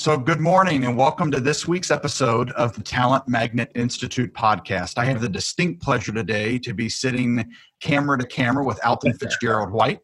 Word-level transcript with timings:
So, 0.00 0.16
good 0.16 0.40
morning 0.40 0.86
and 0.86 0.96
welcome 0.96 1.30
to 1.30 1.40
this 1.40 1.68
week's 1.68 1.90
episode 1.90 2.52
of 2.52 2.72
the 2.72 2.80
Talent 2.80 3.28
Magnet 3.28 3.70
Institute 3.74 4.32
podcast. 4.32 4.96
I 4.96 5.04
have 5.04 5.20
the 5.20 5.28
distinct 5.28 5.82
pleasure 5.82 6.10
today 6.10 6.58
to 6.60 6.72
be 6.72 6.88
sitting 6.88 7.44
camera 7.82 8.16
to 8.16 8.26
camera 8.26 8.64
with 8.64 8.82
Alton 8.82 9.12
Fitzgerald 9.12 9.70
White, 9.70 9.98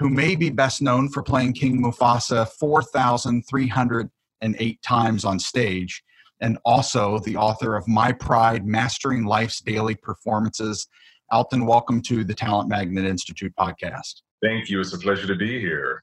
who 0.00 0.10
may 0.10 0.36
be 0.36 0.50
best 0.50 0.82
known 0.82 1.08
for 1.08 1.22
playing 1.22 1.54
King 1.54 1.82
Mufasa 1.82 2.46
4,308 2.60 4.82
times 4.82 5.24
on 5.24 5.38
stage, 5.38 6.02
and 6.42 6.58
also 6.66 7.18
the 7.20 7.38
author 7.38 7.74
of 7.74 7.88
My 7.88 8.12
Pride 8.12 8.66
Mastering 8.66 9.24
Life's 9.24 9.62
Daily 9.62 9.94
Performances. 9.94 10.86
Alton, 11.32 11.64
welcome 11.64 12.02
to 12.02 12.22
the 12.22 12.34
Talent 12.34 12.68
Magnet 12.68 13.06
Institute 13.06 13.54
podcast. 13.58 14.20
Thank 14.42 14.68
you. 14.68 14.78
It's 14.78 14.92
a 14.92 14.98
pleasure 14.98 15.26
to 15.26 15.36
be 15.36 15.58
here. 15.58 16.02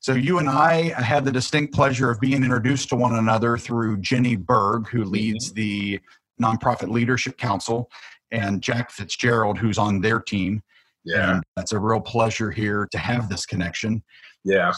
So 0.00 0.12
you 0.12 0.38
and 0.38 0.48
I 0.48 0.92
had 1.02 1.24
the 1.24 1.32
distinct 1.32 1.74
pleasure 1.74 2.10
of 2.10 2.20
being 2.20 2.44
introduced 2.44 2.88
to 2.90 2.96
one 2.96 3.14
another 3.14 3.56
through 3.58 3.98
Jenny 3.98 4.36
Berg, 4.36 4.88
who 4.88 5.04
leads 5.04 5.52
mm-hmm. 5.52 5.54
the 5.54 6.00
Nonprofit 6.40 6.90
Leadership 6.90 7.38
Council, 7.38 7.90
and 8.30 8.62
Jack 8.62 8.90
Fitzgerald, 8.90 9.58
who's 9.58 9.78
on 9.78 10.00
their 10.00 10.20
team. 10.20 10.62
Yeah. 11.04 11.34
And 11.34 11.44
it's 11.56 11.72
a 11.72 11.78
real 11.78 12.00
pleasure 12.00 12.50
here 12.50 12.88
to 12.90 12.98
have 12.98 13.28
this 13.28 13.46
connection. 13.46 14.02
Yeah. 14.44 14.72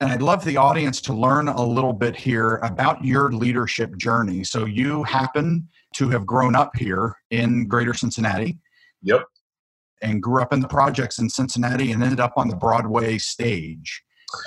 And 0.00 0.10
I'd 0.10 0.22
love 0.22 0.44
the 0.44 0.56
audience 0.56 1.00
to 1.02 1.12
learn 1.12 1.46
a 1.48 1.64
little 1.64 1.92
bit 1.92 2.16
here 2.16 2.56
about 2.56 3.04
your 3.04 3.30
leadership 3.30 3.96
journey. 3.96 4.42
So 4.42 4.64
you 4.64 5.04
happen 5.04 5.68
to 5.94 6.08
have 6.08 6.26
grown 6.26 6.56
up 6.56 6.74
here 6.76 7.14
in 7.30 7.68
Greater 7.68 7.94
Cincinnati. 7.94 8.58
Yep 9.02 9.22
and 10.02 10.22
grew 10.22 10.42
up 10.42 10.52
in 10.52 10.60
the 10.60 10.68
projects 10.68 11.18
in 11.18 11.30
Cincinnati 11.30 11.92
and 11.92 12.02
ended 12.02 12.20
up 12.20 12.32
on 12.36 12.48
the 12.48 12.56
Broadway 12.56 13.18
stage. 13.18 14.02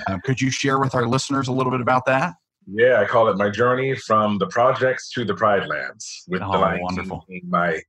Uh, 0.08 0.18
could 0.24 0.42
you 0.42 0.52
share 0.52 0.80
with 0.80 0.94
our 0.94 1.08
listeners 1.08 1.48
a 1.48 1.52
little 1.52 1.72
bit 1.72 1.82
about 1.82 2.06
that? 2.06 2.34
Yeah, 2.68 3.00
I 3.00 3.06
call 3.06 3.28
it 3.30 3.38
my 3.38 3.50
journey 3.50 3.96
from 3.96 4.38
the 4.38 4.48
projects 4.48 5.12
to 5.12 5.24
the 5.24 5.36
Pride 5.36 5.68
Lands 5.68 6.24
with 6.28 6.42
oh, 6.42 6.52
the 6.52 6.58
Lion 6.58 6.82
wonderful. 6.82 7.24
King 7.30 7.42
my 7.48 7.80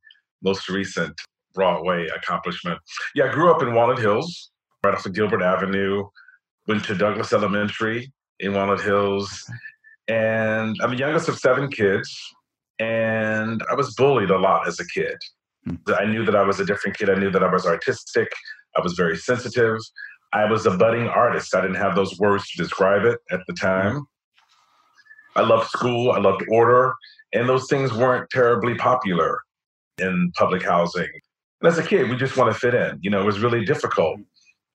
most 0.42 0.68
recent 0.68 1.18
Broadway 1.54 2.06
accomplishment. 2.08 2.78
Yeah, 3.14 3.24
I 3.24 3.32
grew 3.32 3.50
up 3.50 3.62
in 3.62 3.74
Walnut 3.74 3.98
Hills, 3.98 4.50
right 4.84 4.94
off 4.94 5.06
of 5.06 5.14
Gilbert 5.14 5.42
Avenue. 5.42 6.04
Went 6.68 6.84
to 6.84 6.94
Douglass 6.94 7.32
Elementary 7.32 8.12
in 8.40 8.52
Walnut 8.52 8.82
Hills, 8.82 9.44
and 10.08 10.76
I'm 10.82 10.90
the 10.90 10.98
youngest 10.98 11.28
of 11.28 11.38
seven 11.38 11.70
kids. 11.70 12.14
And 12.78 13.62
I 13.70 13.74
was 13.74 13.94
bullied 13.94 14.28
a 14.28 14.38
lot 14.38 14.68
as 14.68 14.78
a 14.78 14.86
kid. 14.88 15.16
I 15.98 16.04
knew 16.04 16.24
that 16.24 16.36
I 16.36 16.42
was 16.42 16.60
a 16.60 16.64
different 16.64 16.96
kid. 16.96 17.10
I 17.10 17.14
knew 17.14 17.30
that 17.30 17.42
I 17.42 17.50
was 17.50 17.66
artistic. 17.66 18.30
I 18.76 18.80
was 18.80 18.94
very 18.94 19.16
sensitive. 19.16 19.78
I 20.32 20.44
was 20.44 20.66
a 20.66 20.76
budding 20.76 21.08
artist. 21.08 21.54
I 21.54 21.60
didn't 21.60 21.76
have 21.76 21.94
those 21.94 22.18
words 22.18 22.48
to 22.50 22.62
describe 22.62 23.04
it 23.04 23.18
at 23.30 23.40
the 23.46 23.54
time. 23.54 23.94
Mm-hmm. 23.94 25.38
I 25.38 25.42
loved 25.42 25.68
school. 25.68 26.12
I 26.12 26.18
loved 26.18 26.44
order. 26.50 26.94
And 27.32 27.48
those 27.48 27.68
things 27.68 27.92
weren't 27.92 28.30
terribly 28.30 28.74
popular 28.74 29.40
in 29.98 30.32
public 30.36 30.62
housing. 30.62 31.08
And 31.60 31.68
as 31.68 31.78
a 31.78 31.82
kid, 31.82 32.10
we 32.10 32.16
just 32.16 32.36
want 32.36 32.52
to 32.52 32.58
fit 32.58 32.74
in. 32.74 32.98
You 33.02 33.10
know, 33.10 33.20
it 33.20 33.24
was 33.24 33.40
really 33.40 33.64
difficult 33.64 34.20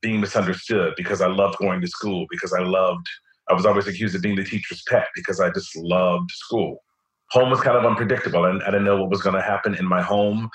being 0.01 0.19
misunderstood 0.19 0.93
because 0.97 1.21
I 1.21 1.27
loved 1.27 1.57
going 1.59 1.81
to 1.81 1.87
school, 1.87 2.25
because 2.29 2.53
I 2.53 2.61
loved, 2.61 3.05
I 3.49 3.53
was 3.53 3.65
always 3.65 3.87
accused 3.87 4.15
of 4.15 4.21
being 4.21 4.35
the 4.35 4.43
teacher's 4.43 4.83
pet 4.87 5.07
because 5.15 5.39
I 5.39 5.51
just 5.51 5.75
loved 5.77 6.31
school. 6.31 6.83
Home 7.31 7.49
was 7.49 7.61
kind 7.61 7.77
of 7.77 7.85
unpredictable, 7.85 8.45
and 8.45 8.61
I 8.63 8.65
didn't 8.65 8.83
know 8.83 8.99
what 8.99 9.09
was 9.09 9.21
going 9.21 9.35
to 9.35 9.41
happen 9.41 9.75
in 9.75 9.85
my 9.85 10.01
home. 10.01 10.49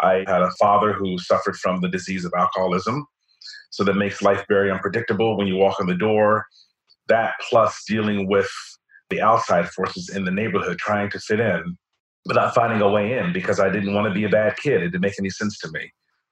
I 0.00 0.24
had 0.26 0.42
a 0.42 0.50
father 0.58 0.92
who 0.92 1.18
suffered 1.18 1.56
from 1.56 1.80
the 1.80 1.88
disease 1.88 2.24
of 2.24 2.32
alcoholism. 2.36 3.06
So 3.70 3.84
that 3.84 3.94
makes 3.94 4.22
life 4.22 4.44
very 4.48 4.70
unpredictable 4.70 5.36
when 5.36 5.46
you 5.46 5.56
walk 5.56 5.80
in 5.80 5.86
the 5.86 5.94
door. 5.94 6.46
That 7.08 7.34
plus 7.48 7.82
dealing 7.88 8.28
with 8.28 8.50
the 9.10 9.20
outside 9.20 9.68
forces 9.70 10.08
in 10.08 10.24
the 10.24 10.30
neighborhood 10.30 10.78
trying 10.78 11.10
to 11.10 11.18
fit 11.18 11.40
in 11.40 11.76
without 12.26 12.54
finding 12.54 12.80
a 12.80 12.88
way 12.88 13.18
in 13.18 13.32
because 13.32 13.60
I 13.60 13.70
didn't 13.70 13.94
want 13.94 14.06
to 14.08 14.14
be 14.14 14.24
a 14.24 14.28
bad 14.28 14.56
kid. 14.56 14.82
It 14.82 14.90
didn't 14.90 15.02
make 15.02 15.18
any 15.18 15.30
sense 15.30 15.58
to 15.60 15.70
me. 15.72 15.90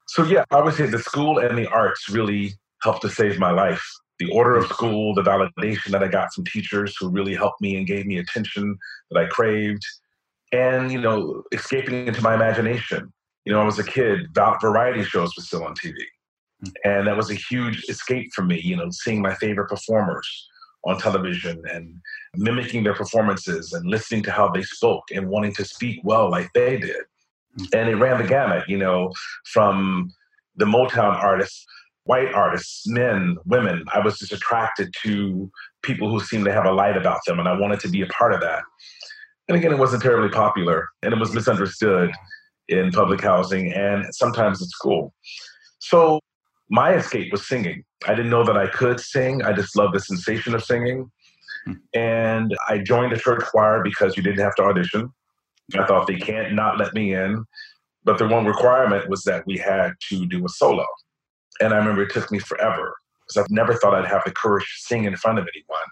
So, 0.08 0.24
yeah, 0.24 0.44
I 0.50 0.60
would 0.60 0.74
say 0.74 0.86
the 0.86 0.98
school 0.98 1.38
and 1.38 1.56
the 1.58 1.68
arts 1.68 2.08
really 2.08 2.54
helped 2.82 3.02
to 3.02 3.10
save 3.10 3.38
my 3.38 3.50
life. 3.50 3.82
The 4.18 4.30
order 4.30 4.56
of 4.56 4.66
school, 4.66 5.14
the 5.14 5.22
validation 5.22 5.90
that 5.90 6.02
I 6.02 6.08
got 6.08 6.32
from 6.34 6.44
teachers 6.44 6.96
who 6.98 7.08
really 7.08 7.34
helped 7.34 7.60
me 7.60 7.76
and 7.76 7.86
gave 7.86 8.06
me 8.06 8.18
attention 8.18 8.76
that 9.10 9.20
I 9.20 9.26
craved, 9.26 9.84
and, 10.52 10.90
you 10.90 11.00
know, 11.00 11.42
escaping 11.52 12.08
into 12.08 12.22
my 12.22 12.34
imagination 12.34 13.12
you 13.48 13.54
know, 13.54 13.62
I 13.62 13.64
was 13.64 13.78
a 13.78 13.84
kid, 13.84 14.28
variety 14.60 15.03
shows 15.04 15.32
were 15.34 15.42
still 15.42 15.64
on 15.64 15.75
TV. 15.75 15.94
Hmm. 16.62 16.70
And 16.84 17.06
that 17.06 17.16
was 17.16 17.31
a 17.31 17.34
huge 17.34 17.82
escape 17.88 18.31
for 18.34 18.44
me, 18.44 18.60
you 18.60 18.76
know, 18.76 18.91
seeing 18.91 19.22
my 19.22 19.34
favorite 19.36 19.69
performers 19.69 20.28
on 20.84 20.98
television 20.98 21.62
and 21.72 21.94
mimicking 22.34 22.84
their 22.84 22.94
performances 22.94 23.72
and 23.72 23.88
listening 23.88 24.22
to 24.25 24.31
how 24.31 24.48
they 24.50 24.60
spoke 24.60 25.04
and 25.14 25.31
wanting 25.31 25.54
to 25.54 25.64
speak 25.64 25.98
well 26.04 26.31
like 26.31 26.50
they 26.53 26.76
did. 26.76 27.03
Hmm. 27.56 27.64
And 27.72 27.88
it 27.88 27.97
ran 27.97 28.20
the 28.20 28.28
gamut, 28.28 28.69
you 28.69 28.76
know, 28.76 29.14
from 29.47 30.12
the 30.56 30.66
Motown 30.66 31.14
artists, 31.14 31.64
white 32.04 32.34
artists, 32.34 32.87
men, 32.87 33.38
women. 33.47 33.82
I 33.94 34.00
was 34.00 34.19
just 34.19 34.32
attracted 34.32 34.92
to 35.04 35.50
people 35.82 36.10
who 36.10 36.20
seemed 36.20 36.44
to 36.44 36.53
have 36.53 36.66
a 36.66 36.72
light 36.72 36.98
about 36.98 37.20
them, 37.26 37.38
and 37.38 37.48
I 37.48 37.58
wanted 37.58 37.81
to 37.81 37.88
be 37.88 38.03
a 38.03 38.06
part 38.08 38.34
of 38.34 38.42
that. 38.42 38.62
And 39.48 39.56
again, 39.56 39.72
it 39.72 39.78
wasn't 39.78 40.03
terribly 40.03 40.28
popular 40.28 40.87
and 41.03 41.14
it 41.14 41.19
was 41.19 41.32
misunderstood 41.32 42.12
in 42.68 42.90
public 42.92 43.20
housing 43.20 43.72
and 43.72 44.04
sometimes 44.14 44.62
at 44.62 44.68
school. 44.68 45.14
So 45.78 46.20
my 46.70 46.94
escape 46.94 47.32
was 47.32 47.46
singing. 47.48 47.82
I 48.06 48.14
didn't 48.14 48.30
know 48.30 48.44
that 48.44 48.56
I 48.56 48.66
could 48.66 49.00
sing. 49.00 49.42
I 49.42 49.52
just 49.52 49.76
loved 49.76 49.94
the 49.94 50.00
sensation 50.00 50.54
of 50.54 50.62
singing. 50.62 51.10
Hmm. 51.64 51.72
And 51.94 52.56
I 52.68 52.78
joined 52.78 53.12
a 53.12 53.18
church 53.18 53.42
choir 53.50 53.82
because 53.82 54.16
you 54.16 54.22
didn't 54.22 54.40
have 54.40 54.54
to 54.56 54.64
audition. 54.64 55.10
I 55.78 55.84
thought 55.86 56.06
they 56.06 56.16
can't 56.16 56.54
not 56.54 56.78
let 56.78 56.94
me 56.94 57.14
in. 57.14 57.44
But 58.04 58.18
the 58.18 58.28
one 58.28 58.46
requirement 58.46 59.08
was 59.08 59.22
that 59.24 59.46
we 59.46 59.58
had 59.58 59.92
to 60.08 60.26
do 60.26 60.44
a 60.44 60.48
solo. 60.48 60.86
And 61.60 61.74
I 61.74 61.78
remember 61.78 62.02
it 62.02 62.12
took 62.12 62.30
me 62.30 62.38
forever 62.38 62.94
because 63.26 63.42
I've 63.42 63.50
never 63.50 63.74
thought 63.74 63.94
I'd 63.94 64.06
have 64.06 64.22
the 64.24 64.30
courage 64.30 64.64
to 64.64 64.86
sing 64.86 65.04
in 65.04 65.16
front 65.16 65.38
of 65.38 65.46
anyone. 65.54 65.88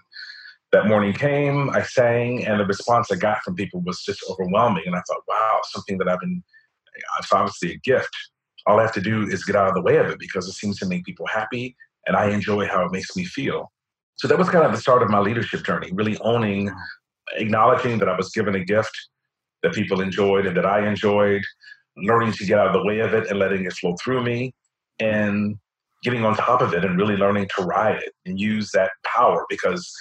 That 0.71 0.87
morning 0.87 1.13
came, 1.13 1.69
I 1.69 1.83
sang, 1.83 2.45
and 2.45 2.59
the 2.59 2.65
response 2.65 3.11
I 3.11 3.15
got 3.15 3.41
from 3.43 3.55
people 3.55 3.81
was 3.81 4.03
just 4.03 4.23
overwhelming. 4.29 4.83
And 4.85 4.95
I 4.95 5.01
thought, 5.07 5.21
wow, 5.27 5.61
something 5.71 5.97
that 5.99 6.09
I've 6.09 6.19
been 6.19 6.43
it's 7.19 7.33
obviously 7.33 7.73
a 7.73 7.77
gift. 7.77 8.15
All 8.65 8.79
I 8.79 8.83
have 8.83 8.93
to 8.93 9.01
do 9.01 9.23
is 9.23 9.45
get 9.45 9.55
out 9.55 9.67
of 9.67 9.75
the 9.75 9.81
way 9.81 9.97
of 9.97 10.07
it 10.07 10.19
because 10.19 10.47
it 10.47 10.53
seems 10.53 10.77
to 10.79 10.85
make 10.85 11.05
people 11.05 11.25
happy 11.27 11.75
and 12.05 12.15
I 12.15 12.29
enjoy 12.29 12.67
how 12.67 12.85
it 12.85 12.91
makes 12.91 13.15
me 13.15 13.25
feel. 13.25 13.71
So 14.15 14.27
that 14.27 14.37
was 14.37 14.49
kind 14.49 14.65
of 14.65 14.71
the 14.71 14.79
start 14.79 15.03
of 15.03 15.09
my 15.09 15.19
leadership 15.19 15.63
journey, 15.63 15.91
really 15.93 16.17
owning, 16.19 16.71
acknowledging 17.35 17.99
that 17.99 18.09
I 18.09 18.15
was 18.15 18.31
given 18.31 18.55
a 18.55 18.63
gift 18.63 18.95
that 19.63 19.73
people 19.73 20.01
enjoyed 20.01 20.45
and 20.45 20.57
that 20.57 20.65
I 20.65 20.87
enjoyed, 20.87 21.41
learning 21.97 22.33
to 22.33 22.45
get 22.45 22.59
out 22.59 22.67
of 22.67 22.73
the 22.73 22.83
way 22.83 22.99
of 22.99 23.13
it 23.13 23.29
and 23.29 23.39
letting 23.39 23.65
it 23.65 23.73
flow 23.73 23.95
through 24.03 24.23
me, 24.23 24.53
and 24.99 25.55
getting 26.03 26.25
on 26.25 26.35
top 26.35 26.61
of 26.61 26.73
it 26.73 26.85
and 26.85 26.97
really 26.97 27.15
learning 27.15 27.47
to 27.55 27.63
ride 27.63 27.97
it 27.97 28.13
and 28.25 28.39
use 28.39 28.71
that 28.71 28.91
power 29.03 29.45
because 29.49 29.91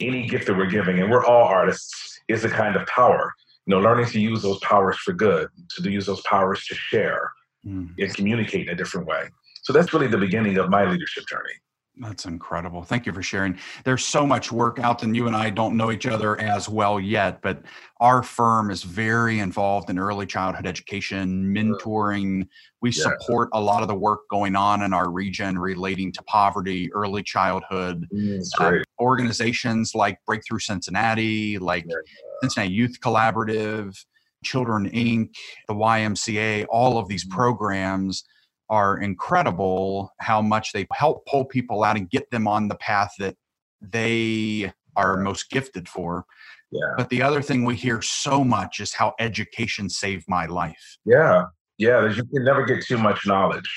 any 0.00 0.26
gift 0.26 0.46
that 0.46 0.56
we're 0.56 0.66
giving, 0.66 1.00
and 1.00 1.10
we're 1.10 1.24
all 1.24 1.44
artists, 1.44 2.20
is 2.28 2.44
a 2.44 2.50
kind 2.50 2.76
of 2.76 2.86
power 2.86 3.32
you 3.68 3.74
know, 3.74 3.80
learning 3.82 4.06
to 4.06 4.18
use 4.18 4.40
those 4.40 4.58
powers 4.60 4.96
for 4.96 5.12
good, 5.12 5.48
to 5.76 5.90
use 5.90 6.06
those 6.06 6.22
powers 6.22 6.64
to 6.64 6.74
share 6.74 7.30
mm. 7.66 7.86
and 7.98 8.14
communicate 8.14 8.66
in 8.66 8.72
a 8.72 8.74
different 8.74 9.06
way. 9.06 9.24
So 9.62 9.74
that's 9.74 9.92
really 9.92 10.06
the 10.06 10.16
beginning 10.16 10.56
of 10.56 10.70
my 10.70 10.90
leadership 10.90 11.24
journey. 11.28 11.52
That's 12.00 12.26
incredible. 12.26 12.82
Thank 12.82 13.06
you 13.06 13.12
for 13.12 13.22
sharing. 13.22 13.58
There's 13.84 14.04
so 14.04 14.26
much 14.26 14.52
work 14.52 14.78
out, 14.78 15.02
and 15.02 15.16
you 15.16 15.26
and 15.26 15.34
I 15.34 15.50
don't 15.50 15.76
know 15.76 15.90
each 15.90 16.06
other 16.06 16.40
as 16.40 16.68
well 16.68 17.00
yet, 17.00 17.42
but 17.42 17.62
our 18.00 18.22
firm 18.22 18.70
is 18.70 18.84
very 18.84 19.40
involved 19.40 19.90
in 19.90 19.98
early 19.98 20.26
childhood 20.26 20.66
education, 20.66 21.52
mentoring. 21.52 22.46
We 22.80 22.90
yeah. 22.90 23.02
support 23.02 23.48
a 23.52 23.60
lot 23.60 23.82
of 23.82 23.88
the 23.88 23.94
work 23.96 24.20
going 24.30 24.54
on 24.54 24.82
in 24.82 24.92
our 24.92 25.10
region 25.10 25.58
relating 25.58 26.12
to 26.12 26.22
poverty, 26.22 26.92
early 26.92 27.22
childhood. 27.22 28.06
Mm, 28.14 28.42
uh, 28.60 28.82
organizations 29.00 29.94
like 29.94 30.18
Breakthrough 30.26 30.60
Cincinnati, 30.60 31.58
like 31.58 31.84
yeah. 31.88 31.96
Cincinnati 32.42 32.72
Youth 32.72 33.00
Collaborative, 33.00 33.96
Children 34.44 34.88
Inc., 34.90 35.30
the 35.66 35.74
YMCA, 35.74 36.66
all 36.70 36.98
of 36.98 37.08
these 37.08 37.26
mm. 37.26 37.30
programs 37.30 38.24
are 38.70 39.00
incredible 39.00 40.12
how 40.18 40.42
much 40.42 40.72
they 40.72 40.86
help 40.92 41.26
pull 41.26 41.44
people 41.44 41.84
out 41.84 41.96
and 41.96 42.10
get 42.10 42.30
them 42.30 42.46
on 42.46 42.68
the 42.68 42.74
path 42.76 43.12
that 43.18 43.36
they 43.80 44.72
are 44.96 45.16
most 45.16 45.50
gifted 45.50 45.88
for. 45.88 46.24
Yeah. 46.70 46.94
But 46.96 47.08
the 47.08 47.22
other 47.22 47.40
thing 47.40 47.64
we 47.64 47.76
hear 47.76 48.02
so 48.02 48.44
much 48.44 48.80
is 48.80 48.92
how 48.92 49.14
education 49.18 49.88
saved 49.88 50.26
my 50.28 50.46
life. 50.46 50.98
Yeah. 51.04 51.44
Yeah. 51.78 52.08
You 52.08 52.24
can 52.24 52.44
never 52.44 52.64
get 52.64 52.84
too 52.84 52.98
much 52.98 53.26
knowledge. 53.26 53.70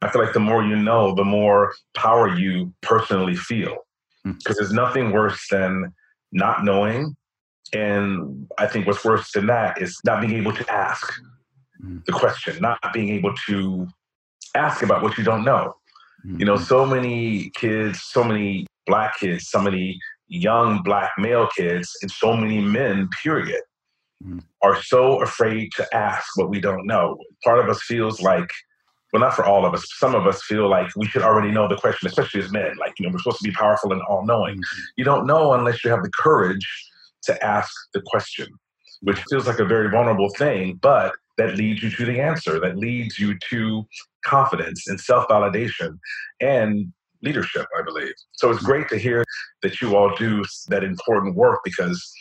I 0.00 0.10
feel 0.10 0.22
like 0.22 0.32
the 0.32 0.40
more 0.40 0.64
you 0.64 0.74
know, 0.74 1.14
the 1.14 1.24
more 1.24 1.72
power 1.94 2.34
you 2.34 2.74
personally 2.80 3.36
feel. 3.36 3.76
Because 4.24 4.56
hmm. 4.56 4.62
there's 4.62 4.72
nothing 4.72 5.12
worse 5.12 5.46
than 5.50 5.92
not 6.32 6.64
knowing. 6.64 7.14
And 7.72 8.50
I 8.58 8.66
think 8.66 8.86
what's 8.86 9.04
worse 9.04 9.30
than 9.32 9.46
that 9.46 9.80
is 9.80 9.98
not 10.04 10.20
being 10.20 10.34
able 10.34 10.52
to 10.52 10.72
ask 10.72 11.10
mm. 11.82 12.04
the 12.04 12.12
question, 12.12 12.60
not 12.60 12.78
being 12.92 13.08
able 13.08 13.32
to 13.46 13.88
ask 14.54 14.82
about 14.82 15.02
what 15.02 15.18
you 15.18 15.24
don't 15.24 15.44
know. 15.44 15.74
Mm-hmm. 16.26 16.40
You 16.40 16.46
know, 16.46 16.54
mm-hmm. 16.54 16.64
so 16.64 16.86
many 16.86 17.50
kids, 17.50 18.02
so 18.02 18.22
many 18.24 18.66
black 18.86 19.18
kids, 19.18 19.48
so 19.48 19.60
many 19.60 19.98
young 20.28 20.82
black 20.82 21.10
male 21.18 21.48
kids, 21.56 21.90
and 22.02 22.10
so 22.10 22.36
many 22.36 22.60
men, 22.60 23.08
period, 23.22 23.60
mm-hmm. 24.24 24.38
are 24.62 24.80
so 24.82 25.22
afraid 25.22 25.70
to 25.76 25.94
ask 25.94 26.36
what 26.36 26.48
we 26.48 26.60
don't 26.60 26.86
know. 26.86 27.18
Part 27.44 27.58
of 27.58 27.68
us 27.68 27.82
feels 27.82 28.20
like, 28.20 28.48
well, 29.12 29.20
not 29.20 29.34
for 29.34 29.44
all 29.44 29.66
of 29.66 29.74
us, 29.74 29.84
some 29.98 30.14
of 30.14 30.26
us 30.26 30.42
feel 30.42 30.70
like 30.70 30.90
we 30.96 31.06
should 31.06 31.22
already 31.22 31.50
know 31.50 31.68
the 31.68 31.76
question, 31.76 32.08
especially 32.08 32.40
as 32.40 32.50
men. 32.50 32.76
Like, 32.78 32.94
you 32.98 33.06
know, 33.06 33.12
we're 33.12 33.18
supposed 33.18 33.42
to 33.42 33.48
be 33.48 33.54
powerful 33.54 33.92
and 33.92 34.00
all 34.08 34.24
knowing. 34.24 34.56
Mm-hmm. 34.56 34.80
You 34.96 35.04
don't 35.04 35.26
know 35.26 35.52
unless 35.52 35.84
you 35.84 35.90
have 35.90 36.02
the 36.02 36.10
courage 36.10 36.66
to 37.24 37.44
ask 37.44 37.70
the 37.92 38.02
question, 38.06 38.48
which 39.02 39.20
feels 39.30 39.46
like 39.46 39.58
a 39.58 39.64
very 39.64 39.90
vulnerable 39.90 40.30
thing, 40.30 40.78
but 40.80 41.12
that 41.42 41.56
leads 41.56 41.82
you 41.82 41.90
to 41.90 42.04
the 42.04 42.20
answer, 42.20 42.60
that 42.60 42.76
leads 42.76 43.18
you 43.18 43.36
to 43.50 43.84
confidence 44.24 44.86
and 44.86 45.00
self 45.00 45.26
validation 45.28 45.98
and 46.40 46.92
leadership, 47.22 47.66
I 47.78 47.82
believe. 47.82 48.12
So 48.32 48.50
it's 48.50 48.62
great 48.62 48.88
to 48.88 48.98
hear 48.98 49.24
that 49.62 49.80
you 49.80 49.96
all 49.96 50.14
do 50.16 50.44
that 50.68 50.84
important 50.84 51.36
work 51.36 51.60
because 51.64 52.12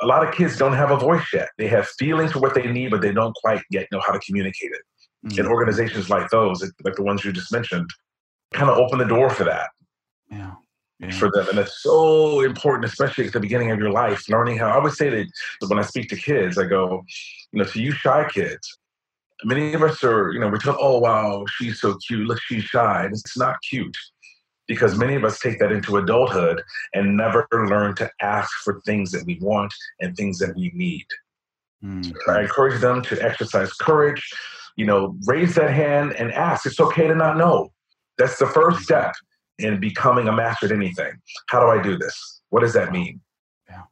a 0.00 0.06
lot 0.06 0.26
of 0.26 0.34
kids 0.34 0.56
don't 0.56 0.72
have 0.72 0.90
a 0.90 0.96
voice 0.96 1.26
yet. 1.32 1.48
They 1.56 1.68
have 1.68 1.86
feelings 1.86 2.32
for 2.32 2.40
what 2.40 2.54
they 2.54 2.70
need, 2.70 2.90
but 2.90 3.00
they 3.00 3.12
don't 3.12 3.34
quite 3.36 3.62
yet 3.70 3.86
know 3.92 4.00
how 4.04 4.12
to 4.12 4.18
communicate 4.20 4.72
it. 4.72 4.82
Mm-hmm. 5.26 5.40
And 5.40 5.48
organizations 5.48 6.10
like 6.10 6.28
those, 6.30 6.62
like 6.82 6.96
the 6.96 7.02
ones 7.02 7.24
you 7.24 7.32
just 7.32 7.52
mentioned, 7.52 7.88
kind 8.52 8.68
of 8.70 8.76
open 8.76 8.98
the 8.98 9.04
door 9.04 9.30
for 9.30 9.44
that. 9.44 9.70
Yeah. 10.30 10.52
Yeah. 11.00 11.10
for 11.10 11.30
them. 11.30 11.48
And 11.48 11.58
it's 11.58 11.82
so 11.82 12.42
important, 12.42 12.84
especially 12.84 13.26
at 13.26 13.32
the 13.32 13.40
beginning 13.40 13.72
of 13.72 13.80
your 13.80 13.90
life, 13.90 14.28
learning 14.28 14.58
how 14.58 14.68
I 14.68 14.78
would 14.82 14.92
say 14.92 15.10
that 15.10 15.26
when 15.66 15.78
I 15.78 15.82
speak 15.82 16.08
to 16.10 16.16
kids, 16.16 16.56
I 16.56 16.66
go, 16.66 17.02
you 17.52 17.58
know, 17.58 17.64
to 17.64 17.82
you 17.82 17.90
shy 17.90 18.28
kids, 18.32 18.78
many 19.44 19.74
of 19.74 19.82
us 19.82 20.04
are, 20.04 20.32
you 20.32 20.38
know, 20.38 20.48
we're 20.48 20.58
told, 20.58 20.76
oh, 20.80 20.98
wow, 20.98 21.44
she's 21.56 21.80
so 21.80 21.96
cute. 22.06 22.26
Look, 22.26 22.40
she's 22.42 22.64
shy. 22.64 23.04
And 23.04 23.12
it's 23.12 23.36
not 23.36 23.56
cute 23.68 23.96
because 24.66 24.96
many 24.96 25.14
of 25.14 25.24
us 25.24 25.40
take 25.40 25.58
that 25.58 25.72
into 25.72 25.96
adulthood 25.96 26.62
and 26.94 27.16
never 27.16 27.46
learn 27.52 27.94
to 27.96 28.10
ask 28.22 28.50
for 28.62 28.80
things 28.86 29.10
that 29.10 29.24
we 29.26 29.38
want 29.40 29.74
and 30.00 30.16
things 30.16 30.38
that 30.38 30.54
we 30.56 30.70
need. 30.74 31.06
Mm-hmm. 31.84 32.30
I 32.30 32.42
encourage 32.42 32.80
them 32.80 33.02
to 33.02 33.22
exercise 33.22 33.72
courage, 33.74 34.26
you 34.76 34.86
know, 34.86 35.16
raise 35.26 35.54
that 35.56 35.70
hand 35.70 36.14
and 36.14 36.32
ask. 36.32 36.66
It's 36.66 36.80
okay 36.80 37.06
to 37.06 37.14
not 37.14 37.36
know. 37.36 37.72
That's 38.16 38.38
the 38.38 38.46
first 38.46 38.80
step 38.80 39.12
in 39.58 39.80
becoming 39.80 40.28
a 40.28 40.32
master 40.32 40.66
at 40.66 40.72
anything. 40.72 41.12
How 41.48 41.60
do 41.60 41.66
I 41.66 41.82
do 41.82 41.96
this? 41.96 42.42
What 42.50 42.60
does 42.60 42.72
that 42.74 42.92
mean? 42.92 43.20
Yeah. 43.68 43.82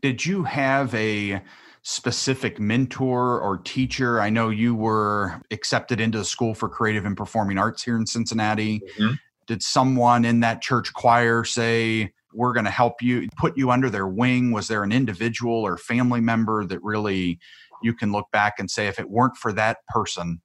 Did 0.00 0.24
you 0.24 0.44
have 0.44 0.94
a 0.94 1.42
specific 1.82 2.60
mentor 2.60 3.40
or 3.40 3.58
teacher? 3.58 4.20
I 4.20 4.30
know 4.30 4.50
you 4.50 4.74
were 4.74 5.40
accepted 5.50 6.00
into 6.00 6.18
the 6.18 6.24
School 6.24 6.54
for 6.54 6.68
Creative 6.68 7.04
and 7.04 7.16
Performing 7.16 7.58
Arts 7.58 7.82
here 7.82 7.96
in 7.96 8.06
Cincinnati. 8.06 8.80
Mm-hmm. 8.98 9.14
Did 9.46 9.62
someone 9.62 10.24
in 10.24 10.40
that 10.40 10.62
church 10.62 10.92
choir 10.92 11.44
say, 11.44 12.12
we're 12.32 12.52
going 12.52 12.64
to 12.64 12.70
help 12.70 13.02
you, 13.02 13.28
put 13.36 13.58
you 13.58 13.70
under 13.70 13.90
their 13.90 14.06
wing? 14.06 14.52
Was 14.52 14.68
there 14.68 14.84
an 14.84 14.92
individual 14.92 15.66
or 15.66 15.76
family 15.76 16.20
member 16.20 16.64
that 16.64 16.82
really 16.82 17.38
you 17.82 17.92
can 17.92 18.12
look 18.12 18.30
back 18.32 18.54
and 18.58 18.70
say, 18.70 18.86
if 18.86 18.98
it 18.98 19.10
weren't 19.10 19.36
for 19.36 19.52
that 19.52 19.78
person? 19.88 20.40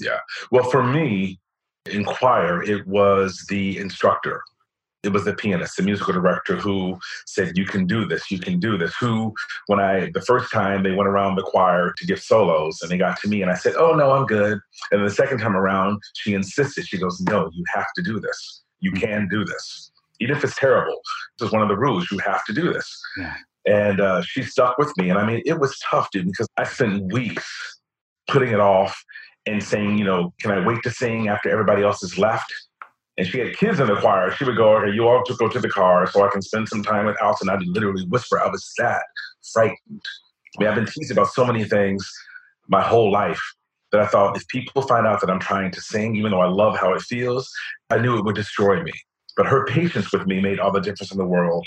Yeah. 0.00 0.20
Well, 0.50 0.64
for 0.64 0.82
me, 0.82 1.38
in 1.86 2.04
choir, 2.04 2.62
it 2.62 2.86
was 2.86 3.44
the 3.48 3.78
instructor 3.78 4.42
it 5.02 5.12
was 5.12 5.24
the 5.24 5.34
pianist, 5.34 5.76
the 5.76 5.82
musical 5.82 6.12
director 6.12 6.56
who 6.56 6.98
said, 7.26 7.56
You 7.56 7.64
can 7.64 7.86
do 7.86 8.04
this, 8.04 8.30
you 8.30 8.38
can 8.38 8.60
do 8.60 8.76
this. 8.76 8.94
Who, 9.00 9.32
when 9.66 9.80
I, 9.80 10.10
the 10.12 10.20
first 10.20 10.52
time 10.52 10.82
they 10.82 10.92
went 10.92 11.08
around 11.08 11.36
the 11.36 11.42
choir 11.42 11.94
to 11.96 12.06
give 12.06 12.20
solos 12.20 12.82
and 12.82 12.90
they 12.90 12.98
got 12.98 13.18
to 13.20 13.28
me 13.28 13.42
and 13.42 13.50
I 13.50 13.54
said, 13.54 13.74
Oh, 13.76 13.94
no, 13.94 14.12
I'm 14.12 14.26
good. 14.26 14.58
And 14.90 15.04
the 15.04 15.10
second 15.10 15.38
time 15.38 15.56
around, 15.56 16.00
she 16.14 16.34
insisted, 16.34 16.86
She 16.86 16.98
goes, 16.98 17.20
No, 17.20 17.50
you 17.52 17.64
have 17.74 17.86
to 17.96 18.02
do 18.02 18.20
this. 18.20 18.62
You 18.80 18.92
mm-hmm. 18.92 19.04
can 19.04 19.28
do 19.28 19.44
this. 19.44 19.90
Even 20.20 20.36
if 20.36 20.44
it's 20.44 20.56
terrible, 20.56 21.00
this 21.38 21.46
is 21.46 21.52
one 21.52 21.62
of 21.62 21.68
the 21.68 21.78
rules. 21.78 22.10
You 22.10 22.18
have 22.18 22.44
to 22.44 22.52
do 22.52 22.72
this. 22.72 23.00
Yeah. 23.16 23.34
And 23.66 24.00
uh, 24.00 24.22
she 24.22 24.42
stuck 24.42 24.76
with 24.76 24.94
me. 24.98 25.08
And 25.08 25.18
I 25.18 25.26
mean, 25.26 25.42
it 25.46 25.58
was 25.58 25.78
tough, 25.90 26.10
dude, 26.10 26.26
because 26.26 26.48
I 26.58 26.64
spent 26.64 27.10
weeks 27.12 27.80
putting 28.28 28.50
it 28.52 28.60
off 28.60 29.02
and 29.46 29.62
saying, 29.62 29.98
you 29.98 30.04
know, 30.04 30.32
can 30.40 30.50
I 30.50 30.64
wait 30.64 30.82
to 30.82 30.90
sing 30.90 31.28
after 31.28 31.50
everybody 31.50 31.82
else 31.82 32.00
has 32.02 32.18
left? 32.18 32.52
and 33.20 33.28
she 33.28 33.38
had 33.38 33.54
kids 33.54 33.78
in 33.78 33.86
the 33.86 33.96
choir, 33.96 34.30
she 34.30 34.44
would 34.44 34.56
go, 34.56 34.76
okay, 34.76 34.94
you 34.94 35.06
all 35.06 35.22
to 35.24 35.34
go 35.34 35.46
to 35.46 35.60
the 35.60 35.68
car 35.68 36.06
so 36.06 36.24
I 36.24 36.30
can 36.30 36.40
spend 36.40 36.70
some 36.70 36.82
time 36.82 37.04
with 37.04 37.20
Alton. 37.20 37.50
I'd 37.50 37.62
literally 37.66 38.06
whisper. 38.06 38.40
I 38.40 38.48
was 38.48 38.74
sad, 38.74 39.02
frightened. 39.52 40.00
I 40.58 40.62
mean, 40.62 40.68
I've 40.68 40.74
been 40.74 40.86
teased 40.86 41.12
about 41.12 41.28
so 41.28 41.44
many 41.44 41.64
things 41.64 42.10
my 42.68 42.80
whole 42.80 43.12
life 43.12 43.40
that 43.92 44.00
I 44.00 44.06
thought 44.06 44.38
if 44.38 44.48
people 44.48 44.80
find 44.80 45.06
out 45.06 45.20
that 45.20 45.28
I'm 45.28 45.38
trying 45.38 45.70
to 45.72 45.82
sing, 45.82 46.16
even 46.16 46.30
though 46.30 46.40
I 46.40 46.48
love 46.48 46.78
how 46.78 46.94
it 46.94 47.02
feels, 47.02 47.50
I 47.90 47.98
knew 47.98 48.16
it 48.16 48.24
would 48.24 48.36
destroy 48.36 48.82
me. 48.82 48.92
But 49.36 49.46
her 49.46 49.66
patience 49.66 50.10
with 50.12 50.26
me 50.26 50.40
made 50.40 50.58
all 50.58 50.72
the 50.72 50.80
difference 50.80 51.12
in 51.12 51.18
the 51.18 51.26
world. 51.26 51.66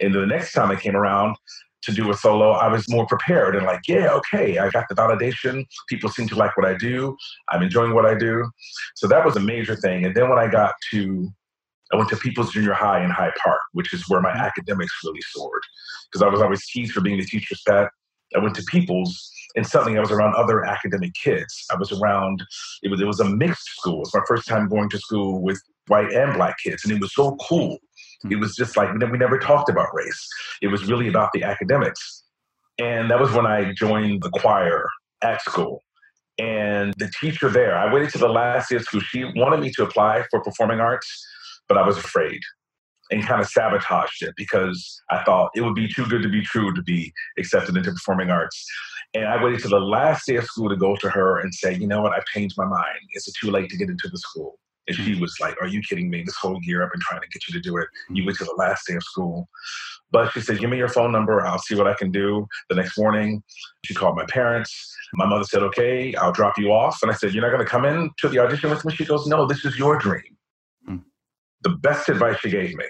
And 0.00 0.14
the 0.14 0.24
next 0.24 0.52
time 0.52 0.70
I 0.70 0.76
came 0.76 0.96
around, 0.96 1.36
to 1.82 1.92
do 1.92 2.10
a 2.10 2.14
solo, 2.14 2.50
I 2.50 2.68
was 2.68 2.88
more 2.88 3.06
prepared 3.06 3.54
and 3.56 3.64
like, 3.64 3.82
yeah, 3.86 4.10
okay, 4.10 4.58
I 4.58 4.70
got 4.70 4.86
the 4.88 4.94
validation. 4.94 5.64
People 5.88 6.10
seem 6.10 6.28
to 6.28 6.34
like 6.34 6.56
what 6.56 6.66
I 6.66 6.74
do. 6.76 7.16
I'm 7.50 7.62
enjoying 7.62 7.94
what 7.94 8.06
I 8.06 8.14
do. 8.14 8.48
So 8.96 9.06
that 9.08 9.24
was 9.24 9.36
a 9.36 9.40
major 9.40 9.76
thing. 9.76 10.04
And 10.04 10.14
then 10.14 10.28
when 10.28 10.38
I 10.38 10.48
got 10.48 10.74
to, 10.92 11.28
I 11.92 11.96
went 11.96 12.08
to 12.10 12.16
People's 12.16 12.52
Junior 12.52 12.72
High 12.72 13.04
in 13.04 13.10
Hyde 13.10 13.34
Park, 13.42 13.60
which 13.72 13.92
is 13.94 14.08
where 14.08 14.20
my 14.20 14.30
mm-hmm. 14.30 14.40
academics 14.40 14.92
really 15.04 15.20
soared. 15.30 15.62
Because 16.10 16.22
I 16.22 16.28
was 16.28 16.40
always 16.40 16.66
teased 16.68 16.92
for 16.92 17.00
being 17.00 17.18
the 17.18 17.24
teacher's 17.24 17.62
pet. 17.66 17.88
I 18.34 18.40
went 18.40 18.56
to 18.56 18.62
People's 18.70 19.30
and 19.56 19.66
suddenly 19.66 19.96
I 19.96 20.00
was 20.00 20.10
around 20.10 20.34
other 20.34 20.64
academic 20.64 21.12
kids. 21.14 21.66
I 21.72 21.76
was 21.76 21.90
around, 21.90 22.44
it 22.82 22.90
was, 22.90 23.00
it 23.00 23.06
was 23.06 23.20
a 23.20 23.24
mixed 23.24 23.66
school. 23.78 23.96
It 23.96 24.00
was 24.00 24.14
my 24.14 24.20
first 24.28 24.46
time 24.46 24.68
going 24.68 24.90
to 24.90 24.98
school 24.98 25.42
with 25.42 25.60
white 25.88 26.12
and 26.12 26.34
black 26.34 26.56
kids. 26.62 26.84
And 26.84 26.92
it 26.92 27.00
was 27.00 27.14
so 27.14 27.36
cool 27.48 27.78
it 28.30 28.36
was 28.36 28.54
just 28.56 28.76
like 28.76 28.92
we 28.92 29.18
never 29.18 29.38
talked 29.38 29.68
about 29.68 29.88
race. 29.94 30.28
It 30.62 30.68
was 30.68 30.86
really 30.86 31.08
about 31.08 31.30
the 31.32 31.42
academics. 31.42 32.24
And 32.78 33.10
that 33.10 33.20
was 33.20 33.32
when 33.32 33.46
I 33.46 33.72
joined 33.72 34.22
the 34.22 34.30
choir 34.30 34.86
at 35.22 35.40
school. 35.42 35.82
And 36.38 36.92
the 36.98 37.10
teacher 37.18 37.48
there, 37.48 37.76
I 37.76 37.92
waited 37.92 38.10
to 38.10 38.18
the 38.18 38.28
last 38.28 38.68
day 38.68 38.76
of 38.76 38.82
school. 38.82 39.00
She 39.00 39.24
wanted 39.24 39.60
me 39.60 39.70
to 39.72 39.84
apply 39.84 40.24
for 40.30 40.42
performing 40.42 40.80
arts, 40.80 41.08
but 41.68 41.78
I 41.78 41.86
was 41.86 41.96
afraid 41.96 42.40
and 43.10 43.24
kind 43.24 43.40
of 43.40 43.48
sabotaged 43.48 44.22
it 44.22 44.34
because 44.36 45.00
I 45.10 45.22
thought 45.22 45.50
it 45.54 45.62
would 45.62 45.74
be 45.74 45.88
too 45.88 46.04
good 46.06 46.22
to 46.22 46.28
be 46.28 46.42
true 46.42 46.74
to 46.74 46.82
be 46.82 47.12
accepted 47.38 47.76
into 47.76 47.92
performing 47.92 48.30
arts. 48.30 48.66
And 49.14 49.26
I 49.26 49.42
waited 49.42 49.60
to 49.60 49.68
the 49.68 49.80
last 49.80 50.26
day 50.26 50.36
of 50.36 50.44
school 50.44 50.68
to 50.68 50.76
go 50.76 50.96
to 50.96 51.08
her 51.08 51.38
and 51.38 51.54
say, 51.54 51.74
you 51.74 51.86
know 51.86 52.02
what, 52.02 52.12
I've 52.12 52.26
changed 52.26 52.56
my 52.58 52.66
mind. 52.66 52.98
Is 53.14 53.26
it 53.28 53.34
too 53.40 53.50
late 53.50 53.70
to 53.70 53.76
get 53.76 53.88
into 53.88 54.08
the 54.08 54.18
school? 54.18 54.58
And 54.88 54.96
she 54.96 55.18
was 55.18 55.36
like, 55.40 55.60
Are 55.60 55.66
you 55.66 55.80
kidding 55.82 56.10
me? 56.10 56.22
This 56.22 56.36
whole 56.36 56.58
year 56.62 56.84
I've 56.84 56.92
been 56.92 57.00
trying 57.00 57.20
to 57.20 57.28
get 57.28 57.46
you 57.48 57.54
to 57.54 57.60
do 57.60 57.76
it. 57.76 57.88
You 58.10 58.24
wait 58.24 58.36
till 58.36 58.46
the 58.46 58.54
last 58.54 58.86
day 58.86 58.94
of 58.94 59.02
school. 59.02 59.48
But 60.12 60.32
she 60.32 60.40
said, 60.40 60.58
Give 60.58 60.70
me 60.70 60.78
your 60.78 60.88
phone 60.88 61.12
number. 61.12 61.44
I'll 61.44 61.58
see 61.58 61.74
what 61.74 61.88
I 61.88 61.94
can 61.94 62.10
do. 62.10 62.46
The 62.68 62.76
next 62.76 62.96
morning, 62.98 63.42
she 63.84 63.94
called 63.94 64.16
my 64.16 64.24
parents. 64.26 64.94
My 65.14 65.26
mother 65.26 65.44
said, 65.44 65.62
Okay, 65.62 66.14
I'll 66.14 66.32
drop 66.32 66.54
you 66.58 66.72
off. 66.72 66.98
And 67.02 67.10
I 67.10 67.14
said, 67.14 67.34
You're 67.34 67.42
not 67.42 67.50
going 67.50 67.64
to 67.64 67.70
come 67.70 67.84
in 67.84 68.10
to 68.18 68.28
the 68.28 68.38
audition 68.38 68.70
with 68.70 68.84
me? 68.84 68.94
She 68.94 69.04
goes, 69.04 69.26
No, 69.26 69.46
this 69.46 69.64
is 69.64 69.78
your 69.78 69.98
dream. 69.98 70.36
Mm. 70.88 71.02
The 71.62 71.70
best 71.70 72.08
advice 72.08 72.38
she 72.38 72.50
gave 72.50 72.74
me. 72.76 72.86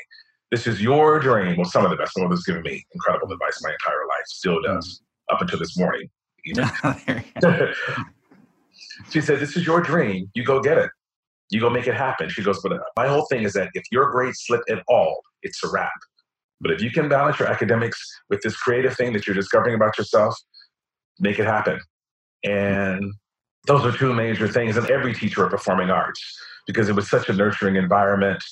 This 0.50 0.66
is 0.66 0.80
your 0.80 1.18
dream. 1.18 1.56
Well, 1.56 1.64
some 1.64 1.84
of 1.84 1.90
the 1.90 1.96
best. 1.96 2.12
My 2.16 2.24
mother's 2.24 2.44
given 2.44 2.62
me 2.62 2.84
incredible 2.92 3.32
advice 3.32 3.58
my 3.62 3.72
entire 3.72 4.06
life, 4.08 4.26
still 4.26 4.60
does, 4.62 5.00
mm. 5.30 5.34
up 5.34 5.40
until 5.40 5.58
this 5.58 5.76
morning. 5.78 6.08
she 9.10 9.20
said, 9.20 9.40
This 9.40 9.56
is 9.56 9.66
your 9.66 9.80
dream. 9.80 10.30
You 10.34 10.44
go 10.44 10.60
get 10.60 10.76
it. 10.78 10.90
You 11.50 11.60
go 11.60 11.70
make 11.70 11.86
it 11.86 11.94
happen. 11.94 12.28
She 12.28 12.42
goes, 12.42 12.60
but 12.62 12.72
uh, 12.72 12.78
my 12.96 13.06
whole 13.06 13.26
thing 13.26 13.44
is 13.44 13.52
that 13.52 13.70
if 13.74 13.84
your 13.90 14.10
grades 14.10 14.42
slip 14.44 14.62
at 14.68 14.82
all, 14.88 15.20
it's 15.42 15.62
a 15.62 15.68
wrap. 15.70 15.92
But 16.60 16.72
if 16.72 16.80
you 16.80 16.90
can 16.90 17.08
balance 17.08 17.38
your 17.38 17.48
academics 17.48 18.00
with 18.30 18.40
this 18.42 18.56
creative 18.56 18.96
thing 18.96 19.12
that 19.12 19.26
you're 19.26 19.36
discovering 19.36 19.74
about 19.74 19.96
yourself, 19.98 20.34
make 21.20 21.38
it 21.38 21.44
happen. 21.46 21.78
And 22.44 23.12
those 23.66 23.84
are 23.84 23.96
two 23.96 24.14
major 24.14 24.48
things. 24.48 24.76
And 24.76 24.90
every 24.90 25.14
teacher 25.14 25.44
of 25.44 25.50
performing 25.50 25.90
arts, 25.90 26.20
because 26.66 26.88
it 26.88 26.94
was 26.94 27.08
such 27.08 27.28
a 27.28 27.32
nurturing 27.32 27.76
environment. 27.76 28.42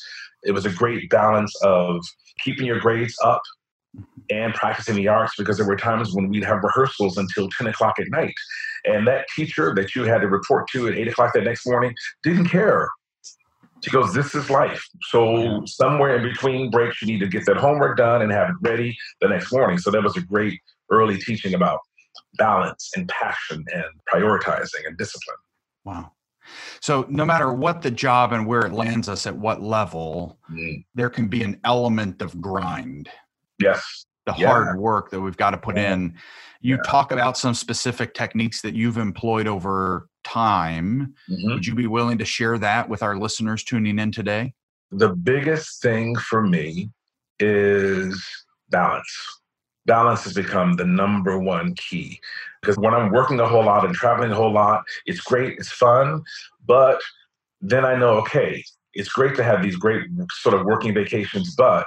It 0.43 0.53
was 0.53 0.67
a 0.67 0.71
great 0.71 1.09
balance 1.11 1.53
of 1.63 2.05
keeping 2.45 2.67
your 2.67 2.79
grades 2.79 3.17
up 3.25 3.41
and 4.31 4.55
practicing 4.55 4.95
the 4.95 5.09
arts 5.09 5.35
because 5.37 5.59
there 5.59 5.67
were 5.67 5.77
times 5.77 6.15
when 6.15 6.29
we'd 6.29 6.45
have 6.45 6.63
rehearsals 6.63 7.19
until 7.19 7.49
10 7.51 7.67
o'clock 7.67 7.95
at 7.99 8.07
night. 8.09 8.35
And 8.85 9.07
that 9.07 9.27
teacher 9.35 9.75
that 9.75 9.95
you 9.95 10.05
had 10.05 10.21
to 10.21 10.29
report 10.29 10.69
to 10.73 10.89
at 10.89 10.95
8 10.95 11.09
o'clock 11.09 11.35
that 11.35 11.45
next 11.45 11.67
morning 11.67 11.95
didn't 12.23 12.47
care. 12.49 12.89
She 13.83 13.91
goes, 13.91 14.15
This 14.15 14.35
is 14.35 14.49
life. 14.49 14.83
So, 15.09 15.63
somewhere 15.67 16.17
in 16.17 16.23
between 16.23 16.71
breaks, 16.71 17.03
you 17.03 17.09
need 17.09 17.21
to 17.21 17.29
get 17.29 17.45
that 17.47 17.59
homework 17.59 17.99
done 17.99 18.23
and 18.23 18.33
have 18.33 18.49
it 18.49 18.57
ready 18.63 18.97
the 19.21 19.29
next 19.29 19.53
morning. 19.53 19.77
So, 19.77 19.91
that 19.91 20.03
was 20.03 20.17
a 20.17 20.23
great 20.23 20.59
early 20.91 21.19
teaching 21.19 21.53
about 21.53 21.81
balance 22.39 22.91
and 22.97 23.07
passion 23.09 23.63
and 23.75 23.85
prioritizing 24.13 24.87
and 24.87 24.97
discipline. 24.97 25.37
Wow. 25.85 26.13
So, 26.81 27.07
no 27.09 27.27
matter 27.27 27.53
what 27.53 27.83
the 27.83 27.91
job 27.91 28.33
and 28.33 28.47
where 28.47 28.65
it 28.65 28.73
lands 28.73 29.09
us 29.09 29.27
at 29.27 29.37
what 29.37 29.63
level, 29.63 30.39
mm. 30.51 30.85
there 30.95 31.11
can 31.11 31.29
be 31.29 31.43
an 31.43 31.61
element 31.65 32.23
of 32.23 32.41
grind. 32.41 33.11
Yes. 33.59 34.07
The 34.27 34.35
yeah. 34.39 34.47
hard 34.47 34.79
work 34.79 35.11
that 35.11 35.21
we've 35.21 35.37
got 35.37 35.51
to 35.51 35.59
put 35.59 35.77
yeah. 35.77 35.95
in. 35.95 36.15
You 36.61 36.77
yeah. 36.77 36.91
talk 36.91 37.13
about 37.13 37.37
some 37.37 37.55
specific 37.55 38.15
techniques 38.15 38.63
that 38.63 38.75
you've 38.75 38.97
employed 38.97 39.47
over 39.47 40.09
time. 40.25 41.15
Mm-hmm. 41.31 41.53
Would 41.53 41.67
you 41.67 41.75
be 41.75 41.87
willing 41.87 42.19
to 42.19 42.25
share 42.25 42.59
that 42.59 42.89
with 42.89 43.03
our 43.03 43.19
listeners 43.19 43.63
tuning 43.65 43.99
in 43.99 44.13
today? 44.13 44.55
The 44.91 45.11
biggest 45.11 45.83
thing 45.83 46.17
for 46.17 46.43
me 46.43 46.91
is 47.39 48.25
balance. 48.71 49.41
Balance 49.87 50.25
has 50.25 50.33
become 50.33 50.77
the 50.77 50.87
number 50.87 51.39
one 51.39 51.75
key 51.75 52.19
because 52.63 52.79
when 52.79 52.95
I'm 52.95 53.13
working 53.13 53.39
a 53.41 53.47
whole 53.47 53.65
lot 53.65 53.85
and 53.85 53.95
traveling 53.95 54.33
a 54.33 54.35
whole 54.35 54.53
lot, 54.53 54.85
it's 55.05 55.21
great, 55.21 55.59
it's 55.59 55.71
fun, 55.71 56.23
but 56.67 57.01
then 57.61 57.85
I 57.85 57.95
know, 57.95 58.17
okay, 58.19 58.65
it's 58.95 59.11
great 59.11 59.35
to 59.37 59.45
have 59.45 59.63
these 59.63 59.77
great 59.77 60.07
sort 60.33 60.55
of 60.55 60.65
working 60.65 60.95
vacations, 60.95 61.55
but 61.57 61.87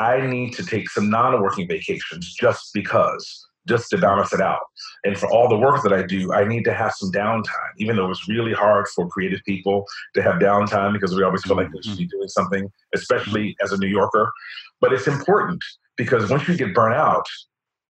I 0.00 0.26
need 0.26 0.54
to 0.54 0.64
take 0.64 0.88
some 0.88 1.10
non 1.10 1.40
working 1.42 1.68
vacations 1.68 2.34
just 2.34 2.70
because 2.72 3.46
just 3.68 3.90
to 3.90 3.98
balance 3.98 4.32
it 4.32 4.40
out. 4.40 4.62
And 5.04 5.18
for 5.18 5.30
all 5.30 5.46
the 5.46 5.56
work 5.56 5.82
that 5.82 5.92
I 5.92 6.02
do, 6.02 6.32
I 6.32 6.44
need 6.44 6.64
to 6.64 6.72
have 6.72 6.92
some 6.94 7.12
downtime, 7.12 7.72
even 7.76 7.94
though 7.94 8.10
it's 8.10 8.26
really 8.26 8.54
hard 8.54 8.88
for 8.88 9.06
creative 9.08 9.40
people 9.46 9.84
to 10.14 10.22
have 10.22 10.36
downtime 10.36 10.94
because 10.94 11.14
we 11.14 11.22
always 11.22 11.42
feel 11.42 11.56
like 11.56 11.70
we 11.70 11.82
should 11.82 11.98
be 11.98 12.06
doing 12.06 12.28
something, 12.28 12.72
especially 12.94 13.54
as 13.62 13.72
a 13.72 13.76
New 13.76 13.86
Yorker. 13.86 14.32
But 14.80 14.94
it's 14.94 15.06
important 15.06 15.62
because 15.96 16.30
once 16.30 16.48
you 16.48 16.56
get 16.56 16.74
burnt 16.74 16.94
out, 16.94 17.26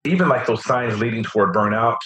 even 0.05 0.31
like 0.31 0.47
those 0.47 0.65
signs 0.65 0.99
leading 0.99 1.23
toward 1.23 1.55
burnout, 1.55 1.99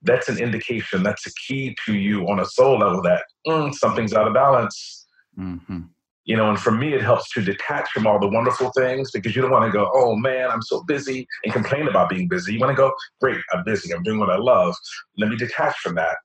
that's 0.00 0.30
an 0.30 0.38
indication, 0.38 1.02
that's 1.02 1.26
a 1.26 1.30
key 1.46 1.76
to 1.84 1.94
you 1.94 2.26
on 2.28 2.40
a 2.40 2.46
soul 2.46 2.78
level 2.78 3.02
that 3.02 3.22
mm, 3.46 3.72
something's 3.74 4.14
out 4.14 4.26
of 4.26 4.32
balance. 4.32 5.06
Mm-hmm 5.38 5.80
you 6.24 6.36
know 6.36 6.48
and 6.48 6.58
for 6.58 6.70
me 6.70 6.94
it 6.94 7.02
helps 7.02 7.30
to 7.30 7.42
detach 7.42 7.88
from 7.90 8.06
all 8.06 8.18
the 8.18 8.28
wonderful 8.28 8.70
things 8.70 9.10
because 9.10 9.36
you 9.36 9.42
don't 9.42 9.50
want 9.50 9.64
to 9.64 9.70
go 9.70 9.90
oh 9.94 10.16
man 10.16 10.50
i'm 10.50 10.62
so 10.62 10.82
busy 10.84 11.26
and 11.44 11.52
complain 11.52 11.88
about 11.88 12.08
being 12.08 12.28
busy. 12.28 12.54
You 12.54 12.60
want 12.60 12.70
to 12.70 12.76
go 12.76 12.92
great 13.20 13.40
i'm 13.52 13.64
busy 13.64 13.92
i'm 13.92 14.02
doing 14.02 14.18
what 14.18 14.30
i 14.30 14.36
love. 14.36 14.74
Let 15.16 15.30
me 15.30 15.36
detach 15.36 15.76
from 15.78 15.94
that 15.96 16.16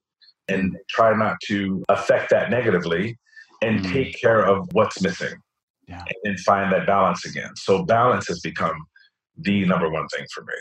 and 0.48 0.76
try 0.90 1.16
not 1.16 1.38
to 1.48 1.84
affect 1.90 2.30
that 2.32 2.50
negatively 2.50 3.18
and 3.62 3.82
mm. 3.82 3.92
take 3.92 4.20
care 4.20 4.46
of 4.46 4.68
what's 4.74 5.02
missing 5.02 5.36
yeah. 5.88 6.04
and 6.24 6.40
find 6.40 6.72
that 6.72 6.88
balance 6.88 7.26
again. 7.26 7.56
So 7.56 7.84
balance 7.84 8.28
has 8.28 8.40
become 8.40 8.86
the 9.38 9.66
number 9.66 9.90
one 9.90 10.08
thing 10.08 10.26
for 10.34 10.42
me. 10.42 10.54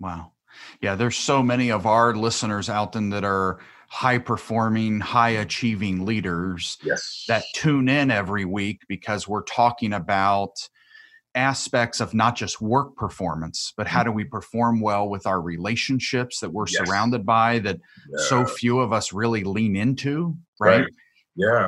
Wow. 0.00 0.32
Yeah 0.80 0.96
there's 0.96 1.16
so 1.16 1.42
many 1.42 1.70
of 1.70 1.86
our 1.86 2.14
listeners 2.14 2.68
out 2.68 2.92
there 2.92 3.08
that 3.10 3.24
are 3.24 3.58
high 3.92 4.16
performing, 4.16 5.00
high 5.00 5.28
achieving 5.28 6.06
leaders 6.06 6.78
yes. 6.82 7.26
that 7.28 7.44
tune 7.54 7.90
in 7.90 8.10
every 8.10 8.46
week 8.46 8.80
because 8.88 9.28
we're 9.28 9.42
talking 9.42 9.92
about 9.92 10.66
aspects 11.34 12.00
of 12.00 12.14
not 12.14 12.34
just 12.34 12.58
work 12.58 12.96
performance, 12.96 13.74
but 13.76 13.86
how 13.86 14.00
mm-hmm. 14.00 14.08
do 14.08 14.12
we 14.12 14.24
perform 14.24 14.80
well 14.80 15.10
with 15.10 15.26
our 15.26 15.42
relationships 15.42 16.40
that 16.40 16.48
we're 16.48 16.64
yes. 16.68 16.86
surrounded 16.86 17.26
by 17.26 17.58
that 17.58 17.80
yeah. 18.08 18.24
so 18.28 18.46
few 18.46 18.80
of 18.80 18.94
us 18.94 19.12
really 19.12 19.44
lean 19.44 19.76
into, 19.76 20.38
right? 20.58 20.80
right? 20.80 20.88
Yeah. 21.36 21.66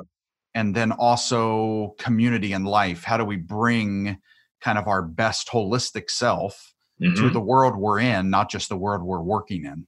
And 0.54 0.75
then 0.75 0.93
also 0.93 1.95
community 1.99 2.54
and 2.54 2.66
life. 2.66 3.04
How 3.04 3.19
do 3.19 3.26
we 3.26 3.37
bring 3.37 4.16
kind 4.62 4.78
of 4.78 4.88
our 4.88 5.02
best 5.02 5.49
holistic 5.49 6.09
self 6.09 6.73
mm-hmm. 6.99 7.16
to 7.16 7.28
the 7.28 7.40
world 7.40 7.76
we're 7.76 8.00
in, 8.00 8.31
not 8.31 8.50
just 8.50 8.71
the 8.71 8.78
world 8.78 9.02
we're 9.02 9.21
working 9.21 9.66
in? 9.66 9.87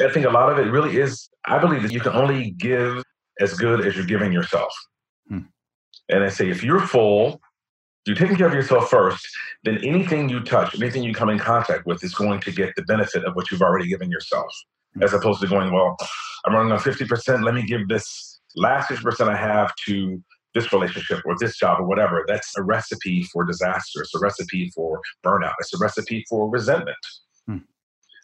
I 0.00 0.10
think 0.10 0.26
a 0.26 0.30
lot 0.30 0.50
of 0.50 0.58
it 0.58 0.70
really 0.70 0.96
is, 0.96 1.28
I 1.46 1.58
believe 1.58 1.82
that 1.82 1.92
you 1.92 2.00
can 2.00 2.12
only 2.12 2.52
give 2.52 3.02
as 3.40 3.54
good 3.54 3.86
as 3.86 3.96
you're 3.96 4.06
giving 4.06 4.32
yourself. 4.32 4.72
Hmm. 5.28 5.40
And 6.08 6.24
I 6.24 6.28
say, 6.28 6.48
if 6.48 6.62
you're 6.62 6.80
full, 6.80 7.40
you're 8.06 8.16
taking 8.16 8.36
care 8.36 8.46
of 8.46 8.54
yourself 8.54 8.88
first, 8.88 9.26
then 9.64 9.78
anything 9.84 10.28
you 10.28 10.40
touch, 10.40 10.74
anything 10.80 11.02
you 11.02 11.12
come 11.12 11.28
in 11.28 11.38
contact 11.38 11.86
with 11.86 12.02
is 12.02 12.14
going 12.14 12.40
to 12.40 12.52
get 12.52 12.74
the 12.76 12.82
benefit 12.82 13.24
of 13.24 13.34
what 13.34 13.50
you've 13.50 13.62
already 13.62 13.88
given 13.88 14.10
yourself. 14.10 14.52
Hmm. 14.94 15.02
As 15.02 15.12
opposed 15.12 15.40
to 15.40 15.46
going, 15.46 15.72
well, 15.72 15.96
I'm 16.44 16.54
running 16.54 16.72
on 16.72 16.78
50%, 16.78 17.44
let 17.44 17.54
me 17.54 17.62
give 17.62 17.88
this 17.88 18.40
last 18.56 18.90
50% 18.90 19.28
I 19.28 19.36
have 19.36 19.74
to 19.86 20.22
this 20.54 20.72
relationship 20.72 21.20
or 21.24 21.36
this 21.38 21.56
job 21.56 21.80
or 21.80 21.84
whatever. 21.84 22.24
That's 22.26 22.56
a 22.56 22.62
recipe 22.62 23.22
for 23.24 23.44
disaster. 23.44 24.02
It's 24.02 24.14
a 24.14 24.18
recipe 24.18 24.70
for 24.74 25.00
burnout. 25.24 25.54
It's 25.60 25.74
a 25.74 25.78
recipe 25.78 26.24
for 26.28 26.48
resentment. 26.48 26.96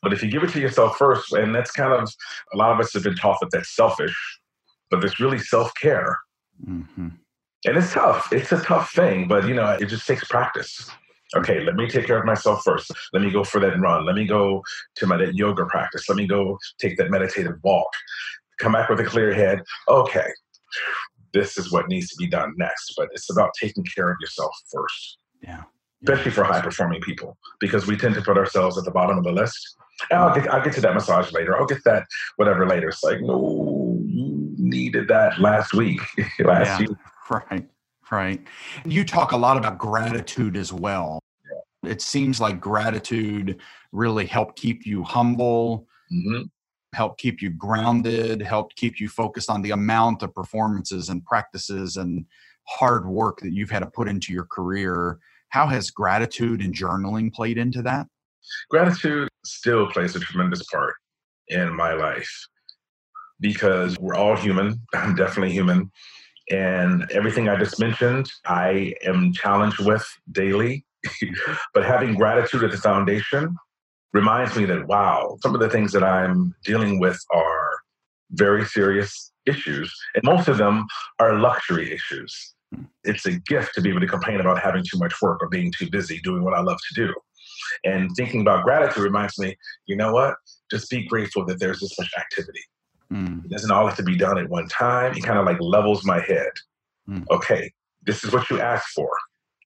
But 0.04 0.12
if 0.12 0.22
you 0.22 0.30
give 0.30 0.44
it 0.44 0.50
to 0.50 0.60
yourself 0.60 0.96
first, 0.96 1.32
and 1.32 1.54
that's 1.54 1.72
kind 1.72 1.92
of 1.92 2.08
a 2.52 2.56
lot 2.56 2.70
of 2.70 2.78
us 2.78 2.92
have 2.92 3.02
been 3.02 3.16
taught 3.16 3.38
that 3.40 3.50
that's 3.50 3.74
selfish, 3.74 4.14
but 4.90 5.00
there's 5.00 5.18
really 5.18 5.38
self 5.38 5.72
care. 5.80 6.18
Mm-hmm. 6.64 7.08
And 7.66 7.76
it's 7.76 7.92
tough. 7.92 8.32
It's 8.32 8.52
a 8.52 8.60
tough 8.60 8.92
thing, 8.92 9.26
but 9.26 9.48
you 9.48 9.54
know, 9.54 9.70
it 9.80 9.86
just 9.86 10.06
takes 10.06 10.24
practice. 10.24 10.90
Okay, 11.36 11.64
let 11.64 11.74
me 11.74 11.88
take 11.88 12.06
care 12.06 12.18
of 12.18 12.26
myself 12.26 12.62
first. 12.62 12.92
Let 13.12 13.22
me 13.22 13.30
go 13.30 13.42
for 13.42 13.60
that 13.60 13.80
run. 13.80 14.04
Let 14.04 14.14
me 14.14 14.26
go 14.26 14.62
to 14.96 15.06
my 15.06 15.20
yoga 15.32 15.64
practice. 15.66 16.08
Let 16.08 16.16
me 16.16 16.26
go 16.26 16.58
take 16.78 16.96
that 16.98 17.10
meditative 17.10 17.56
walk. 17.64 17.88
Come 18.60 18.72
back 18.72 18.88
with 18.88 19.00
a 19.00 19.04
clear 19.04 19.32
head. 19.32 19.62
Okay, 19.88 20.28
this 21.32 21.58
is 21.58 21.72
what 21.72 21.88
needs 21.88 22.10
to 22.10 22.16
be 22.16 22.28
done 22.28 22.52
next. 22.56 22.92
But 22.96 23.08
it's 23.12 23.30
about 23.30 23.50
taking 23.58 23.84
care 23.84 24.10
of 24.10 24.16
yourself 24.20 24.54
first. 24.70 25.18
Yeah. 25.42 25.62
Especially 26.02 26.30
for 26.30 26.44
high 26.44 26.60
performing 26.60 27.00
people, 27.00 27.38
because 27.60 27.86
we 27.86 27.96
tend 27.96 28.14
to 28.14 28.20
put 28.20 28.36
ourselves 28.36 28.76
at 28.76 28.84
the 28.84 28.90
bottom 28.90 29.16
of 29.16 29.24
the 29.24 29.32
list 29.32 29.74
I'll 30.10 30.34
get, 30.34 30.52
I'll 30.52 30.62
get 30.62 30.74
to 30.74 30.80
that 30.82 30.94
massage 30.94 31.32
later. 31.32 31.56
I'll 31.56 31.66
get 31.66 31.84
that 31.84 32.06
whatever 32.36 32.66
later. 32.66 32.88
It's 32.88 33.02
like, 33.02 33.20
no, 33.20 34.00
you 34.06 34.54
needed 34.58 35.08
that 35.08 35.40
last 35.40 35.74
week, 35.74 36.00
last 36.40 36.80
yeah, 36.80 36.86
Right, 37.30 37.66
right. 38.10 38.42
You 38.84 39.04
talk 39.04 39.32
a 39.32 39.36
lot 39.36 39.56
about 39.56 39.78
gratitude 39.78 40.56
as 40.56 40.72
well. 40.72 41.20
Yeah. 41.82 41.90
It 41.90 42.02
seems 42.02 42.40
like 42.40 42.60
gratitude 42.60 43.60
really 43.92 44.26
helped 44.26 44.56
keep 44.56 44.84
you 44.84 45.02
humble, 45.02 45.86
mm-hmm. 46.12 46.42
helped 46.92 47.20
keep 47.20 47.40
you 47.40 47.50
grounded, 47.50 48.42
helped 48.42 48.76
keep 48.76 49.00
you 49.00 49.08
focused 49.08 49.48
on 49.48 49.62
the 49.62 49.70
amount 49.70 50.22
of 50.22 50.34
performances 50.34 51.08
and 51.08 51.24
practices 51.24 51.96
and 51.96 52.26
hard 52.66 53.06
work 53.06 53.40
that 53.40 53.52
you've 53.52 53.70
had 53.70 53.80
to 53.80 53.86
put 53.86 54.08
into 54.08 54.32
your 54.32 54.46
career. 54.46 55.18
How 55.48 55.66
has 55.66 55.90
gratitude 55.90 56.60
and 56.60 56.74
journaling 56.74 57.32
played 57.32 57.58
into 57.58 57.80
that? 57.82 58.06
Gratitude 58.70 59.28
still 59.44 59.86
plays 59.90 60.16
a 60.16 60.20
tremendous 60.20 60.62
part 60.64 60.94
in 61.48 61.74
my 61.74 61.92
life 61.94 62.30
because 63.40 63.96
we're 63.98 64.14
all 64.14 64.36
human. 64.36 64.80
I'm 64.94 65.14
definitely 65.14 65.52
human. 65.52 65.90
And 66.50 67.10
everything 67.10 67.48
I 67.48 67.56
just 67.56 67.80
mentioned, 67.80 68.30
I 68.44 68.94
am 69.04 69.32
challenged 69.32 69.80
with 69.80 70.06
daily. 70.32 70.84
but 71.74 71.84
having 71.84 72.14
gratitude 72.14 72.64
at 72.64 72.70
the 72.70 72.78
foundation 72.78 73.54
reminds 74.12 74.56
me 74.56 74.64
that, 74.66 74.86
wow, 74.86 75.36
some 75.42 75.54
of 75.54 75.60
the 75.60 75.68
things 75.68 75.92
that 75.92 76.04
I'm 76.04 76.54
dealing 76.64 76.98
with 76.98 77.18
are 77.32 77.70
very 78.30 78.64
serious 78.64 79.32
issues. 79.46 79.92
And 80.14 80.24
most 80.24 80.48
of 80.48 80.58
them 80.58 80.86
are 81.18 81.38
luxury 81.38 81.92
issues. 81.92 82.54
It's 83.04 83.26
a 83.26 83.38
gift 83.40 83.74
to 83.74 83.80
be 83.80 83.90
able 83.90 84.00
to 84.00 84.06
complain 84.06 84.40
about 84.40 84.60
having 84.60 84.82
too 84.82 84.98
much 84.98 85.14
work 85.22 85.42
or 85.42 85.48
being 85.48 85.72
too 85.76 85.88
busy 85.90 86.20
doing 86.22 86.42
what 86.42 86.54
I 86.54 86.60
love 86.60 86.78
to 86.88 86.94
do. 86.94 87.14
And 87.84 88.10
thinking 88.16 88.40
about 88.40 88.64
gratitude 88.64 89.02
reminds 89.02 89.38
me, 89.38 89.56
you 89.86 89.96
know 89.96 90.12
what? 90.12 90.34
Just 90.70 90.90
be 90.90 91.06
grateful 91.06 91.44
that 91.46 91.60
there's 91.60 91.80
this 91.80 91.98
much 91.98 92.10
activity. 92.18 92.60
Mm. 93.12 93.44
It 93.44 93.50
doesn't 93.50 93.70
all 93.70 93.86
have 93.86 93.96
to 93.96 94.02
be 94.02 94.16
done 94.16 94.38
at 94.38 94.48
one 94.48 94.68
time. 94.68 95.14
It 95.14 95.22
kind 95.22 95.38
of 95.38 95.46
like 95.46 95.60
levels 95.60 96.04
my 96.04 96.20
head. 96.20 96.50
Mm. 97.08 97.24
Okay, 97.30 97.72
this 98.04 98.24
is 98.24 98.32
what 98.32 98.48
you 98.50 98.60
asked 98.60 98.88
for. 98.94 99.10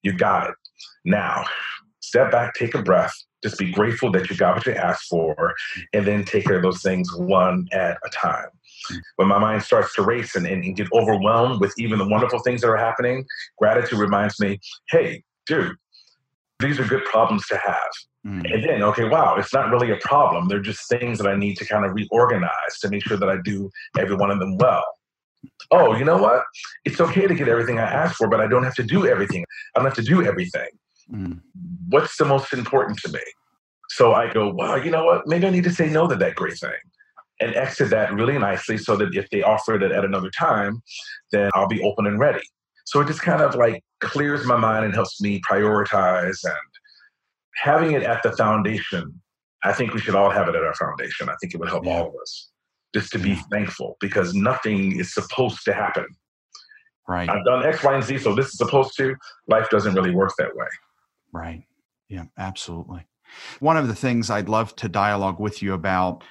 You 0.03 0.13
got 0.13 0.49
it. 0.49 0.55
Now, 1.05 1.45
step 2.01 2.31
back, 2.31 2.53
take 2.53 2.75
a 2.75 2.81
breath, 2.81 3.13
just 3.43 3.57
be 3.57 3.71
grateful 3.71 4.11
that 4.11 4.29
you 4.29 4.35
got 4.35 4.55
what 4.55 4.65
you 4.65 4.73
asked 4.73 5.07
for, 5.09 5.53
and 5.93 6.05
then 6.05 6.25
take 6.25 6.45
care 6.45 6.57
of 6.57 6.63
those 6.63 6.81
things 6.81 7.13
one 7.15 7.67
at 7.71 7.97
a 8.05 8.09
time. 8.09 8.47
When 9.17 9.27
my 9.27 9.39
mind 9.39 9.63
starts 9.63 9.93
to 9.95 10.03
race 10.03 10.35
and, 10.35 10.47
and, 10.47 10.75
get 10.75 10.87
overwhelmed 10.93 11.59
with 11.59 11.73
even 11.77 11.99
the 11.99 12.07
wonderful 12.07 12.39
things 12.39 12.61
that 12.61 12.69
are 12.69 12.77
happening, 12.77 13.25
gratitude 13.57 13.99
reminds 13.99 14.39
me, 14.39 14.59
hey, 14.89 15.23
dude, 15.45 15.75
these 16.59 16.79
are 16.79 16.85
good 16.85 17.03
problems 17.05 17.47
to 17.47 17.57
have. 17.57 17.91
Mm. 18.25 18.53
And 18.53 18.63
then, 18.63 18.83
okay, 18.83 19.05
wow, 19.05 19.35
it's 19.37 19.53
not 19.53 19.69
really 19.69 19.91
a 19.91 19.97
problem. 19.97 20.47
They're 20.47 20.59
just 20.59 20.89
things 20.89 21.17
that 21.19 21.27
I 21.27 21.35
need 21.35 21.55
to 21.57 21.65
kind 21.65 21.85
of 21.85 21.93
reorganize 21.93 22.79
to 22.81 22.89
make 22.89 23.03
sure 23.05 23.17
that 23.17 23.29
I 23.29 23.37
do 23.43 23.69
every 23.97 24.15
one 24.15 24.29
of 24.29 24.39
them 24.39 24.57
well. 24.57 24.83
Oh, 25.71 25.95
you 25.95 26.03
know 26.03 26.17
what? 26.17 26.43
It's 26.83 26.99
okay 26.99 27.27
to 27.27 27.33
get 27.33 27.47
everything 27.47 27.79
I 27.79 27.83
asked 27.83 28.15
for, 28.15 28.27
but 28.27 28.41
I 28.41 28.47
don't 28.47 28.63
have 28.63 28.75
to 28.75 28.83
do 28.83 29.07
everything. 29.07 29.45
I 29.75 29.79
don't 29.79 29.85
have 29.85 29.95
to 29.95 30.03
do 30.03 30.23
everything. 30.23 30.67
Mm. 31.11 31.39
What's 31.87 32.17
the 32.17 32.25
most 32.25 32.51
important 32.51 32.99
to 32.99 33.11
me? 33.11 33.21
So 33.89 34.13
I 34.13 34.31
go, 34.31 34.53
well, 34.53 34.83
you 34.83 34.91
know 34.91 35.05
what? 35.05 35.27
Maybe 35.27 35.47
I 35.47 35.49
need 35.49 35.63
to 35.63 35.71
say 35.71 35.89
no 35.89 36.07
to 36.07 36.15
that 36.15 36.35
great 36.35 36.59
thing 36.59 36.71
and 37.39 37.55
exit 37.55 37.89
that 37.89 38.13
really 38.13 38.37
nicely 38.37 38.77
so 38.77 38.97
that 38.97 39.15
if 39.15 39.29
they 39.29 39.41
offer 39.41 39.75
it 39.75 39.91
at 39.91 40.03
another 40.03 40.29
time, 40.37 40.81
then 41.31 41.49
I'll 41.53 41.67
be 41.67 41.81
open 41.81 42.05
and 42.05 42.19
ready. 42.19 42.41
So 42.89 43.01
it 43.01 43.07
just 43.07 43.21
kind 43.21 43.43
of 43.43 43.53
like 43.53 43.83
clears 43.99 44.47
my 44.47 44.57
mind 44.57 44.83
and 44.83 44.93
helps 44.95 45.21
me 45.21 45.39
prioritize 45.47 46.39
and 46.43 46.69
having 47.55 47.91
it 47.91 48.01
at 48.01 48.23
the 48.23 48.31
foundation. 48.31 49.21
I 49.63 49.73
think 49.73 49.93
we 49.93 49.99
should 49.99 50.15
all 50.15 50.31
have 50.31 50.47
it 50.47 50.55
at 50.55 50.63
our 50.63 50.73
foundation. 50.73 51.29
I 51.29 51.35
think 51.39 51.53
it 51.53 51.59
would 51.59 51.69
help 51.69 51.85
Yeah. 51.85 51.91
all 51.99 52.07
of 52.07 52.15
us 52.19 52.49
just 52.95 53.11
to 53.11 53.19
be 53.19 53.35
thankful 53.51 53.95
because 54.01 54.33
nothing 54.33 54.99
is 54.99 55.13
supposed 55.13 55.63
to 55.65 55.73
happen. 55.73 56.07
Right. 57.07 57.29
I've 57.29 57.45
done 57.45 57.63
X, 57.63 57.83
Y, 57.83 57.93
and 57.93 58.03
Z, 58.03 58.17
so 58.17 58.33
this 58.33 58.47
is 58.47 58.57
supposed 58.57 58.97
to. 58.97 59.15
Life 59.47 59.69
doesn't 59.69 59.93
really 59.93 60.15
work 60.15 60.33
that 60.39 60.55
way. 60.55 60.67
Right. 61.31 61.63
Yeah, 62.07 62.23
absolutely. 62.39 63.05
One 63.59 63.77
of 63.77 63.87
the 63.87 63.93
things 63.95 64.31
I'd 64.31 64.49
love 64.49 64.75
to 64.77 64.89
dialogue 64.89 65.39
with 65.39 65.61
you 65.61 65.73
about 65.73 66.23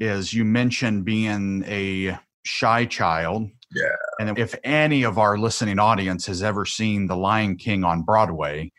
is 0.00 0.32
you 0.32 0.44
mentioned 0.44 1.04
being 1.04 1.64
a 1.66 2.16
shy 2.44 2.84
child. 2.84 3.50
Yeah. 3.74 3.96
And 4.20 4.38
if 4.38 4.54
any 4.64 5.02
of 5.02 5.18
our 5.18 5.36
listening 5.38 5.78
audience 5.78 6.26
has 6.26 6.42
ever 6.42 6.64
seen 6.64 7.06
The 7.06 7.16
Lion 7.16 7.56
King 7.56 7.84
on 7.84 8.02
Broadway, 8.02 8.72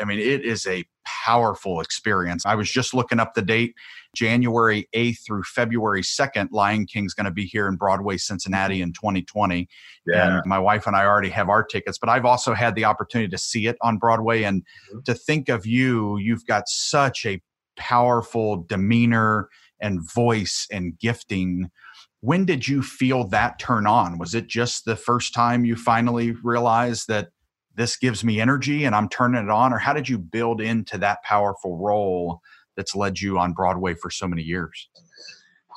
I 0.00 0.04
mean, 0.04 0.18
it 0.18 0.44
is 0.44 0.66
a 0.66 0.84
powerful 1.24 1.80
experience. 1.80 2.46
I 2.46 2.54
was 2.54 2.70
just 2.70 2.94
looking 2.94 3.18
up 3.20 3.34
the 3.34 3.42
date 3.42 3.74
January 4.14 4.88
8th 4.94 5.24
through 5.26 5.42
February 5.42 6.02
2nd. 6.02 6.48
Lion 6.52 6.86
King's 6.86 7.14
going 7.14 7.24
to 7.24 7.30
be 7.30 7.44
here 7.44 7.66
in 7.66 7.76
Broadway, 7.76 8.16
Cincinnati 8.16 8.82
in 8.82 8.92
2020. 8.92 9.68
Yeah. 10.06 10.36
And 10.38 10.42
my 10.46 10.58
wife 10.58 10.86
and 10.86 10.94
I 10.94 11.04
already 11.06 11.30
have 11.30 11.48
our 11.48 11.64
tickets, 11.64 11.98
but 11.98 12.08
I've 12.08 12.24
also 12.24 12.54
had 12.54 12.74
the 12.74 12.84
opportunity 12.84 13.30
to 13.30 13.38
see 13.38 13.66
it 13.66 13.76
on 13.80 13.98
Broadway. 13.98 14.42
And 14.42 14.62
Mhm. 14.94 15.04
to 15.04 15.14
think 15.14 15.48
of 15.48 15.66
you, 15.66 16.18
you've 16.18 16.46
got 16.46 16.68
such 16.68 17.26
a 17.26 17.40
powerful 17.76 18.64
demeanor 18.68 19.48
and 19.80 20.00
voice 20.14 20.66
and 20.70 20.98
gifting. 20.98 21.70
When 22.22 22.44
did 22.44 22.68
you 22.68 22.82
feel 22.82 23.24
that 23.28 23.58
turn 23.58 23.84
on? 23.84 24.16
Was 24.16 24.32
it 24.36 24.46
just 24.46 24.84
the 24.84 24.94
first 24.94 25.34
time 25.34 25.64
you 25.64 25.74
finally 25.74 26.30
realized 26.44 27.08
that 27.08 27.30
this 27.74 27.96
gives 27.96 28.22
me 28.22 28.40
energy 28.40 28.84
and 28.84 28.94
I'm 28.94 29.08
turning 29.08 29.42
it 29.42 29.50
on? 29.50 29.72
Or 29.72 29.78
how 29.78 29.92
did 29.92 30.08
you 30.08 30.18
build 30.18 30.60
into 30.60 30.96
that 30.98 31.24
powerful 31.24 31.76
role 31.78 32.40
that's 32.76 32.94
led 32.94 33.20
you 33.20 33.40
on 33.40 33.54
Broadway 33.54 33.94
for 33.94 34.08
so 34.08 34.28
many 34.28 34.42
years? 34.42 34.88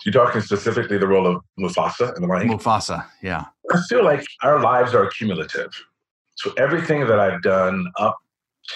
You're 0.05 0.13
talking 0.13 0.39
specifically 0.41 0.99
the 0.99 1.07
role 1.07 1.25
of 1.25 1.41
Mufasa 1.59 2.15
in 2.15 2.21
the 2.21 2.27
Lion 2.27 2.47
King. 2.47 2.59
Mufasa, 2.59 3.07
yeah. 3.23 3.45
I 3.71 3.81
feel 3.89 4.03
like 4.03 4.23
our 4.43 4.59
lives 4.61 4.93
are 4.93 5.09
cumulative. 5.09 5.71
So 6.35 6.51
everything 6.59 7.07
that 7.07 7.19
I've 7.19 7.41
done 7.41 7.87
up 7.97 8.17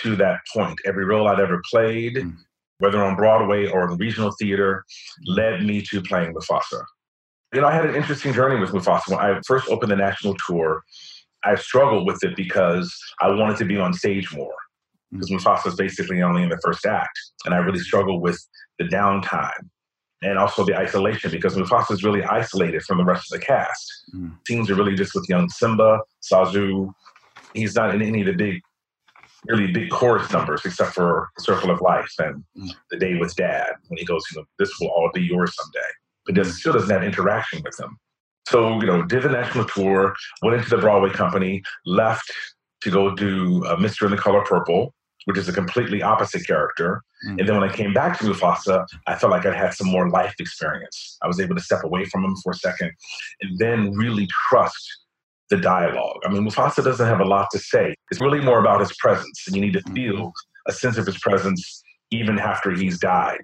to 0.02 0.16
that 0.16 0.40
point, 0.52 0.80
every 0.88 1.06
role 1.06 1.28
I'd 1.28 1.40
ever 1.40 1.62
played, 1.70 2.16
Mm. 2.16 2.36
whether 2.80 3.04
on 3.04 3.16
Broadway 3.16 3.68
or 3.68 3.92
in 3.92 3.98
regional 3.98 4.32
theater, 4.40 4.86
led 5.28 5.64
me 5.64 5.84
to 5.92 6.02
playing 6.02 6.34
Mufasa. 6.34 6.82
You 7.54 7.62
know, 7.62 7.68
I 7.68 7.74
had 7.74 7.86
an 7.86 7.96
interesting 7.96 8.34
journey 8.34 8.60
with 8.60 8.72
Mufasa. 8.72 9.10
When 9.10 9.20
I 9.20 9.40
first 9.48 9.70
opened 9.70 9.92
the 9.92 9.96
national 9.96 10.36
tour, 10.48 10.84
I 11.44 11.56
struggled 11.56 12.06
with 12.06 12.24
it 12.24 12.36
because 12.36 12.96
I 13.22 13.30
wanted 13.32 13.58
to 13.58 13.66
be 13.66 13.78
on 13.78 13.94
stage 13.94 14.34
more. 14.36 14.54
Because 15.12 15.32
Mufasa 15.32 15.68
is 15.68 15.76
basically 15.76 16.22
only 16.22 16.44
in 16.44 16.50
the 16.50 16.60
first 16.64 16.86
act. 16.86 17.18
And 17.46 17.56
I 17.56 17.58
really 17.58 17.80
struggled 17.80 18.22
with 18.22 18.40
the 18.78 18.86
downtime 18.86 19.70
and 20.22 20.38
also 20.38 20.66
the 20.66 20.78
isolation 20.78 21.32
because 21.32 21.56
Mufasa 21.56 21.92
is 21.92 22.04
really 22.04 22.24
isolated 22.24 22.84
from 22.84 22.98
the 22.98 23.06
rest 23.06 23.32
of 23.32 23.40
the 23.40 23.46
cast. 23.46 23.92
Mm. 24.14 24.36
Scenes 24.48 24.70
are 24.70 24.76
really 24.76 24.96
just 24.96 25.16
with 25.16 25.28
young 25.30 25.50
Simba, 25.50 26.02
Zazu. 26.22 26.94
He's 27.54 27.76
not 27.76 27.96
in 27.96 28.02
any 28.02 28.22
of 28.22 28.28
the 28.28 28.34
big, 28.34 28.62
really 29.48 29.72
big 29.72 29.90
chorus 29.90 30.32
numbers 30.32 30.62
except 30.66 30.94
for 30.94 31.30
Circle 31.40 31.72
of 31.72 31.82
Life 31.82 32.12
and 32.20 32.44
Mm. 32.58 32.70
The 32.92 32.98
Day 32.98 33.16
with 33.16 33.36
Dad 33.36 33.72
when 33.88 33.98
he 33.98 34.06
goes, 34.06 34.24
you 34.32 34.42
know, 34.42 34.46
this 34.60 34.72
will 34.80 34.90
all 34.90 35.10
be 35.14 35.22
yours 35.22 35.56
someday. 35.56 35.90
But 36.30 36.36
does, 36.36 36.60
still 36.60 36.74
doesn't 36.74 36.92
have 36.92 37.04
interaction 37.04 37.64
with 37.66 37.76
them. 37.78 37.98
So, 38.48 38.80
you 38.80 38.86
know, 38.86 39.02
did 39.02 39.24
the 39.24 39.30
national 39.30 39.66
tour, 39.66 40.14
went 40.44 40.58
into 40.58 40.70
the 40.70 40.78
Broadway 40.78 41.10
company, 41.10 41.64
left 41.88 42.32
to 42.82 42.92
go 42.92 43.16
do 43.16 43.66
uh, 43.66 43.78
Mr. 43.78 44.06
in 44.06 44.12
the 44.12 44.18
Color 44.18 44.44
Purple, 44.44 44.94
which 45.26 45.40
is 45.40 45.50
a 45.50 45.54
completely 45.54 46.04
opposite 46.04 46.46
character. 46.46 47.02
Mm. 47.28 47.40
And 47.40 47.50
then 47.50 47.60
when 47.60 47.68
I 47.68 47.74
came 47.74 47.94
back 47.94 48.20
to 48.20 48.26
Mufasa, 48.26 48.86
I 49.08 49.16
felt 49.16 49.32
like 49.32 49.48
I 49.48 49.56
had 49.56 49.74
some 49.74 49.88
more 49.88 50.08
life 50.12 50.36
experience. 50.38 51.18
I 51.24 51.28
was 51.28 51.40
able 51.40 51.56
to 51.56 51.62
step 51.64 51.84
away 51.84 52.06
from 52.06 52.24
him 52.24 52.36
for 52.44 52.52
a 52.52 52.56
second 52.56 52.92
and 53.42 53.58
then 53.58 53.92
really 53.94 54.28
trust 54.28 54.88
the 55.50 55.58
dialogue. 55.58 56.20
I 56.24 56.30
mean, 56.30 56.48
Mufasa 56.48 56.84
doesn't 56.84 57.08
have 57.08 57.22
a 57.22 57.26
lot 57.26 57.48
to 57.54 57.58
say. 57.58 57.96
It's 58.12 58.22
really 58.22 58.40
more 58.40 58.60
about 58.60 58.82
his 58.82 58.96
presence, 58.98 59.46
and 59.48 59.56
you 59.56 59.64
need 59.64 59.74
to 59.74 59.82
feel 59.94 60.32
a 60.68 60.72
sense 60.72 61.00
of 61.00 61.08
his 61.08 61.18
presence 61.18 61.82
even 62.12 62.38
after 62.38 62.72
he's 62.72 63.00
died. 63.00 63.42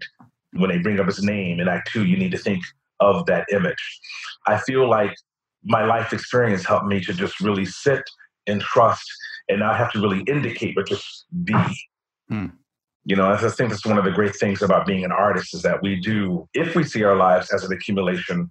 When 0.56 0.70
they 0.70 0.78
bring 0.78 1.00
up 1.00 1.08
his 1.08 1.22
name 1.24 1.60
in 1.60 1.68
Act 1.68 1.89
Two, 1.91 2.06
you 2.06 2.18
need 2.18 2.32
to 2.32 2.38
think 2.38 2.63
of 3.00 3.26
that 3.26 3.46
image. 3.52 4.00
I 4.48 4.58
feel 4.58 4.89
like 4.89 5.13
my 5.63 5.86
life 5.86 6.13
experience 6.13 6.65
helped 6.65 6.86
me 6.86 7.02
to 7.02 7.13
just 7.13 7.41
really 7.41 7.65
sit 7.65 8.04
and 8.48 8.62
trust 8.62 9.06
and 9.50 9.60
not 9.60 9.78
have 9.78 9.91
to 9.91 10.02
really 10.02 10.22
indicate, 10.28 10.76
but 10.76 10.88
just 10.88 11.26
be. 11.44 11.56
Hmm. 12.30 12.48
You 13.08 13.15
know, 13.15 13.30
I 13.30 13.38
think 13.38 13.70
that's 13.70 13.86
one 13.86 14.00
of 14.00 14.04
the 14.04 14.12
great 14.12 14.36
things 14.36 14.63
about 14.63 14.88
being 14.88 15.06
an 15.06 15.12
artist 15.12 15.54
is 15.54 15.62
that 15.62 15.82
we 15.84 16.00
do, 16.00 16.50
if 16.56 16.76
we 16.76 16.84
see 16.84 17.04
our 17.04 17.15
lives 17.15 17.54
as 17.54 17.63
an 17.63 17.72
accumulation, 17.72 18.50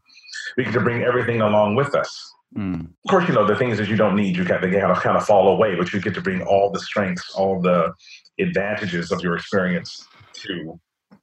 we 0.57 0.64
get 0.64 0.73
to 0.75 0.81
bring 0.81 1.03
everything 1.03 1.40
along 1.40 1.75
with 1.75 1.95
us. 1.97 2.33
Mm. 2.57 2.83
Of 2.83 3.11
course, 3.11 3.27
you 3.27 3.35
know, 3.35 3.45
the 3.45 3.57
things 3.57 3.79
that 3.79 3.88
you 3.88 3.97
don't 3.97 4.14
need, 4.14 4.37
you 4.37 4.45
got, 4.45 4.62
they 4.62 4.71
kind 4.71 4.93
of, 4.93 5.01
kind 5.01 5.17
of 5.17 5.27
fall 5.27 5.49
away, 5.49 5.75
but 5.75 5.93
you 5.93 6.01
get 6.01 6.14
to 6.14 6.21
bring 6.21 6.40
all 6.43 6.71
the 6.71 6.79
strengths, 6.79 7.35
all 7.35 7.61
the 7.61 7.93
advantages 8.38 9.11
of 9.11 9.21
your 9.23 9.35
experience 9.35 10.07
to 10.35 10.79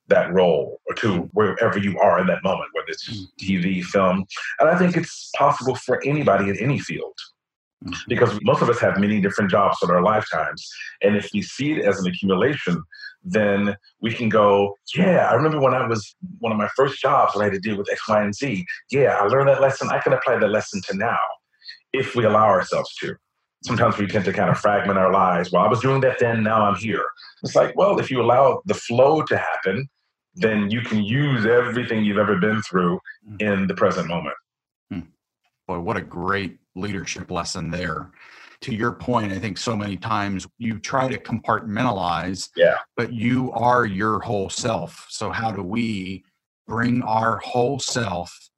that 0.08 0.32
role 0.34 0.82
or 0.88 0.96
to 0.96 1.30
wherever 1.34 1.80
you 1.80 2.00
are 2.00 2.20
in 2.20 2.28
that 2.28 2.44
moment, 2.44 2.70
whether 2.74 2.88
it's 2.90 3.28
TV, 3.40 3.84
film. 3.84 4.26
And 4.60 4.70
I 4.70 4.78
think 4.78 4.98
it's 4.98 5.30
possible 5.38 5.76
for 5.76 6.02
anybody 6.06 6.50
in 6.50 6.58
any 6.58 6.80
field 6.80 7.18
Mhm. 7.86 7.96
because 8.08 8.38
most 8.44 8.62
of 8.62 8.70
us 8.70 8.80
have 8.80 9.00
many 9.00 9.20
different 9.22 9.50
jobs 9.50 9.78
in 9.82 9.90
our 9.90 10.02
lifetimes. 10.02 10.70
And 11.02 11.16
if 11.16 11.30
we 11.34 11.42
see 11.42 11.74
it 11.74 11.86
as 11.86 12.00
an 12.00 12.08
accumulation, 12.08 12.84
then 13.24 13.76
we 14.02 14.14
can 14.14 14.30
go, 14.30 14.76
yeah, 14.96 15.28
I 15.30 15.34
remember 15.34 15.60
when 15.60 15.74
I 15.74 15.86
was 15.88 16.16
one 16.40 16.52
of 16.52 16.58
my 16.58 16.70
first 16.76 17.00
jobs 17.02 17.36
when 17.36 17.44
I 17.44 17.46
had 17.46 17.54
to 17.54 17.60
deal 17.60 17.78
with 17.78 17.92
X, 17.92 18.08
Y, 18.08 18.22
and 18.22 18.36
Z. 18.36 18.66
Yeah, 18.90 19.18
I 19.20 19.26
learned 19.26 19.50
that 19.50 19.62
lesson. 19.62 19.90
I 19.90 20.00
can 20.00 20.14
apply 20.14 20.38
that 20.38 20.48
lesson 20.50 20.82
to 20.88 20.98
now 20.98 21.20
if 21.94 22.16
we 22.16 22.26
allow 22.26 22.48
ourselves 22.48 22.94
to. 23.02 23.16
Sometimes 23.64 23.98
we 23.98 24.08
tend 24.08 24.26
to 24.26 24.34
kind 24.34 24.50
of 24.50 24.58
fragment 24.58 24.98
our 24.98 25.12
lives. 25.12 25.52
Well, 25.52 25.64
I 25.64 25.68
was 25.68 25.82
doing 25.82 26.02
that 26.02 26.18
then, 26.20 26.44
now 26.44 26.64
I'm 26.64 26.76
here. 26.76 27.06
It's 27.44 27.56
like, 27.56 27.76
well, 27.76 28.00
if 28.00 28.10
you 28.10 28.22
allow 28.22 28.62
the 28.66 28.74
flow 28.74 29.22
to 29.24 29.38
happen, 29.38 29.88
then 30.34 30.72
you 30.72 30.82
can 30.82 31.04
use 31.04 31.46
everything 31.46 32.04
you've 32.04 32.18
ever 32.18 32.38
been 32.38 32.62
through 32.64 33.00
hmm. 33.28 33.36
in 33.40 33.68
the 33.68 33.76
present 33.76 34.08
moment. 34.08 34.36
Hmm. 34.90 35.00
Boy, 35.68 35.80
what 35.80 35.98
a 35.98 36.02
great 36.02 36.58
leadership 36.76 37.30
lesson 37.30 37.70
there. 37.70 38.12
To 38.62 38.76
your 38.76 38.92
point, 38.92 39.32
I 39.32 39.40
think 39.40 39.58
so 39.58 39.76
many 39.76 39.98
times 39.98 40.48
you 40.58 40.80
try 40.80 41.08
to 41.08 41.18
compartmentalize, 41.18 42.50
Yeah. 42.56 42.78
but 42.96 43.12
you 43.12 43.52
are 43.54 43.86
your 43.86 44.20
whole 44.20 44.50
self. 44.50 45.08
So, 45.10 45.32
how 45.32 45.52
do 45.52 45.64
we 45.64 46.24
bring 46.68 47.02
our 47.02 47.38
whole 47.38 47.80
self 47.80 48.51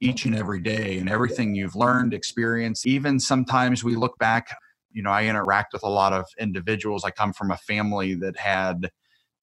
each 0.00 0.24
and 0.26 0.34
every 0.34 0.60
day 0.60 0.98
and 0.98 1.08
everything 1.08 1.54
you've 1.54 1.76
learned, 1.76 2.14
experienced? 2.14 2.86
Even 2.86 3.20
sometimes 3.20 3.84
we 3.84 3.96
look 3.96 4.18
back, 4.18 4.48
you 4.92 5.02
know, 5.02 5.10
I 5.10 5.26
interact 5.26 5.72
with 5.72 5.82
a 5.82 5.88
lot 5.88 6.12
of 6.12 6.26
individuals. 6.38 7.04
I 7.04 7.10
come 7.10 7.32
from 7.32 7.50
a 7.50 7.56
family 7.58 8.14
that 8.16 8.36
had 8.38 8.90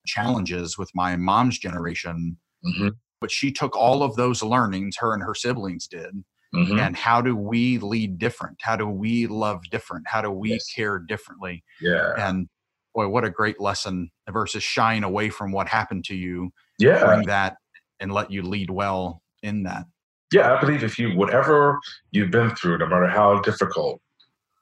challenges 0.06 0.78
with 0.78 0.90
my 0.94 1.16
mom's 1.16 1.58
generation, 1.58 2.38
hmm 2.64 2.88
but 3.20 3.30
she 3.32 3.52
took 3.52 3.76
all 3.76 4.02
of 4.02 4.16
those 4.16 4.42
learnings, 4.42 4.96
her 4.98 5.14
and 5.14 5.22
her 5.22 5.34
siblings 5.34 5.88
did, 5.88 6.24
hmm 6.52 6.78
and 6.78 6.96
how 6.96 7.20
do 7.22 7.36
we 7.36 7.78
lead 7.78 8.18
different 8.18 8.58
how 8.62 8.76
do 8.76 8.86
we 8.88 9.26
love 9.26 9.60
different 9.70 10.06
how 10.08 10.22
do 10.22 10.30
we 10.30 10.50
Yes. 10.52 10.72
care 10.74 10.98
differently 10.98 11.64
Yeah. 11.80 12.14
and 12.16 12.48
boy 12.94 13.08
what 13.08 13.24
a 13.24 13.30
great 13.30 13.60
lesson 13.60 14.10
versus 14.30 14.62
shying 14.62 15.04
away 15.04 15.30
from 15.30 15.52
what 15.52 15.68
happened 15.68 16.04
to 16.04 16.14
you 16.16 16.50
Yeah. 16.78 17.04
bring 17.04 17.26
that 17.26 17.56
and 18.00 18.12
let 18.12 18.30
you 18.30 18.42
lead 18.42 18.70
well 18.70 19.22
in 19.42 19.62
that 19.64 19.86
Yeah, 20.32 20.54
I 20.54 20.60
believe 20.60 20.84
if 20.84 20.98
you 20.98 21.16
whatever 21.16 21.78
you've 22.10 22.30
been 22.30 22.54
through, 22.54 22.78
no 22.78 22.86
matter 22.86 23.08
how 23.08 23.40
difficult, 23.40 24.00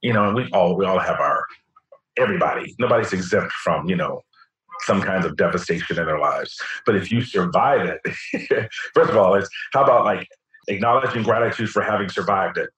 you 0.03 0.13
know, 0.13 0.33
we 0.33 0.49
all 0.53 0.77
we 0.77 0.87
all 0.87 0.99
have 0.99 1.19
our 1.19 1.45
everybody. 2.17 2.75
Nobody's 2.79 3.13
exempt 3.13 3.53
from, 3.53 3.89
you 3.89 3.97
know, 3.97 4.23
some 4.83 5.03
kinds 5.03 5.25
of 5.27 5.37
devastation 5.37 5.99
in 5.99 6.07
their 6.07 6.19
lives. 6.19 6.57
But 6.85 6.97
if 6.97 7.11
you 7.11 7.21
survive 7.21 7.81
it, 7.87 8.71
first 8.95 9.11
of 9.11 9.17
all, 9.17 9.35
it's 9.35 9.49
how 9.73 9.85
about 9.85 10.05
like 10.05 10.27
acknowledging 10.69 11.23
gratitude 11.23 11.71
for 11.71 11.83
having 11.83 12.09
survived 12.09 12.59
it. 12.59 12.71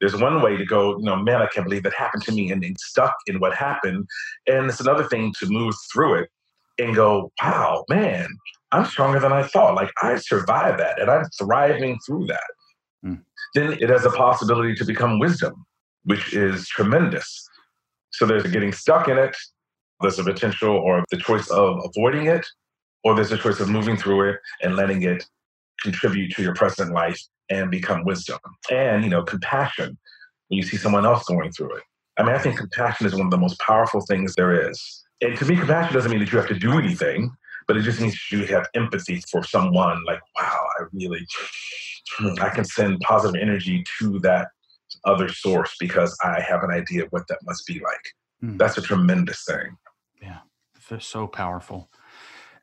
There's 0.00 0.16
one 0.16 0.40
way 0.40 0.56
to 0.56 0.64
go, 0.64 0.98
you 0.98 1.04
know, 1.04 1.16
man, 1.16 1.42
I 1.42 1.46
can't 1.46 1.66
believe 1.66 1.82
that 1.82 1.92
happened 1.92 2.22
to 2.24 2.32
me 2.32 2.50
and, 2.50 2.64
and 2.64 2.78
stuck 2.80 3.14
in 3.26 3.38
what 3.38 3.54
happened. 3.54 4.06
And 4.46 4.70
it's 4.70 4.80
another 4.80 5.04
thing 5.04 5.34
to 5.40 5.46
move 5.46 5.74
through 5.92 6.14
it 6.14 6.30
and 6.80 6.94
go, 6.94 7.30
wow, 7.42 7.84
man, 7.88 8.26
I'm 8.72 8.84
stronger 8.84 9.20
than 9.20 9.32
I 9.32 9.42
thought. 9.42 9.74
Like 9.74 9.90
I 10.02 10.16
survived 10.16 10.78
that 10.80 11.00
and 11.00 11.10
I'm 11.10 11.24
thriving 11.38 11.98
through 12.06 12.26
that. 12.26 12.50
Mm. 13.04 13.22
Then 13.54 13.72
it 13.74 13.90
has 13.90 14.04
a 14.04 14.10
possibility 14.10 14.74
to 14.74 14.84
become 14.84 15.18
wisdom, 15.18 15.66
which 16.04 16.34
is 16.34 16.68
tremendous. 16.68 17.48
So 18.10 18.26
there's 18.26 18.44
getting 18.44 18.72
stuck 18.72 19.08
in 19.08 19.18
it, 19.18 19.36
there's 20.00 20.18
a 20.18 20.24
potential 20.24 20.76
or 20.76 21.04
the 21.10 21.18
choice 21.18 21.48
of 21.50 21.80
avoiding 21.84 22.26
it, 22.26 22.46
or 23.04 23.14
there's 23.14 23.32
a 23.32 23.38
choice 23.38 23.60
of 23.60 23.68
moving 23.68 23.96
through 23.96 24.30
it 24.30 24.36
and 24.62 24.76
letting 24.76 25.02
it 25.02 25.24
contribute 25.82 26.32
to 26.32 26.42
your 26.42 26.54
present 26.54 26.92
life 26.92 27.20
and 27.50 27.70
become 27.70 28.04
wisdom. 28.04 28.38
And, 28.70 29.04
you 29.04 29.10
know, 29.10 29.22
compassion 29.22 29.98
when 30.48 30.58
you 30.58 30.62
see 30.62 30.76
someone 30.76 31.06
else 31.06 31.24
going 31.24 31.52
through 31.52 31.76
it. 31.76 31.82
I 32.18 32.22
mean, 32.22 32.34
I 32.34 32.38
think 32.38 32.58
compassion 32.58 33.06
is 33.06 33.14
one 33.14 33.26
of 33.26 33.30
the 33.30 33.38
most 33.38 33.58
powerful 33.60 34.00
things 34.02 34.34
there 34.34 34.68
is. 34.68 35.04
And 35.20 35.36
to 35.38 35.44
me, 35.44 35.56
compassion 35.56 35.94
doesn't 35.94 36.10
mean 36.10 36.20
that 36.20 36.32
you 36.32 36.38
have 36.38 36.48
to 36.48 36.58
do 36.58 36.78
anything, 36.78 37.30
but 37.66 37.76
it 37.76 37.82
just 37.82 38.00
means 38.00 38.18
you 38.32 38.46
have 38.46 38.66
empathy 38.74 39.22
for 39.30 39.44
someone. 39.44 40.02
Like, 40.04 40.20
wow, 40.38 40.66
I 40.78 40.84
really, 40.92 41.26
I 42.40 42.48
can 42.50 42.64
send 42.64 43.00
positive 43.00 43.40
energy 43.40 43.84
to 43.98 44.18
that 44.20 44.48
other 45.04 45.28
source 45.28 45.74
because 45.78 46.16
I 46.24 46.40
have 46.40 46.62
an 46.62 46.70
idea 46.70 47.04
of 47.04 47.10
what 47.10 47.26
that 47.28 47.38
must 47.44 47.66
be 47.66 47.74
like. 47.74 48.14
Mm. 48.42 48.58
That's 48.58 48.78
a 48.78 48.82
tremendous 48.82 49.44
thing. 49.44 49.76
Yeah, 50.22 50.38
so 50.98 51.26
powerful. 51.26 51.90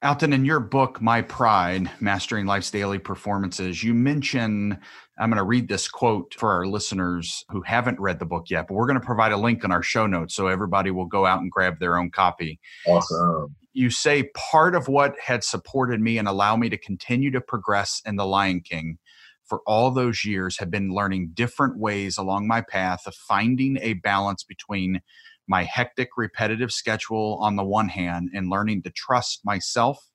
Alton, 0.03 0.33
in 0.33 0.45
your 0.45 0.59
book, 0.59 1.01
My 1.01 1.23
Pride 1.23 1.89
Mastering 1.99 2.45
Life's 2.45 2.69
Daily 2.69 2.99
Performances, 2.99 3.83
you 3.83 3.95
mention, 3.95 4.79
I'm 5.19 5.29
going 5.29 5.37
to 5.37 5.43
read 5.43 5.67
this 5.67 5.87
quote 5.87 6.35
for 6.37 6.51
our 6.51 6.65
listeners 6.65 7.43
who 7.49 7.61
haven't 7.61 7.99
read 7.99 8.19
the 8.19 8.25
book 8.25 8.45
yet, 8.49 8.67
but 8.67 8.75
we're 8.75 8.87
going 8.87 8.99
to 8.99 9.05
provide 9.05 9.31
a 9.31 9.37
link 9.37 9.63
in 9.63 9.71
our 9.71 9.81
show 9.81 10.05
notes 10.05 10.35
so 10.35 10.47
everybody 10.47 10.91
will 10.91 11.05
go 11.05 11.25
out 11.25 11.41
and 11.41 11.51
grab 11.51 11.79
their 11.79 11.97
own 11.97 12.11
copy. 12.11 12.59
Awesome. 12.85 13.55
You 13.73 13.89
say 13.89 14.29
part 14.35 14.75
of 14.75 14.87
what 14.87 15.15
had 15.19 15.43
supported 15.43 16.01
me 16.01 16.17
and 16.17 16.27
allowed 16.27 16.57
me 16.57 16.69
to 16.69 16.77
continue 16.77 17.31
to 17.31 17.41
progress 17.41 18.01
in 18.05 18.15
The 18.15 18.25
Lion 18.25 18.61
King 18.61 18.97
for 19.47 19.61
all 19.65 19.91
those 19.91 20.25
years 20.25 20.59
have 20.59 20.69
been 20.69 20.93
learning 20.93 21.31
different 21.33 21.79
ways 21.79 22.17
along 22.17 22.47
my 22.47 22.61
path 22.61 23.07
of 23.07 23.15
finding 23.15 23.77
a 23.81 23.93
balance 23.93 24.43
between 24.43 25.01
my 25.47 25.63
hectic, 25.63 26.09
repetitive 26.17 26.71
schedule 26.71 27.39
on 27.41 27.55
the 27.55 27.63
one 27.63 27.87
hand 27.87 28.29
and 28.33 28.49
learning 28.49 28.83
to 28.83 28.89
trust 28.89 29.41
myself 29.45 30.09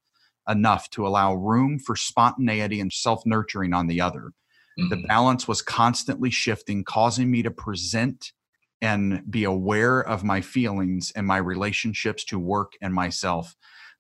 enough 0.49 0.91
to 0.91 1.07
allow 1.07 1.35
room 1.35 1.79
for 1.79 1.97
spontaneity 1.97 2.81
and 2.81 2.93
self 2.93 3.23
nurturing 3.25 3.73
on 3.73 3.87
the 3.87 4.01
other. 4.01 4.33
Mm-hmm. 4.79 4.89
The 4.91 5.07
balance 5.07 5.47
was 5.47 5.63
constantly 5.63 6.31
shifting, 6.31 6.85
causing 6.85 7.31
me 7.31 7.43
to 7.43 7.51
present 7.51 8.33
and 8.81 9.23
be 9.31 9.45
aware 9.45 10.01
of 10.01 10.25
my 10.25 10.41
feelings 10.41 11.13
and 11.15 11.27
my 11.27 11.37
relationships 11.37 12.25
to 12.25 12.39
work 12.39 12.73
and 12.81 12.93
myself. 12.93 13.55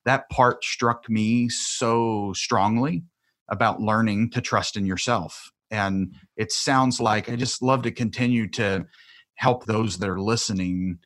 That 0.04 0.28
part 0.30 0.64
struck 0.64 1.08
me 1.08 1.48
so 1.48 2.32
strongly 2.34 3.04
about 3.48 3.80
learning 3.80 4.30
to 4.30 4.40
trust 4.40 4.76
in 4.76 4.86
yourself. 4.86 5.52
And 5.70 6.14
it 6.36 6.52
sounds 6.52 7.00
like 7.00 7.28
I 7.28 7.36
just 7.36 7.62
love 7.62 7.82
to 7.82 7.92
continue 7.92 8.48
to 8.50 8.86
help 9.36 9.66
those 9.66 9.98
that 9.98 10.08
are 10.08 10.20
listening 10.20 10.98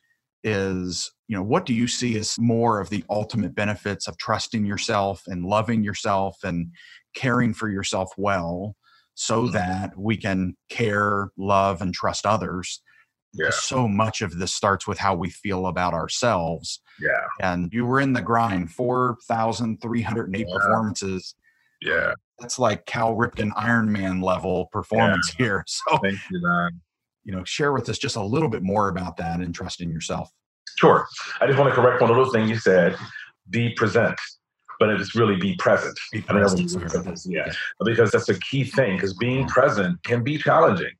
is 0.43 1.11
you 1.27 1.35
know 1.35 1.43
what 1.43 1.65
do 1.65 1.73
you 1.73 1.87
see 1.87 2.17
as 2.17 2.37
more 2.39 2.79
of 2.79 2.89
the 2.89 3.03
ultimate 3.09 3.55
benefits 3.55 4.07
of 4.07 4.17
trusting 4.17 4.65
yourself 4.65 5.23
and 5.27 5.43
loving 5.43 5.83
yourself 5.83 6.37
and 6.43 6.71
caring 7.15 7.53
for 7.53 7.69
yourself 7.69 8.11
well 8.17 8.75
so 9.19 9.43
mm-hmm. 9.43 9.53
that 9.53 9.97
we 9.97 10.15
can 10.15 10.55
care 10.69 11.31
love 11.37 11.81
and 11.81 11.93
trust 11.93 12.25
others 12.25 12.81
yeah. 13.33 13.49
so 13.51 13.87
much 13.87 14.21
of 14.21 14.37
this 14.37 14.53
starts 14.53 14.87
with 14.87 14.99
how 14.99 15.15
we 15.15 15.29
feel 15.29 15.67
about 15.67 15.93
ourselves. 15.93 16.81
Yeah. 16.99 17.25
And 17.41 17.73
you 17.73 17.85
were 17.85 17.99
in 17.99 18.13
the 18.13 18.21
grind 18.21 18.71
4308 18.71 20.39
yeah. 20.47 20.53
performances. 20.55 21.35
Yeah. 21.81 22.13
That's 22.39 22.59
like 22.59 22.85
cal 22.85 23.15
ripken 23.15 23.51
ironman 23.53 24.23
level 24.23 24.67
performance 24.67 25.33
yeah. 25.37 25.45
here. 25.45 25.65
So 25.67 25.97
thank 25.97 26.19
you 26.31 26.39
man. 26.41 26.81
you 27.23 27.35
know 27.35 27.43
share 27.43 27.73
with 27.73 27.89
us 27.89 27.97
just 27.97 28.15
a 28.15 28.23
little 28.23 28.49
bit 28.49 28.61
more 28.61 28.89
about 28.89 29.17
that 29.17 29.39
and 29.39 29.53
trust 29.53 29.81
in 29.81 29.89
yourself. 29.89 30.31
Sure. 30.77 31.07
I 31.41 31.47
just 31.47 31.57
want 31.57 31.69
to 31.73 31.75
correct 31.75 32.01
one 32.01 32.11
little 32.11 32.31
thing 32.31 32.47
you 32.47 32.57
said. 32.57 32.95
Be 33.49 33.71
present 33.71 34.19
but 34.79 34.89
it's 34.89 35.15
really 35.15 35.35
be 35.35 35.55
present, 35.57 35.97
be 36.11 36.21
present 36.21 36.71
yeah 37.25 37.51
because 37.85 38.11
that's 38.11 38.29
a 38.29 38.39
key 38.39 38.63
thing 38.63 38.95
because 38.95 39.13
being 39.15 39.47
present 39.47 40.01
can 40.03 40.23
be 40.23 40.37
challenging 40.37 40.93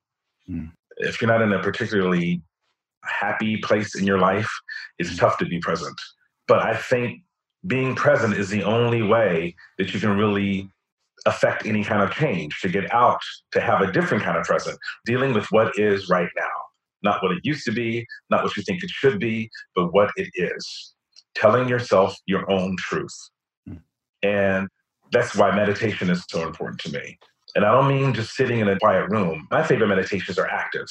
mm. 0.50 0.70
if 0.98 1.22
you're 1.22 1.32
not 1.32 1.42
in 1.42 1.54
a 1.54 1.60
particularly 1.60 2.42
happy 3.04 3.58
place 3.58 3.96
in 3.96 4.06
your 4.06 4.20
life 4.20 4.50
it's 5.00 5.14
mm. 5.14 5.20
tough 5.20 5.38
to 5.38 5.46
be 5.46 5.60
present 5.60 5.96
but 6.48 6.60
i 6.60 6.76
think 6.76 7.22
being 7.66 7.96
present 7.96 8.34
is 8.34 8.50
the 8.50 8.64
only 8.64 9.02
way 9.02 9.56
that 9.78 9.94
you 9.94 10.00
can 10.00 10.18
really 10.18 10.70
affect 11.26 11.66
any 11.66 11.84
kind 11.84 12.02
of 12.02 12.12
change, 12.12 12.60
to 12.62 12.70
get 12.70 12.92
out, 12.94 13.20
to 13.52 13.60
have 13.60 13.82
a 13.82 13.92
different 13.92 14.24
kind 14.24 14.38
of 14.38 14.46
present, 14.46 14.78
dealing 15.06 15.34
with 15.34 15.46
what 15.52 15.78
is 15.78 16.10
right 16.10 16.30
now. 16.38 16.56
Not 17.04 17.22
what 17.22 17.32
it 17.32 17.40
used 17.44 17.66
to 17.66 17.72
be, 17.72 18.06
not 18.30 18.44
what 18.44 18.56
you 18.56 18.64
think 18.64 18.84
it 18.84 18.90
should 18.90 19.20
be, 19.20 19.50
but 19.76 19.94
what 19.94 20.10
it 20.16 20.30
is. 20.36 20.94
Telling 21.36 21.68
yourself 21.68 22.16
your 22.26 22.50
own 22.50 22.76
truth. 22.80 23.16
And 24.24 24.68
that's 25.12 25.36
why 25.36 25.56
meditation 25.56 26.10
is 26.10 26.24
so 26.30 26.46
important 26.46 26.80
to 26.82 26.92
me. 26.92 27.18
And 27.56 27.66
I 27.66 27.72
don't 27.72 27.88
mean 27.88 28.14
just 28.14 28.36
sitting 28.36 28.60
in 28.60 28.68
a 28.68 28.78
quiet 28.80 29.10
room. 29.10 29.48
My 29.52 29.64
favorite 29.64 29.88
meditations 29.88 30.38
are 30.38 30.48
active. 30.48 30.88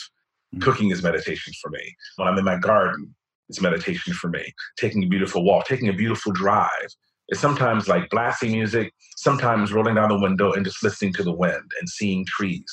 Mm. 0.54 0.62
Cooking 0.62 0.90
is 0.90 1.02
meditation 1.02 1.52
for 1.62 1.70
me. 1.70 1.94
When 2.16 2.28
I'm 2.28 2.38
in 2.38 2.44
my 2.44 2.58
garden, 2.58 3.14
it's 3.48 3.60
meditation 3.60 4.14
for 4.14 4.28
me. 4.28 4.52
Taking 4.78 5.04
a 5.04 5.06
beautiful 5.06 5.44
walk, 5.44 5.66
taking 5.66 5.88
a 5.88 5.92
beautiful 5.92 6.32
drive, 6.32 6.88
it's 7.28 7.40
sometimes 7.40 7.88
like 7.88 8.08
blasting 8.10 8.52
music, 8.52 8.92
sometimes 9.16 9.72
rolling 9.72 9.96
down 9.96 10.08
the 10.08 10.18
window 10.18 10.52
and 10.52 10.64
just 10.64 10.82
listening 10.82 11.12
to 11.14 11.22
the 11.22 11.32
wind 11.32 11.70
and 11.78 11.88
seeing 11.88 12.24
trees. 12.26 12.64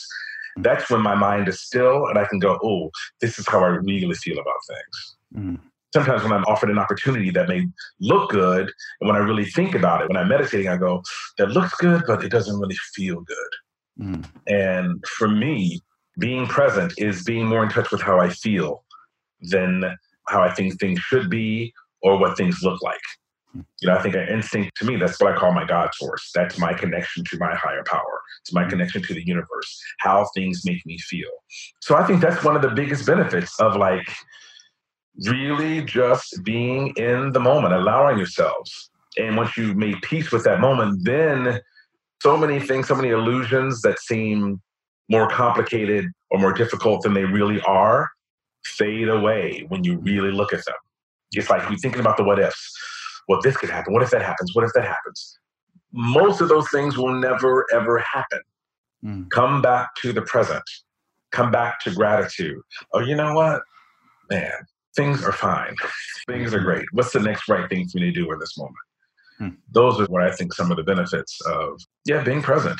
Mm. 0.57 0.63
That's 0.63 0.89
when 0.89 1.01
my 1.01 1.15
mind 1.15 1.47
is 1.47 1.61
still 1.61 2.07
and 2.07 2.17
I 2.17 2.25
can 2.25 2.39
go, 2.39 2.59
oh, 2.63 2.91
this 3.21 3.39
is 3.39 3.47
how 3.47 3.63
I 3.63 3.67
really 3.67 4.15
feel 4.15 4.39
about 4.39 4.53
things. 4.67 5.15
Mm. 5.35 5.59
Sometimes 5.93 6.23
when 6.23 6.33
I'm 6.33 6.43
offered 6.45 6.71
an 6.71 6.79
opportunity 6.79 7.29
that 7.31 7.47
may 7.47 7.67
look 7.99 8.31
good, 8.31 8.71
and 8.99 9.07
when 9.07 9.15
I 9.15 9.19
really 9.19 9.45
think 9.45 9.75
about 9.75 10.01
it, 10.01 10.09
when 10.09 10.17
I'm 10.17 10.27
meditating, 10.27 10.67
I 10.67 10.77
go, 10.77 11.03
that 11.37 11.51
looks 11.51 11.75
good, 11.75 12.03
but 12.07 12.23
it 12.23 12.29
doesn't 12.29 12.59
really 12.59 12.77
feel 12.95 13.21
good. 13.21 13.37
Mm. 13.99 14.25
And 14.47 15.05
for 15.17 15.27
me, 15.27 15.81
being 16.19 16.47
present 16.47 16.93
is 16.97 17.23
being 17.23 17.45
more 17.45 17.63
in 17.63 17.69
touch 17.69 17.91
with 17.91 18.01
how 18.01 18.19
I 18.19 18.29
feel 18.29 18.83
than 19.41 19.83
how 20.27 20.41
I 20.41 20.53
think 20.53 20.79
things 20.79 20.99
should 20.99 21.29
be 21.29 21.73
or 22.01 22.17
what 22.17 22.37
things 22.37 22.59
look 22.63 22.81
like. 22.81 22.99
You 23.53 23.87
know, 23.87 23.95
I 23.95 24.01
think 24.01 24.15
an 24.15 24.27
instinct 24.29 24.75
to 24.77 24.85
me, 24.85 24.95
that's 24.95 25.19
what 25.21 25.31
I 25.31 25.37
call 25.37 25.51
my 25.53 25.65
God 25.65 25.89
source. 25.93 26.31
That's 26.33 26.57
my 26.57 26.73
connection 26.73 27.23
to 27.25 27.37
my 27.37 27.53
higher 27.53 27.83
power. 27.85 28.21
It's 28.41 28.51
my 28.51 28.61
mm-hmm. 28.61 28.71
connection 28.71 29.03
to 29.03 29.13
the 29.13 29.23
universe, 29.23 29.79
how 29.99 30.27
things 30.33 30.63
make 30.65 30.83
me 30.87 30.97
feel. 30.97 31.29
So 31.79 31.95
I 31.95 32.03
think 32.03 32.19
that's 32.19 32.43
one 32.43 32.55
of 32.55 32.63
the 32.63 32.69
biggest 32.69 33.05
benefits 33.05 33.59
of 33.59 33.75
like 33.75 34.07
really 35.27 35.83
just 35.83 36.43
being 36.43 36.93
in 36.97 37.31
the 37.31 37.39
moment, 37.39 37.73
allowing 37.73 38.17
yourselves. 38.17 38.89
And 39.17 39.37
once 39.37 39.55
you 39.57 39.73
made 39.73 40.01
peace 40.01 40.31
with 40.31 40.43
that 40.45 40.59
moment, 40.59 41.03
then 41.03 41.59
so 42.21 42.37
many 42.37 42.59
things, 42.59 42.87
so 42.87 42.95
many 42.95 43.09
illusions 43.09 43.81
that 43.81 43.99
seem 43.99 44.61
more 45.09 45.27
complicated 45.29 46.05
or 46.31 46.39
more 46.39 46.53
difficult 46.53 47.03
than 47.03 47.13
they 47.13 47.25
really 47.25 47.61
are 47.61 48.09
fade 48.65 49.09
away 49.09 49.65
when 49.67 49.83
you 49.83 49.97
really 49.99 50.31
look 50.31 50.53
at 50.53 50.65
them. 50.65 50.75
It's 51.33 51.49
like 51.49 51.67
you're 51.69 51.77
thinking 51.77 51.99
about 51.99 52.17
the 52.17 52.23
what 52.23 52.39
ifs 52.39 52.73
well, 53.27 53.39
this 53.41 53.57
could 53.57 53.69
happen. 53.69 53.93
What 53.93 54.03
if 54.03 54.11
that 54.11 54.21
happens? 54.21 54.53
What 54.53 54.65
if 54.65 54.73
that 54.73 54.83
happens? 54.83 55.39
Most 55.91 56.41
of 56.41 56.49
those 56.49 56.69
things 56.71 56.97
will 56.97 57.13
never, 57.13 57.65
ever 57.71 57.99
happen. 57.99 58.41
Mm. 59.05 59.29
Come 59.29 59.61
back 59.61 59.95
to 60.01 60.11
the 60.11 60.21
present. 60.23 60.63
Come 61.31 61.51
back 61.51 61.79
to 61.81 61.91
gratitude. 61.91 62.61
Oh, 62.93 62.99
you 62.99 63.15
know 63.15 63.33
what? 63.33 63.61
Man, 64.29 64.51
things 64.95 65.23
are 65.23 65.31
fine. 65.31 65.75
things 66.27 66.53
are 66.53 66.59
great. 66.59 66.85
What's 66.91 67.11
the 67.11 67.19
next 67.19 67.47
right 67.49 67.69
thing 67.69 67.87
for 67.87 67.99
me 67.99 68.05
to 68.05 68.11
do 68.11 68.31
in 68.31 68.39
this 68.39 68.57
moment? 68.57 68.75
Mm. 69.41 69.57
Those 69.71 69.99
are 69.99 70.05
what 70.05 70.23
I 70.23 70.31
think 70.31 70.53
some 70.53 70.71
of 70.71 70.77
the 70.77 70.83
benefits 70.83 71.39
of, 71.45 71.79
yeah, 72.05 72.23
being 72.23 72.41
present. 72.41 72.79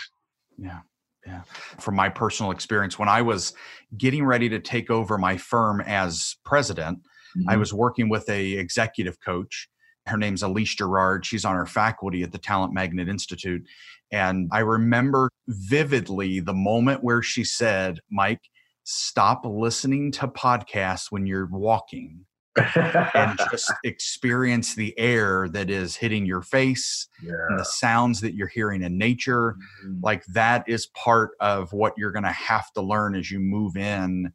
Yeah. 0.58 0.80
Yeah. 1.26 1.42
From 1.80 1.96
my 1.96 2.10
personal 2.10 2.52
experience, 2.52 3.00
when 3.00 3.08
I 3.08 3.22
was 3.22 3.54
getting 3.98 4.26
ready 4.26 4.50
to 4.50 4.60
take 4.60 4.90
over 4.90 5.18
my 5.18 5.38
firm 5.38 5.80
as 5.82 6.36
president, 6.44 7.00
mm-hmm. 7.00 7.50
I 7.50 7.56
was 7.56 7.74
working 7.74 8.10
with 8.10 8.30
a 8.30 8.54
executive 8.54 9.18
coach 9.22 9.70
her 10.08 10.18
name's 10.18 10.44
Elise 10.44 10.76
Gerard. 10.76 11.26
She's 11.26 11.46
on 11.46 11.56
our 11.56 11.66
faculty 11.66 12.24
at 12.24 12.32
the 12.32 12.38
Talent 12.38 12.74
Magnet 12.74 13.08
Institute. 13.08 13.66
And 14.12 14.50
I 14.52 14.60
remember 14.60 15.30
vividly 15.48 16.40
the 16.40 16.54
moment 16.54 17.04
where 17.04 17.22
she 17.22 17.44
said, 17.44 18.00
Mike, 18.12 18.42
stop 18.84 19.46
listening 19.46 20.12
to 20.12 20.28
podcasts 20.28 21.08
when 21.10 21.26
you're 21.26 21.48
walking 21.48 22.26
and 22.56 23.40
just 23.52 23.72
experience 23.84 24.76
the 24.76 24.98
air 24.98 25.48
that 25.50 25.70
is 25.70 25.96
hitting 25.96 26.26
your 26.26 26.42
face 26.42 27.08
yeah. 27.22 27.34
and 27.50 27.60
the 27.60 27.66
sounds 27.66 28.22
that 28.22 28.36
you're 28.36 28.48
hearing 28.48 28.84
in 28.84 28.98
nature. 28.98 29.56
Mm-hmm. 29.86 30.00
Like 30.04 30.24
that 30.34 30.64
is 30.68 30.88
part 30.88 31.32
of 31.40 31.74
what 31.74 31.94
you're 31.98 32.12
going 32.12 32.24
to 32.24 32.32
have 32.32 32.72
to 32.74 32.82
learn 32.82 33.16
as 33.16 33.32
you 33.32 33.40
move 33.40 33.76
in 33.76 34.34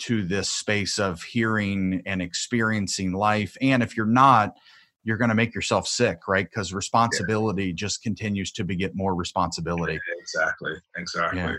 to 0.00 0.22
this 0.24 0.48
space 0.48 0.98
of 0.98 1.22
hearing 1.22 2.02
and 2.06 2.22
experiencing 2.22 3.12
life. 3.12 3.56
And 3.60 3.82
if 3.82 3.96
you're 3.96 4.06
not, 4.06 4.54
you're 5.04 5.18
going 5.18 5.28
to 5.28 5.34
make 5.34 5.54
yourself 5.54 5.86
sick, 5.86 6.28
right? 6.28 6.46
Because 6.48 6.72
responsibility 6.72 7.66
yeah. 7.66 7.72
just 7.74 8.02
continues 8.02 8.52
to 8.52 8.64
beget 8.64 8.92
more 8.94 9.14
responsibility. 9.14 9.98
Exactly. 10.20 10.72
Exactly. 10.96 11.40
Yeah. 11.40 11.56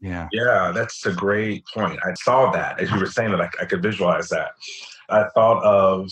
Yeah. 0.00 0.28
Yeah, 0.32 0.72
that's 0.74 1.04
a 1.06 1.12
great 1.12 1.64
point. 1.72 1.98
I 2.04 2.14
saw 2.14 2.50
that 2.52 2.80
as 2.80 2.90
you 2.90 2.98
were 2.98 3.06
saying 3.06 3.30
that, 3.30 3.40
I, 3.40 3.48
I 3.60 3.64
could 3.64 3.82
visualize 3.82 4.28
that. 4.28 4.52
I 5.08 5.24
thought 5.34 5.62
of 5.64 6.10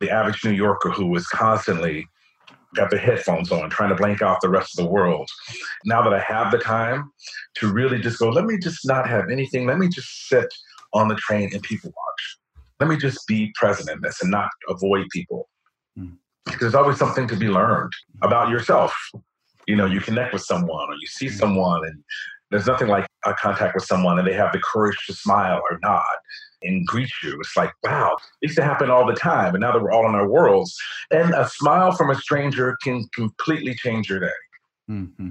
the 0.00 0.10
average 0.10 0.44
New 0.44 0.52
Yorker 0.52 0.90
who 0.90 1.06
was 1.06 1.26
constantly 1.26 2.06
got 2.74 2.90
the 2.90 2.98
headphones 2.98 3.50
on, 3.50 3.68
trying 3.68 3.88
to 3.90 3.96
blank 3.96 4.22
out 4.22 4.40
the 4.40 4.48
rest 4.48 4.78
of 4.78 4.84
the 4.84 4.90
world. 4.90 5.28
Now 5.84 6.02
that 6.02 6.14
I 6.14 6.20
have 6.20 6.52
the 6.52 6.58
time 6.58 7.10
to 7.56 7.72
really 7.72 7.98
just 7.98 8.18
go, 8.20 8.28
let 8.28 8.44
me 8.44 8.58
just 8.58 8.86
not 8.86 9.08
have 9.08 9.28
anything. 9.30 9.66
Let 9.66 9.78
me 9.78 9.88
just 9.88 10.28
sit 10.28 10.46
on 10.92 11.08
the 11.08 11.16
train 11.16 11.50
and 11.52 11.62
people 11.62 11.90
watch 11.90 12.38
let 12.80 12.88
me 12.88 12.96
just 12.96 13.26
be 13.26 13.52
present 13.54 13.90
in 13.90 14.00
this 14.00 14.22
and 14.22 14.30
not 14.30 14.48
avoid 14.68 15.06
people. 15.12 15.48
Mm. 15.98 16.16
Because 16.46 16.60
there's 16.60 16.74
always 16.74 16.98
something 16.98 17.28
to 17.28 17.36
be 17.36 17.48
learned 17.48 17.92
about 18.22 18.48
yourself. 18.48 18.96
You 19.68 19.76
know, 19.76 19.84
you 19.84 20.00
connect 20.00 20.32
with 20.32 20.42
someone 20.42 20.88
or 20.88 20.94
you 20.94 21.06
see 21.06 21.26
mm. 21.26 21.38
someone 21.38 21.86
and 21.86 22.02
there's 22.50 22.66
nothing 22.66 22.88
like 22.88 23.06
a 23.24 23.34
contact 23.34 23.74
with 23.74 23.84
someone 23.84 24.18
and 24.18 24.26
they 24.26 24.32
have 24.32 24.52
the 24.52 24.60
courage 24.60 24.96
to 25.06 25.14
smile 25.14 25.60
or 25.70 25.78
nod 25.82 26.02
and 26.62 26.86
greet 26.86 27.10
you. 27.22 27.38
It's 27.40 27.56
like, 27.56 27.72
wow, 27.84 28.16
it 28.42 28.48
used 28.48 28.56
to 28.56 28.64
happen 28.64 28.90
all 28.90 29.06
the 29.06 29.14
time. 29.14 29.54
And 29.54 29.62
now 29.62 29.72
that 29.72 29.82
we're 29.82 29.92
all 29.92 30.08
in 30.08 30.14
our 30.14 30.28
worlds, 30.28 30.76
and 31.10 31.32
a 31.34 31.48
smile 31.48 31.92
from 31.92 32.10
a 32.10 32.14
stranger 32.14 32.76
can 32.82 33.06
completely 33.14 33.74
change 33.74 34.10
your 34.10 34.20
day. 34.20 34.28
Mm-hmm. 34.90 35.30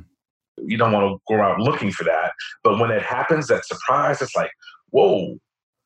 You 0.58 0.78
don't 0.78 0.92
want 0.92 1.12
to 1.12 1.22
go 1.28 1.40
around 1.40 1.62
looking 1.62 1.92
for 1.92 2.04
that. 2.06 2.32
But 2.64 2.80
when 2.80 2.92
it 2.92 3.02
happens, 3.02 3.48
that 3.48 3.66
surprise, 3.66 4.22
it's 4.22 4.36
like, 4.36 4.52
whoa. 4.90 5.38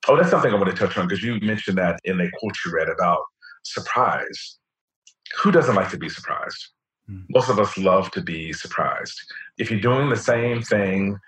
Oh, 0.08 0.18
that's 0.18 0.32
something 0.32 0.52
I 0.52 0.56
want 0.56 0.70
to 0.70 0.76
touch 0.76 0.98
on 0.98 1.08
because 1.08 1.24
you 1.24 1.40
mentioned 1.42 1.78
that 1.78 2.00
in 2.04 2.20
a 2.20 2.30
quote 2.40 2.56
you 2.66 2.74
read 2.74 2.90
about 2.90 3.20
surprise. 3.64 4.58
Who 5.42 5.52
doesn't 5.52 5.76
like 5.76 5.90
to 5.92 5.98
be 5.98 6.10
surprised? 6.10 6.73
Mm-hmm. 7.10 7.26
Most 7.30 7.50
of 7.50 7.60
us 7.60 7.78
love 7.78 8.12
to 8.12 8.22
be 8.22 8.54
surprised. 8.54 9.20
If 9.58 9.70
you're 9.70 9.80
doing 9.80 10.10
the 10.10 10.16
same 10.16 10.62
thing 10.62 11.20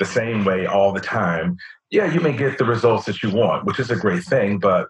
the 0.00 0.06
same 0.06 0.44
way 0.44 0.66
all 0.66 0.92
the 0.92 1.00
time, 1.00 1.56
yeah, 1.90 2.10
you 2.12 2.20
may 2.20 2.32
get 2.32 2.58
the 2.58 2.64
results 2.64 3.04
that 3.06 3.22
you 3.22 3.30
want, 3.30 3.66
which 3.66 3.78
is 3.78 3.90
a 3.90 3.96
great 3.96 4.24
thing, 4.24 4.58
but 4.58 4.88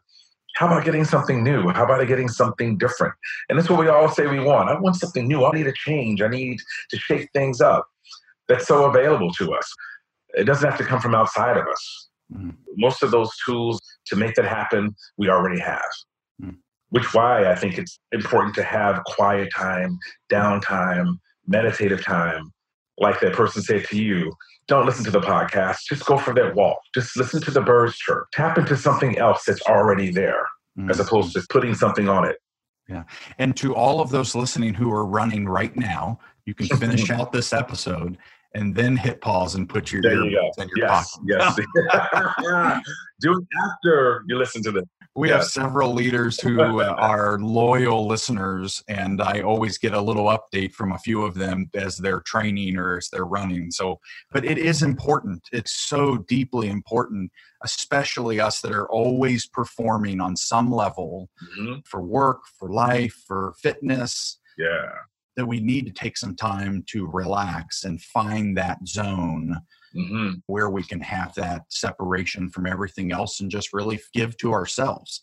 how 0.55 0.67
about 0.67 0.85
getting 0.85 1.05
something 1.05 1.43
new? 1.43 1.69
How 1.71 1.85
about 1.85 2.07
getting 2.07 2.29
something 2.29 2.77
different? 2.77 3.15
And 3.49 3.59
that's 3.59 3.71
what 3.71 3.81
we 3.81 3.89
all 3.89 4.09
say 4.09 4.27
we 4.27 4.39
want. 4.39 4.69
I 4.69 4.79
want 4.79 4.97
something 4.97 5.27
new. 5.27 5.45
I 5.45 5.53
need 5.53 5.67
a 5.67 5.73
change. 5.73 6.21
I 6.23 6.29
need 6.29 6.59
to 6.91 6.99
shake 6.99 7.29
things 7.33 7.61
up. 7.61 7.87
That's 8.49 8.67
so 8.67 8.85
available 8.85 9.33
to 9.35 9.55
us. 9.55 9.73
It 10.35 10.45
doesn't 10.45 10.69
have 10.69 10.79
to 10.79 10.85
come 10.85 11.01
from 11.01 11.15
outside 11.15 11.57
of 11.57 11.67
us. 11.67 12.09
Mm. 12.35 12.55
Most 12.77 13.03
of 13.03 13.11
those 13.11 13.31
tools 13.47 13.81
to 14.07 14.17
make 14.17 14.35
that 14.35 14.45
happen, 14.45 14.95
we 15.17 15.31
already 15.31 15.61
have. 15.61 15.81
Which 16.93 17.15
why 17.15 17.51
I 17.51 17.55
think 17.55 17.79
it's 17.79 17.99
important 18.13 18.55
to 18.57 18.63
have 18.63 19.03
quiet 19.05 19.49
time, 19.55 19.99
downtime, 20.31 21.19
meditative 21.47 22.05
time, 22.05 22.53
like 22.99 23.19
that 23.21 23.33
person 23.33 23.63
said 23.63 23.85
to 23.87 23.97
you, 23.97 24.33
don't 24.69 24.87
listen 24.87 25.05
to 25.05 25.11
the 25.11 25.21
podcast. 25.21 25.79
Just 25.89 26.05
go 26.05 26.19
for 26.19 26.35
that 26.35 26.55
walk. 26.55 26.79
Just 26.95 27.17
listen 27.17 27.41
to 27.43 27.51
the 27.51 27.63
birds 27.63 27.97
chirp. 27.97 28.27
Tap 28.33 28.59
into 28.59 28.77
something 28.77 29.19
else 29.19 29.45
that's 29.45 29.63
already 29.63 30.11
there 30.11 30.47
mm-hmm. 30.79 30.91
as 30.91 31.01
opposed 31.01 31.33
to 31.33 31.43
putting 31.49 31.75
something 31.75 32.09
on 32.09 32.27
it. 32.27 32.37
Yeah. 32.89 33.05
And 33.39 33.57
to 33.57 33.75
all 33.75 34.01
of 34.01 34.11
those 34.11 34.35
listening 34.35 34.75
who 34.75 34.93
are 34.93 35.07
running 35.07 35.47
right 35.47 35.75
now, 35.77 36.21
you 36.45 36.55
can 36.55 36.67
finish 36.67 37.11
out 37.11 37.33
this 37.33 37.53
episode 37.53 38.19
and 38.55 38.75
then 38.75 38.97
hit 38.97 39.21
pause 39.21 39.55
and 39.55 39.69
put 39.69 39.91
your 39.91 40.03
there 40.03 40.23
you 40.25 40.31
go. 40.31 40.63
in 40.63 40.69
your 40.77 40.87
yes, 40.87 41.17
pocket. 41.17 41.67
Yes. 41.73 42.83
Do 43.21 43.33
it 43.33 43.47
after 43.65 44.25
you 44.27 44.37
listen 44.37 44.63
to 44.65 44.73
the 44.73 44.85
we 45.15 45.29
have 45.29 45.45
several 45.45 45.93
leaders 45.93 46.41
who 46.41 46.61
are 46.81 47.39
loyal 47.39 48.07
listeners, 48.07 48.83
and 48.89 49.21
I 49.21 49.43
always 49.43 49.77
get 49.77 49.93
a 49.93 50.01
little 50.01 50.27
update 50.27 50.73
from 50.73 50.93
a 50.93 50.99
few 50.99 51.23
of 51.23 51.35
them 51.35 51.71
as 51.75 51.99
they're 51.99 52.23
training 52.23 52.77
or 52.77 52.97
as 52.97 53.09
they're 53.13 53.27
running. 53.27 53.71
So, 53.71 54.01
but 54.31 54.45
it 54.45 54.57
is 54.57 54.83
important. 54.83 55.43
It's 55.53 55.73
so 55.73 56.19
deeply 56.29 56.69
important, 56.69 57.31
especially 57.63 58.41
us 58.41 58.61
that 58.63 58.73
are 58.73 58.89
always 58.89 59.47
performing 59.47 60.21
on 60.21 60.35
some 60.35 60.71
level 60.73 61.29
mm-hmm. 61.59 61.81
for 61.85 62.03
work, 62.03 62.41
for 62.59 62.71
life, 62.71 63.15
for 63.27 63.55
fitness. 63.61 64.39
Yeah. 64.57 64.93
That 65.37 65.47
we 65.47 65.61
need 65.61 65.87
to 65.87 65.93
take 65.93 66.19
some 66.19 66.37
time 66.37 66.85
to 66.89 67.07
relax 67.07 67.85
and 67.85 68.01
find 68.03 68.57
that 68.59 68.87
zone 68.87 69.57
mm-hmm. 69.97 70.35
where 70.47 70.71
we 70.71 70.83
can 70.83 71.01
have 71.01 71.35
that 71.35 71.63
separation 71.69 72.51
from 72.51 72.67
everything 72.67 73.13
else 73.13 73.41
and 73.41 73.51
just 73.51 73.73
really 73.73 74.01
give 74.15 74.37
to 74.39 74.53
ourselves. 74.53 75.23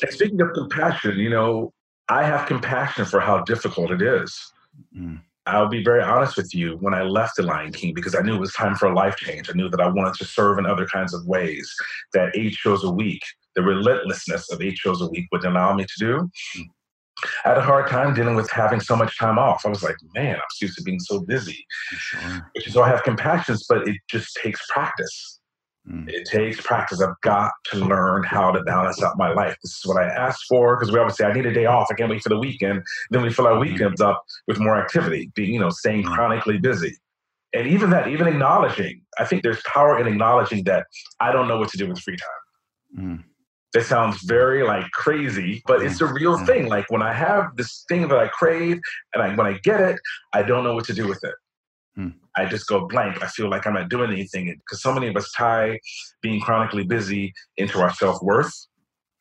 And 0.00 0.12
speaking 0.12 0.40
of 0.40 0.52
compassion, 0.54 1.18
you 1.18 1.30
know, 1.30 1.72
I 2.08 2.24
have 2.24 2.46
compassion 2.46 3.04
for 3.04 3.20
how 3.20 3.42
difficult 3.44 3.90
it 3.90 4.02
is. 4.02 4.38
Mm-hmm. 4.96 5.16
I'll 5.46 5.68
be 5.68 5.82
very 5.82 6.02
honest 6.02 6.36
with 6.36 6.54
you. 6.54 6.76
When 6.80 6.94
I 6.94 7.02
left 7.02 7.36
The 7.36 7.42
Lion 7.42 7.72
King, 7.72 7.94
because 7.94 8.14
I 8.14 8.22
knew 8.22 8.36
it 8.36 8.40
was 8.40 8.52
time 8.52 8.76
for 8.76 8.86
a 8.86 8.94
life 8.94 9.16
change, 9.16 9.50
I 9.50 9.54
knew 9.54 9.68
that 9.70 9.80
I 9.80 9.88
wanted 9.88 10.14
to 10.14 10.24
serve 10.24 10.58
in 10.58 10.66
other 10.66 10.86
kinds 10.86 11.14
of 11.14 11.26
ways 11.26 11.72
that 12.12 12.36
eight 12.36 12.54
shows 12.54 12.84
a 12.84 12.90
week, 12.90 13.22
the 13.56 13.62
relentlessness 13.62 14.52
of 14.52 14.62
eight 14.62 14.78
shows 14.78 15.02
a 15.02 15.08
week 15.08 15.26
would 15.32 15.44
allow 15.44 15.74
me 15.74 15.84
to 15.84 15.94
do. 15.98 16.30
I 17.44 17.50
had 17.50 17.58
a 17.58 17.62
hard 17.62 17.88
time 17.88 18.14
dealing 18.14 18.34
with 18.34 18.50
having 18.50 18.80
so 18.80 18.96
much 18.96 19.18
time 19.18 19.38
off. 19.38 19.64
I 19.64 19.68
was 19.68 19.82
like, 19.82 19.96
man, 20.14 20.36
I'm 20.36 20.42
used 20.60 20.76
to 20.76 20.82
being 20.82 21.00
so 21.00 21.20
busy. 21.20 21.64
Sure. 21.90 22.50
So 22.68 22.82
I 22.82 22.88
have 22.88 23.02
compassion, 23.04 23.56
but 23.68 23.86
it 23.86 23.96
just 24.08 24.36
takes 24.42 24.60
practice. 24.70 25.40
Mm. 25.88 26.08
It 26.08 26.26
takes 26.26 26.60
practice. 26.60 27.00
I've 27.00 27.20
got 27.22 27.50
to 27.70 27.78
learn 27.78 28.22
how 28.22 28.52
to 28.52 28.62
balance 28.62 29.02
out 29.02 29.18
my 29.18 29.32
life. 29.32 29.56
This 29.62 29.72
is 29.72 29.82
what 29.84 30.02
I 30.02 30.06
asked 30.06 30.44
for 30.48 30.76
because 30.76 30.92
we 30.92 30.98
always 30.98 31.16
say 31.16 31.24
I 31.24 31.32
need 31.32 31.46
a 31.46 31.52
day 31.52 31.66
off. 31.66 31.88
I 31.90 31.94
can't 31.94 32.10
wait 32.10 32.22
for 32.22 32.28
the 32.28 32.38
weekend. 32.38 32.82
Then 33.10 33.22
we 33.22 33.32
fill 33.32 33.46
our 33.46 33.54
mm-hmm. 33.54 33.72
weekends 33.72 34.00
up 34.00 34.22
with 34.46 34.60
more 34.60 34.76
activity, 34.76 35.30
being 35.34 35.54
you 35.54 35.60
know, 35.60 35.70
staying 35.70 36.04
mm. 36.04 36.14
chronically 36.14 36.58
busy. 36.58 36.96
And 37.54 37.66
even 37.66 37.90
that, 37.90 38.08
even 38.08 38.28
acknowledging, 38.28 39.02
I 39.18 39.24
think 39.24 39.42
there's 39.42 39.60
power 39.62 39.98
in 39.98 40.06
acknowledging 40.06 40.64
that 40.64 40.86
I 41.20 41.32
don't 41.32 41.48
know 41.48 41.58
what 41.58 41.68
to 41.70 41.76
do 41.76 41.86
with 41.86 41.98
free 41.98 42.16
time. 42.16 43.04
That 43.72 43.86
sounds 43.86 44.22
very 44.22 44.62
like 44.64 44.90
crazy, 44.90 45.62
but 45.66 45.82
it's 45.82 46.00
a 46.02 46.06
real 46.06 46.36
mm-hmm. 46.36 46.44
thing. 46.44 46.68
Like 46.68 46.90
when 46.90 47.02
I 47.02 47.12
have 47.12 47.56
this 47.56 47.84
thing 47.88 48.06
that 48.08 48.18
I 48.18 48.28
crave 48.28 48.78
and 49.14 49.22
I, 49.22 49.34
when 49.34 49.46
I 49.46 49.58
get 49.64 49.80
it, 49.80 49.98
I 50.34 50.42
don't 50.42 50.62
know 50.62 50.74
what 50.74 50.84
to 50.86 50.92
do 50.92 51.08
with 51.08 51.24
it. 51.24 51.34
Hmm. 51.96 52.08
I 52.36 52.46
just 52.46 52.66
go 52.66 52.86
blank. 52.86 53.22
I 53.22 53.26
feel 53.26 53.50
like 53.50 53.66
I'm 53.66 53.74
not 53.74 53.88
doing 53.90 54.10
anything 54.10 54.46
because 54.46 54.82
so 54.82 54.92
many 54.92 55.08
of 55.08 55.16
us 55.16 55.30
tie 55.36 55.78
being 56.22 56.40
chronically 56.40 56.84
busy 56.84 57.32
into 57.56 57.80
our 57.80 57.92
self 57.92 58.22
worth. 58.22 58.52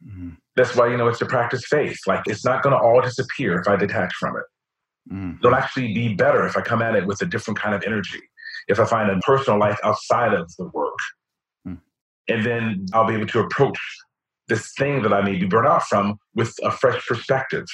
Mm-hmm. 0.06 0.32
That's 0.56 0.76
why, 0.76 0.88
you 0.88 0.98
know, 0.98 1.08
it's 1.08 1.20
to 1.20 1.26
practice 1.26 1.66
faith. 1.68 2.00
Like 2.08 2.24
it's 2.28 2.46
not 2.46 2.64
going 2.64 2.76
to 2.76 2.82
all 2.82 3.02
disappear 3.02 3.60
if 3.60 3.68
I 3.68 3.76
detach 3.76 4.14
from 4.20 4.38
it. 4.38 5.14
Mm-hmm. 5.14 5.46
It'll 5.46 5.56
actually 5.56 5.94
be 5.94 6.14
better 6.14 6.46
if 6.46 6.58
I 6.58 6.62
come 6.62 6.82
at 6.82 6.96
it 6.96 7.06
with 7.06 7.22
a 7.22 7.26
different 7.26 7.60
kind 7.60 7.76
of 7.76 7.84
energy. 7.84 8.22
If 8.68 8.80
I 8.80 8.86
find 8.86 9.10
a 9.10 9.18
personal 9.20 9.60
life 9.60 9.80
outside 9.84 10.34
of 10.34 10.52
the 10.58 10.70
work. 10.74 10.98
Hmm. 11.66 11.76
And 12.28 12.46
then 12.46 12.86
I'll 12.94 13.08
be 13.08 13.16
able 13.16 13.28
to 13.28 13.40
approach 13.40 13.80
this 14.52 14.74
thing 14.74 15.02
that 15.02 15.14
I 15.14 15.22
may 15.22 15.38
be 15.38 15.46
burnt 15.46 15.66
out 15.66 15.84
from 15.84 16.20
with 16.36 16.54
a 16.62 16.72
fresh 16.72 17.08
perspective. 17.08 17.66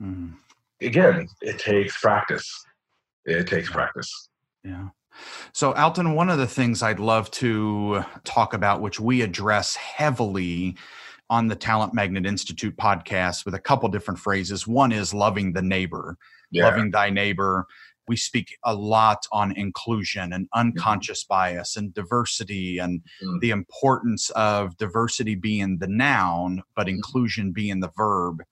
Mm. 0.00 0.34
Again, 0.80 1.26
it 1.40 1.58
takes 1.58 1.98
practice. 2.00 2.48
It 3.24 3.48
takes 3.48 3.68
practice. 3.68 4.28
Yeah. 4.62 4.88
So, 5.52 5.72
Alton, 5.72 6.14
one 6.14 6.30
of 6.30 6.38
the 6.38 6.46
things 6.46 6.80
I'd 6.80 7.00
love 7.00 7.28
to 7.32 8.04
talk 8.22 8.54
about, 8.54 8.80
which 8.80 9.00
we 9.00 9.22
address 9.22 9.74
heavily 9.74 10.76
on 11.28 11.48
the 11.48 11.56
Talent 11.56 11.92
Magnet 11.92 12.24
Institute 12.24 12.76
podcast 12.76 13.44
with 13.44 13.54
a 13.54 13.58
couple 13.58 13.88
different 13.88 14.20
phrases. 14.20 14.64
One 14.64 14.92
is 14.92 15.12
loving 15.12 15.54
the 15.54 15.62
neighbor, 15.62 16.18
yeah. 16.52 16.68
loving 16.68 16.92
thy 16.92 17.10
neighbor 17.10 17.66
we 18.08 18.16
speak 18.16 18.56
a 18.64 18.74
lot 18.74 19.26
on 19.32 19.56
inclusion 19.56 20.32
and 20.32 20.46
mm-hmm. 20.46 20.60
unconscious 20.60 21.24
mm-hmm. 21.24 21.34
bias 21.34 21.76
and 21.76 21.94
diversity 21.94 22.78
and 22.78 23.00
mm-hmm. 23.22 23.38
the 23.40 23.50
importance 23.50 24.30
of 24.30 24.76
diversity 24.76 25.34
being 25.34 25.78
the 25.78 25.88
noun, 25.88 26.62
but 26.74 26.86
mm-hmm. 26.86 26.96
inclusion 26.96 27.52
being 27.52 27.80
the 27.80 27.92
verb, 27.96 28.42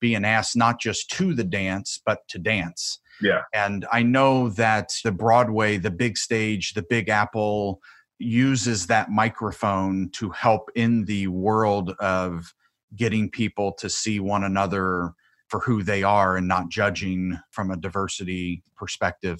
being 0.00 0.24
asked 0.24 0.56
not 0.56 0.80
just 0.80 1.10
to 1.10 1.34
the 1.34 1.44
dance, 1.44 2.00
but 2.04 2.26
to 2.28 2.38
dance. 2.38 3.00
Yeah. 3.20 3.42
And 3.52 3.86
I 3.92 4.02
know 4.02 4.48
that 4.50 4.92
the 5.02 5.12
Broadway, 5.12 5.76
the 5.76 5.90
big 5.90 6.16
stage, 6.16 6.74
the 6.74 6.84
big 6.88 7.08
apple 7.08 7.80
uses 8.18 8.86
that 8.86 9.10
microphone 9.10 10.10
to 10.10 10.30
help 10.30 10.70
in 10.74 11.04
the 11.04 11.28
world 11.28 11.90
of 12.00 12.52
getting 12.96 13.30
people 13.30 13.72
to 13.72 13.88
see 13.88 14.18
one 14.18 14.44
another 14.44 15.12
for 15.48 15.60
who 15.60 15.82
they 15.82 16.02
are 16.02 16.36
and 16.36 16.46
not 16.46 16.68
judging 16.68 17.38
from 17.50 17.70
a 17.70 17.76
diversity 17.76 18.62
perspective. 18.76 19.38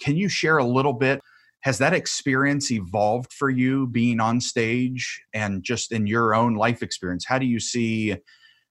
Can 0.00 0.16
you 0.16 0.28
share 0.28 0.58
a 0.58 0.64
little 0.64 0.92
bit? 0.92 1.20
Has 1.60 1.78
that 1.78 1.94
experience 1.94 2.70
evolved 2.70 3.32
for 3.32 3.48
you 3.48 3.86
being 3.86 4.20
on 4.20 4.40
stage 4.40 5.22
and 5.32 5.64
just 5.64 5.92
in 5.92 6.06
your 6.06 6.34
own 6.34 6.54
life 6.54 6.82
experience? 6.82 7.24
How 7.26 7.38
do 7.38 7.46
you 7.46 7.58
see 7.58 8.16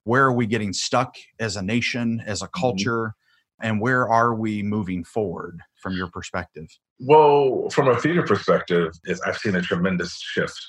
where 0.04 0.26
are 0.26 0.34
we 0.34 0.46
getting 0.46 0.74
stuck 0.74 1.16
as 1.40 1.56
a 1.56 1.62
nation, 1.62 2.22
as 2.26 2.42
a 2.42 2.46
mm-hmm. 2.46 2.60
culture, 2.60 3.16
and 3.62 3.80
where 3.82 4.08
are 4.08 4.36
we 4.36 4.62
moving 4.62 5.04
forward 5.04 5.62
from 5.82 5.94
your 5.94 6.08
perspective? 6.08 6.68
Well, 7.00 7.70
from 7.70 7.88
a 7.88 8.00
theater 8.00 8.24
perspective, 8.24 8.94
is 9.06 9.22
I've 9.22 9.38
seen 9.38 9.56
a 9.56 9.62
tremendous 9.62 10.20
shift, 10.20 10.60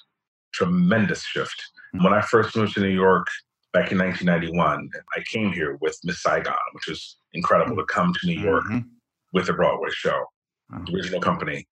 tremendous 0.53 1.24
shift. 1.24 1.62
Mm-hmm. 1.94 2.05
When 2.05 2.14
I 2.14 2.20
first 2.20 2.57
moved 2.57 2.74
to 2.74 2.81
New 2.81 2.88
York, 2.88 3.27
back 3.75 3.91
in 3.91 3.99
1991, 3.99 4.89
I 5.15 5.23
came 5.31 5.53
here 5.53 5.77
with 5.83 5.99
Miss 6.05 6.23
Saigon, 6.23 6.55
which 6.73 6.87
was 6.89 7.19
incredible 7.35 7.77
to 7.77 7.85
come 7.85 8.15
to 8.15 8.27
New 8.27 8.41
York 8.41 8.65
mm-hmm. 8.65 8.87
with 9.33 9.49
a 9.49 9.53
Broadway 9.53 9.91
show, 9.91 10.25
mm-hmm. 10.73 10.85
the 10.85 10.95
original 10.95 11.21
company. 11.21 11.67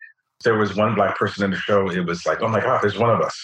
There 0.45 0.59
was 0.59 0.75
one 0.75 0.97
black 0.97 1.17
person 1.17 1.45
in 1.45 1.53
the 1.53 1.57
show. 1.57 1.88
It 1.88 2.05
was 2.05 2.27
like, 2.27 2.43
oh 2.43 2.49
my 2.49 2.61
God, 2.61 2.83
there's 2.83 2.99
one 2.99 3.11
of 3.11 3.21
us. 3.21 3.38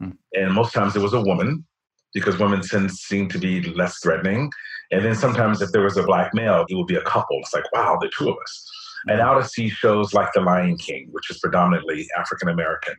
Mm-hmm. 0.00 0.12
And 0.32 0.54
most 0.54 0.72
times 0.72 0.96
it 0.96 1.02
was 1.02 1.12
a 1.12 1.20
woman 1.20 1.66
because 2.14 2.38
women 2.38 2.62
tend 2.62 2.90
seem 2.90 3.28
to 3.28 3.38
be 3.38 3.62
less 3.74 3.98
threatening. 3.98 4.50
And 4.90 5.04
then 5.04 5.14
sometimes 5.14 5.60
if 5.60 5.70
there 5.70 5.82
was 5.82 5.98
a 5.98 6.02
black 6.02 6.32
male, 6.32 6.64
it 6.68 6.74
would 6.74 6.86
be 6.86 6.96
a 6.96 7.02
couple. 7.02 7.38
It's 7.40 7.52
like, 7.52 7.70
wow, 7.72 7.98
the 8.00 8.10
two 8.16 8.30
of 8.30 8.36
us. 8.42 8.70
And 9.08 9.18
mm-hmm. 9.18 9.26
now 9.26 9.38
to 9.38 9.46
see 9.46 9.68
shows 9.68 10.14
like 10.14 10.32
The 10.32 10.40
Lion 10.40 10.78
King, 10.78 11.08
which 11.10 11.30
is 11.30 11.38
predominantly 11.38 12.08
African 12.18 12.48
American, 12.48 12.94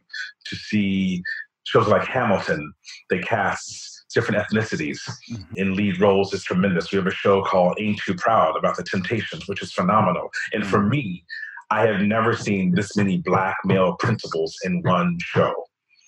to 0.46 0.56
see 0.56 1.24
shows 1.64 1.88
like 1.88 2.06
Hamilton, 2.06 2.72
they 3.10 3.20
cast 3.20 3.91
different 4.12 4.42
ethnicities 4.42 5.00
mm-hmm. 5.30 5.44
in 5.56 5.76
lead 5.76 6.00
roles 6.00 6.34
is 6.34 6.44
tremendous. 6.44 6.92
We 6.92 6.98
have 6.98 7.08
a 7.08 7.12
show 7.12 7.44
called 7.44 7.78
Ain't 7.80 8.00
Too 8.06 8.16
Proud 8.16 8.58
about 8.58 8.78
the 8.78 8.84
Temptations, 8.84 9.48
which 9.48 9.62
is 9.62 9.72
phenomenal. 9.72 10.30
And 10.54 10.66
for 10.66 10.80
mm-hmm. 10.80 10.90
me, 10.90 11.26
I 11.70 11.86
have 11.88 12.02
never 12.02 12.36
seen 12.36 12.76
this 12.76 12.96
many 12.98 13.18
black 13.20 13.56
male 13.64 13.96
principals 14.00 14.58
in 14.64 14.82
one 14.82 15.18
show. 15.22 15.54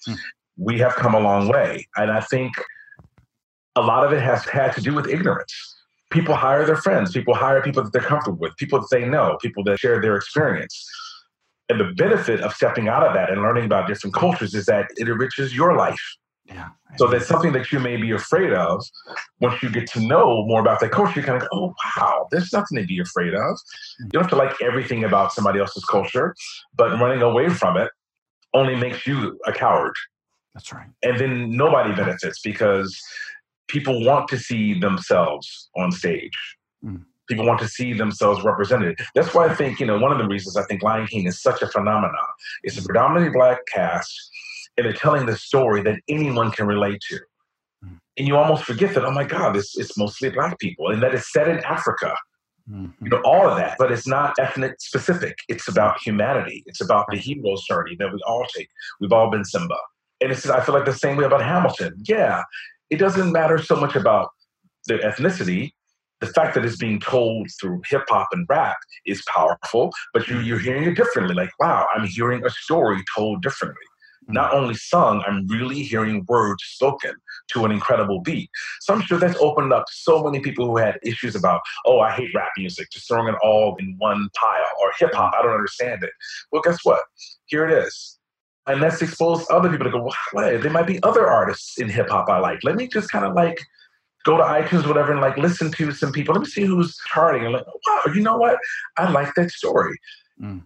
Mm-hmm. 0.07 0.15
We 0.57 0.77
have 0.79 0.95
come 0.95 1.15
a 1.15 1.19
long 1.19 1.47
way. 1.47 1.87
And 1.95 2.11
I 2.11 2.19
think 2.19 2.53
a 3.75 3.81
lot 3.81 4.05
of 4.05 4.11
it 4.11 4.21
has 4.21 4.45
had 4.45 4.73
to 4.73 4.81
do 4.81 4.93
with 4.93 5.07
ignorance. 5.07 5.53
People 6.11 6.35
hire 6.35 6.65
their 6.65 6.75
friends, 6.75 7.11
people 7.11 7.33
hire 7.33 7.61
people 7.61 7.83
that 7.83 7.91
they're 7.91 8.01
comfortable 8.01 8.37
with, 8.37 8.55
people 8.57 8.79
that 8.79 8.89
they 8.91 9.05
know, 9.05 9.37
people 9.41 9.63
that 9.63 9.79
share 9.79 9.99
their 9.99 10.15
experience. 10.15 10.87
And 11.69 11.79
the 11.79 11.93
benefit 11.95 12.41
of 12.41 12.53
stepping 12.53 12.87
out 12.87 13.03
of 13.07 13.13
that 13.13 13.31
and 13.31 13.41
learning 13.41 13.65
about 13.65 13.87
different 13.87 14.13
cultures 14.13 14.53
is 14.53 14.65
that 14.65 14.91
it 14.97 15.07
enriches 15.07 15.55
your 15.55 15.75
life. 15.75 16.15
Yeah. 16.45 16.69
So 16.97 17.07
that's 17.07 17.27
something 17.27 17.53
that 17.53 17.71
you 17.71 17.79
may 17.79 17.97
be 17.97 18.11
afraid 18.11 18.53
of. 18.53 18.83
Once 19.39 19.63
you 19.63 19.69
get 19.69 19.87
to 19.91 19.99
know 19.99 20.45
more 20.45 20.61
about 20.61 20.79
that 20.81 20.91
culture, 20.91 21.19
you 21.21 21.25
kind 21.25 21.41
of 21.41 21.49
go, 21.49 21.55
oh, 21.57 21.75
wow, 21.97 22.27
there's 22.31 22.51
nothing 22.51 22.77
to 22.77 22.85
be 22.85 22.99
afraid 22.99 23.33
of. 23.33 23.41
Mm-hmm. 23.41 24.03
You 24.05 24.09
don't 24.11 24.23
have 24.23 24.29
to 24.31 24.35
like 24.35 24.61
everything 24.61 25.03
about 25.03 25.33
somebody 25.33 25.59
else's 25.59 25.85
culture, 25.85 26.35
but 26.75 26.99
running 26.99 27.21
away 27.21 27.49
from 27.49 27.77
it 27.77 27.91
only 28.53 28.75
makes 28.75 29.07
you 29.07 29.39
a 29.45 29.53
coward. 29.53 29.95
That's 30.53 30.71
right. 30.71 30.87
And 31.01 31.19
then 31.19 31.55
nobody 31.55 31.95
benefits 31.95 32.41
because 32.41 32.99
people 33.67 34.05
want 34.05 34.27
to 34.27 34.37
see 34.37 34.79
themselves 34.79 35.69
on 35.75 35.91
stage. 35.91 36.37
Mm. 36.85 37.05
People 37.27 37.45
want 37.45 37.59
to 37.61 37.67
see 37.67 37.93
themselves 37.93 38.43
represented. 38.43 38.99
That's 39.15 39.33
why 39.33 39.47
I 39.47 39.55
think, 39.55 39.79
you 39.79 39.85
know, 39.85 39.97
one 39.97 40.11
of 40.11 40.17
the 40.17 40.27
reasons 40.27 40.57
I 40.57 40.63
think 40.63 40.83
Lion 40.83 41.07
King 41.07 41.25
is 41.25 41.41
such 41.41 41.61
a 41.61 41.67
phenomenon. 41.67 42.13
It's 42.63 42.77
a 42.77 42.83
predominantly 42.83 43.31
black 43.31 43.59
cast, 43.73 44.29
and 44.77 44.85
they're 44.85 44.93
telling 44.93 45.25
the 45.25 45.37
story 45.37 45.81
that 45.83 45.99
anyone 46.07 46.51
can 46.51 46.67
relate 46.67 47.01
to. 47.09 47.19
Mm. 47.85 47.97
And 48.17 48.27
you 48.27 48.37
almost 48.37 48.63
forget 48.63 48.93
that, 48.95 49.05
oh 49.05 49.11
my 49.11 49.23
God, 49.23 49.55
it's, 49.55 49.77
it's 49.77 49.97
mostly 49.97 50.29
black 50.29 50.59
people, 50.59 50.89
and 50.89 51.01
that 51.03 51.13
it's 51.13 51.31
set 51.31 51.47
in 51.47 51.59
Africa. 51.59 52.15
Mm-hmm. 52.69 53.03
You 53.03 53.09
know, 53.09 53.21
all 53.25 53.49
of 53.49 53.57
that, 53.57 53.75
but 53.77 53.91
it's 53.91 54.07
not 54.07 54.35
ethnic 54.39 54.75
specific. 54.79 55.35
It's 55.49 55.67
about 55.67 55.99
humanity. 56.01 56.63
It's 56.65 56.79
about 56.79 57.05
the 57.11 57.17
hero's 57.17 57.61
journey 57.65 57.97
that 57.99 58.13
we 58.13 58.19
all 58.25 58.45
take. 58.55 58.69
We've 59.01 59.11
all 59.11 59.29
been 59.29 59.43
Simba. 59.43 59.75
And 60.21 60.31
it's, 60.31 60.47
I 60.47 60.63
feel 60.63 60.73
like 60.73 60.85
the 60.85 60.93
same 60.93 61.17
way 61.17 61.25
about 61.25 61.43
Hamilton. 61.43 61.93
Yeah, 62.07 62.41
it 62.89 62.99
doesn't 62.99 63.33
matter 63.33 63.57
so 63.57 63.75
much 63.75 63.97
about 63.97 64.29
the 64.87 64.99
ethnicity. 64.99 65.71
The 66.21 66.27
fact 66.27 66.55
that 66.55 66.63
it's 66.63 66.77
being 66.77 67.01
told 67.01 67.49
through 67.59 67.81
hip 67.85 68.03
hop 68.07 68.29
and 68.31 68.45
rap 68.47 68.77
is 69.05 69.21
powerful, 69.27 69.91
but 70.13 70.29
you, 70.29 70.39
you're 70.39 70.57
hearing 70.57 70.85
it 70.85 70.95
differently. 70.95 71.35
Like, 71.35 71.49
wow, 71.59 71.85
I'm 71.93 72.07
hearing 72.07 72.45
a 72.45 72.49
story 72.49 73.03
told 73.13 73.41
differently. 73.41 73.83
Mm-hmm. 74.23 74.33
Not 74.33 74.53
only 74.53 74.75
sung, 74.75 75.23
I'm 75.27 75.47
really 75.47 75.83
hearing 75.83 76.25
words 76.27 76.63
spoken 76.63 77.13
to 77.49 77.65
an 77.65 77.71
incredible 77.71 78.21
beat. 78.21 78.49
So 78.81 78.93
I'm 78.93 79.01
sure 79.01 79.19
that's 79.19 79.37
opened 79.39 79.73
up 79.73 79.85
so 79.89 80.23
many 80.23 80.39
people 80.39 80.65
who 80.65 80.77
had 80.77 80.99
issues 81.03 81.35
about, 81.35 81.61
oh, 81.85 81.99
I 81.99 82.11
hate 82.11 82.29
rap 82.35 82.49
music, 82.57 82.89
just 82.91 83.07
throwing 83.07 83.27
it 83.27 83.39
all 83.43 83.75
in 83.79 83.95
one 83.97 84.29
pile, 84.35 84.71
or 84.81 84.91
hip 84.97 85.13
hop, 85.13 85.33
I 85.37 85.41
don't 85.41 85.53
understand 85.53 86.03
it. 86.03 86.11
Well, 86.51 86.61
guess 86.61 86.79
what? 86.83 87.01
Here 87.45 87.67
it 87.67 87.71
is 87.71 88.19
and 88.67 88.79
let's 88.79 89.01
expose 89.01 89.45
other 89.49 89.69
people 89.69 89.85
to 89.85 89.91
go, 89.91 90.01
well, 90.03 90.15
wait, 90.33 90.61
there 90.61 90.71
might 90.71 90.87
be 90.87 91.01
other 91.03 91.27
artists 91.27 91.77
in 91.79 91.89
hip 91.89 92.09
hop 92.09 92.29
I 92.29 92.39
like. 92.39 92.59
Let 92.63 92.75
me 92.75 92.87
just 92.87 93.09
kind 93.09 93.25
of 93.25 93.33
like 93.33 93.59
go 94.23 94.37
to 94.37 94.43
iTunes, 94.43 94.87
whatever, 94.87 95.11
and 95.11 95.21
like 95.21 95.37
listen 95.37 95.71
to 95.71 95.91
some 95.91 96.11
people. 96.11 96.33
Let 96.33 96.41
me 96.41 96.47
see 96.47 96.63
who's 96.63 96.97
charting. 97.13 97.43
And 97.43 97.53
like, 97.53 97.65
wow, 97.67 98.13
you 98.13 98.21
know 98.21 98.37
what? 98.37 98.57
I 98.97 99.09
like 99.11 99.33
that 99.35 99.51
story. 99.51 99.97
Mm. 100.41 100.63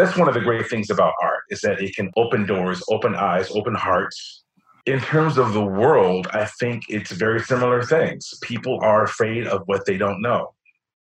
That's 0.00 0.16
one 0.16 0.28
of 0.28 0.34
the 0.34 0.40
great 0.40 0.68
things 0.68 0.90
about 0.90 1.12
art 1.22 1.42
is 1.50 1.60
that 1.60 1.80
it 1.80 1.94
can 1.94 2.10
open 2.16 2.46
doors, 2.46 2.82
open 2.90 3.14
eyes, 3.14 3.50
open 3.50 3.74
hearts. 3.74 4.44
In 4.86 5.00
terms 5.00 5.36
of 5.36 5.52
the 5.52 5.64
world, 5.64 6.26
I 6.32 6.46
think 6.46 6.84
it's 6.88 7.12
very 7.12 7.40
similar 7.40 7.82
things. 7.82 8.32
People 8.42 8.78
are 8.82 9.04
afraid 9.04 9.46
of 9.46 9.62
what 9.66 9.84
they 9.84 9.98
don't 9.98 10.22
know. 10.22 10.54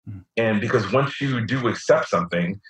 Mm. 0.09 0.25
And 0.37 0.61
because 0.61 0.93
once 0.93 1.21
you 1.21 1.47
do 1.47 1.69
accept 1.69 2.09
something, 2.09 2.61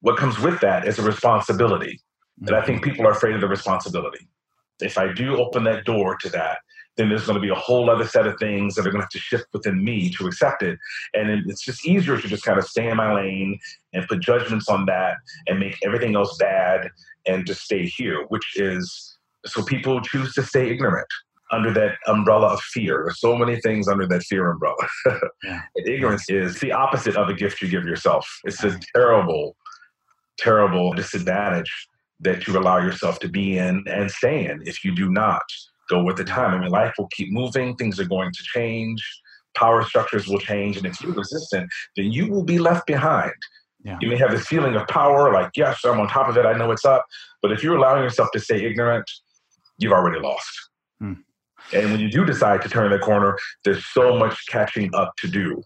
what 0.00 0.16
comes 0.16 0.38
with 0.40 0.60
that 0.60 0.88
is 0.88 0.98
a 0.98 1.02
responsibility 1.02 2.00
and 2.46 2.56
I 2.56 2.62
think 2.64 2.82
people 2.82 3.06
are 3.06 3.10
afraid 3.10 3.34
of 3.34 3.40
the 3.40 3.48
responsibility. 3.48 4.26
If 4.80 4.96
I 4.96 5.12
do 5.12 5.36
open 5.36 5.64
that 5.64 5.84
door 5.84 6.16
to 6.16 6.28
that, 6.30 6.58
then 7.00 7.08
there's 7.08 7.24
going 7.24 7.34
to 7.34 7.40
be 7.40 7.48
a 7.48 7.54
whole 7.54 7.88
other 7.88 8.06
set 8.06 8.26
of 8.26 8.38
things 8.38 8.74
that 8.74 8.86
are 8.86 8.90
going 8.90 9.00
to 9.00 9.04
have 9.04 9.10
to 9.10 9.18
shift 9.18 9.46
within 9.54 9.82
me 9.82 10.10
to 10.10 10.26
accept 10.26 10.62
it. 10.62 10.78
And 11.14 11.30
it's 11.50 11.64
just 11.64 11.86
easier 11.86 12.20
to 12.20 12.28
just 12.28 12.44
kind 12.44 12.58
of 12.58 12.64
stay 12.64 12.88
in 12.88 12.96
my 12.96 13.14
lane 13.14 13.58
and 13.94 14.06
put 14.06 14.20
judgments 14.20 14.68
on 14.68 14.84
that 14.86 15.16
and 15.46 15.58
make 15.58 15.78
everything 15.82 16.14
else 16.14 16.36
bad 16.36 16.90
and 17.26 17.46
just 17.46 17.62
stay 17.62 17.86
here, 17.86 18.26
which 18.28 18.56
is 18.56 19.16
so 19.46 19.64
people 19.64 20.00
choose 20.02 20.34
to 20.34 20.42
stay 20.42 20.68
ignorant 20.68 21.06
under 21.50 21.72
that 21.72 21.96
umbrella 22.06 22.48
of 22.48 22.60
fear. 22.60 23.02
There's 23.06 23.18
so 23.18 23.34
many 23.34 23.60
things 23.62 23.88
under 23.88 24.06
that 24.06 24.22
fear 24.24 24.50
umbrella. 24.50 24.76
yeah. 25.42 25.62
ignorance 25.86 26.28
is 26.28 26.60
the 26.60 26.72
opposite 26.72 27.16
of 27.16 27.28
a 27.28 27.34
gift 27.34 27.62
you 27.62 27.68
give 27.68 27.84
yourself. 27.84 28.28
It's 28.44 28.62
a 28.62 28.78
terrible, 28.94 29.56
terrible 30.38 30.92
disadvantage 30.92 31.88
that 32.20 32.46
you 32.46 32.58
allow 32.58 32.78
yourself 32.78 33.18
to 33.20 33.28
be 33.28 33.56
in 33.56 33.82
and 33.86 34.10
stay 34.10 34.46
in 34.46 34.62
if 34.66 34.84
you 34.84 34.94
do 34.94 35.10
not 35.10 35.42
go 35.90 36.02
with 36.02 36.16
the 36.16 36.24
time. 36.24 36.54
I 36.54 36.58
mean, 36.58 36.70
life 36.70 36.94
will 36.96 37.08
keep 37.08 37.32
moving, 37.32 37.76
things 37.76 38.00
are 38.00 38.06
going 38.06 38.30
to 38.32 38.42
change, 38.54 39.02
power 39.54 39.82
structures 39.84 40.26
will 40.28 40.38
change, 40.38 40.76
and 40.76 40.86
if 40.86 41.00
you're 41.00 41.12
resistant, 41.12 41.68
then 41.96 42.12
you 42.12 42.30
will 42.30 42.44
be 42.44 42.58
left 42.58 42.86
behind. 42.86 43.34
Yeah. 43.82 43.98
You 44.00 44.08
may 44.08 44.16
have 44.16 44.30
this 44.30 44.46
feeling 44.46 44.76
of 44.76 44.86
power, 44.88 45.32
like, 45.32 45.50
yes, 45.56 45.80
I'm 45.84 46.00
on 46.00 46.08
top 46.08 46.28
of 46.28 46.36
it, 46.36 46.46
I 46.46 46.52
know 46.52 46.68
what's 46.68 46.84
up. 46.84 47.04
But 47.42 47.52
if 47.52 47.62
you're 47.62 47.76
allowing 47.76 48.02
yourself 48.02 48.28
to 48.32 48.40
stay 48.40 48.64
ignorant, 48.64 49.10
you've 49.78 49.92
already 49.92 50.20
lost. 50.20 50.50
Hmm. 51.00 51.14
And 51.72 51.90
when 51.90 52.00
you 52.00 52.10
do 52.10 52.24
decide 52.24 52.62
to 52.62 52.68
turn 52.68 52.90
the 52.90 52.98
corner, 52.98 53.36
there's 53.64 53.84
so 53.86 54.16
much 54.16 54.46
catching 54.48 54.94
up 54.94 55.12
to 55.18 55.28
do. 55.28 55.62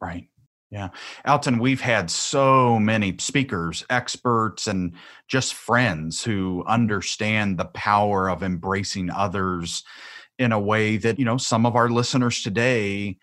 Right. 0.00 0.26
Yeah. 0.70 0.90
Alton, 1.24 1.58
we've 1.58 1.80
had 1.80 2.10
so 2.10 2.78
many 2.78 3.16
speakers, 3.18 3.84
experts, 3.90 4.68
and 4.68 4.92
just 5.26 5.54
friends 5.54 6.22
who 6.22 6.64
understand 6.66 7.58
the 7.58 7.64
power 7.66 8.30
of 8.30 8.44
embracing 8.44 9.10
others 9.10 9.82
in 10.38 10.52
a 10.52 10.60
way 10.60 10.96
that, 10.96 11.18
you 11.18 11.24
know, 11.24 11.36
some 11.36 11.66
of 11.66 11.74
our 11.74 11.90
listeners 11.90 12.42
today 12.42 13.18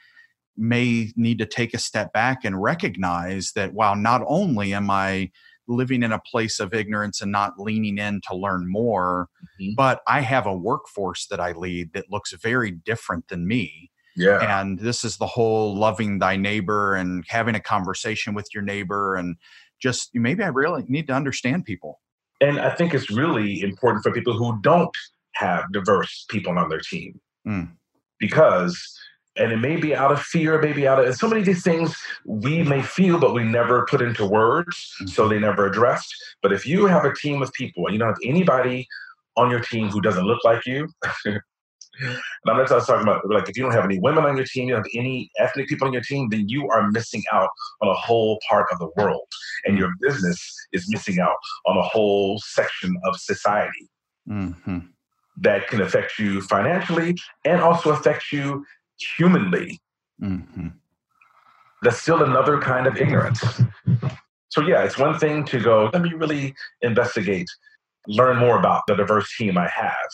may 0.57 1.11
need 1.15 1.39
to 1.39 1.45
take 1.45 1.73
a 1.73 1.79
step 1.79 2.11
back 2.11 2.43
and 2.43 2.61
recognize 2.61 3.53
that 3.53 3.73
while 3.73 3.95
not 3.95 4.23
only 4.27 4.73
am 4.73 4.89
I 4.89 5.31
living 5.69 6.03
in 6.03 6.11
a 6.11 6.19
place 6.19 6.59
of 6.59 6.73
ignorance 6.73 7.21
and 7.21 7.31
not 7.31 7.59
leaning 7.59 7.97
in 7.97 8.19
to 8.27 8.35
learn 8.35 8.69
more, 8.69 9.29
mm-hmm. 9.61 9.73
but 9.75 10.01
I 10.07 10.21
have 10.21 10.45
a 10.45 10.55
workforce 10.55 11.27
that 11.27 11.39
I 11.39 11.53
lead 11.53 11.93
that 11.93 12.11
looks 12.11 12.33
very 12.33 12.71
different 12.71 13.29
than 13.29 13.47
me 13.47 13.91
yeah. 14.17 14.59
And 14.59 14.79
this 14.79 15.03
is 15.03 15.17
the 15.17 15.27
whole 15.27 15.77
loving 15.77 16.19
thy 16.19 16.35
neighbor 16.35 16.95
and 16.95 17.23
having 17.27 17.55
a 17.55 17.59
conversation 17.59 18.33
with 18.33 18.47
your 18.53 18.63
neighbor 18.63 19.15
and 19.15 19.37
just 19.79 20.09
maybe 20.13 20.43
I 20.43 20.47
really 20.47 20.83
need 20.87 21.07
to 21.07 21.13
understand 21.13 21.65
people. 21.65 22.01
And 22.41 22.59
I 22.59 22.71
think 22.71 22.93
it's 22.93 23.11
really 23.11 23.61
important 23.61 24.03
for 24.03 24.11
people 24.11 24.33
who 24.33 24.59
don't 24.61 24.95
have 25.35 25.71
diverse 25.71 26.25
people 26.29 26.57
on 26.57 26.67
their 26.69 26.81
team. 26.81 27.19
Mm. 27.47 27.71
Because 28.19 28.99
and 29.37 29.51
it 29.51 29.57
may 29.57 29.75
be 29.75 29.95
out 29.95 30.11
of 30.11 30.19
fear, 30.19 30.59
maybe 30.59 30.87
out 30.87 31.03
of 31.03 31.15
so 31.15 31.27
many 31.27 31.41
of 31.41 31.45
these 31.45 31.63
things 31.63 31.95
we 32.25 32.63
may 32.63 32.81
feel, 32.81 33.19
but 33.19 33.35
we 33.35 33.43
never 33.43 33.85
put 33.85 34.01
into 34.01 34.25
words, 34.25 34.95
mm-hmm. 34.99 35.07
so 35.07 35.27
they 35.27 35.37
never 35.37 35.67
addressed. 35.67 36.11
But 36.41 36.51
if 36.51 36.65
you 36.65 36.87
have 36.87 37.05
a 37.05 37.13
team 37.13 37.43
of 37.43 37.53
people 37.53 37.85
and 37.85 37.93
you 37.93 37.99
don't 37.99 38.09
have 38.09 38.17
anybody 38.23 38.87
on 39.35 39.51
your 39.51 39.59
team 39.59 39.89
who 39.89 40.01
doesn't 40.01 40.25
look 40.25 40.43
like 40.43 40.65
you, 40.65 40.89
And 41.99 42.19
I'm 42.47 42.57
not 42.57 42.67
talking 42.67 43.03
about 43.03 43.27
like 43.29 43.49
if 43.49 43.57
you 43.57 43.63
don't 43.63 43.73
have 43.73 43.85
any 43.85 43.99
women 43.99 44.25
on 44.25 44.37
your 44.37 44.45
team, 44.45 44.67
you 44.67 44.75
don't 44.75 44.83
have 44.83 44.91
any 44.95 45.29
ethnic 45.39 45.67
people 45.67 45.87
on 45.87 45.93
your 45.93 46.01
team, 46.01 46.29
then 46.29 46.47
you 46.47 46.67
are 46.69 46.91
missing 46.91 47.23
out 47.31 47.49
on 47.81 47.89
a 47.89 47.93
whole 47.93 48.39
part 48.49 48.67
of 48.71 48.79
the 48.79 48.89
world. 48.97 49.27
And 49.65 49.77
your 49.77 49.91
business 50.01 50.39
is 50.73 50.85
missing 50.89 51.19
out 51.19 51.35
on 51.65 51.77
a 51.77 51.81
whole 51.81 52.39
section 52.39 52.95
of 53.05 53.17
society 53.17 53.89
mm-hmm. 54.29 54.79
that 55.37 55.67
can 55.67 55.81
affect 55.81 56.19
you 56.19 56.41
financially 56.41 57.17
and 57.45 57.61
also 57.61 57.91
affect 57.91 58.31
you 58.31 58.65
humanly. 59.17 59.79
Mm-hmm. 60.21 60.69
That's 61.83 62.01
still 62.01 62.23
another 62.23 62.59
kind 62.59 62.87
of 62.87 62.97
ignorance. 62.97 63.43
So, 64.49 64.61
yeah, 64.61 64.83
it's 64.83 64.97
one 64.97 65.19
thing 65.19 65.45
to 65.45 65.59
go, 65.59 65.89
let 65.93 66.01
me 66.01 66.13
really 66.13 66.55
investigate, 66.81 67.47
learn 68.07 68.37
more 68.37 68.57
about 68.57 68.83
the 68.87 68.95
diverse 68.95 69.35
team 69.37 69.57
I 69.57 69.67
have 69.67 70.09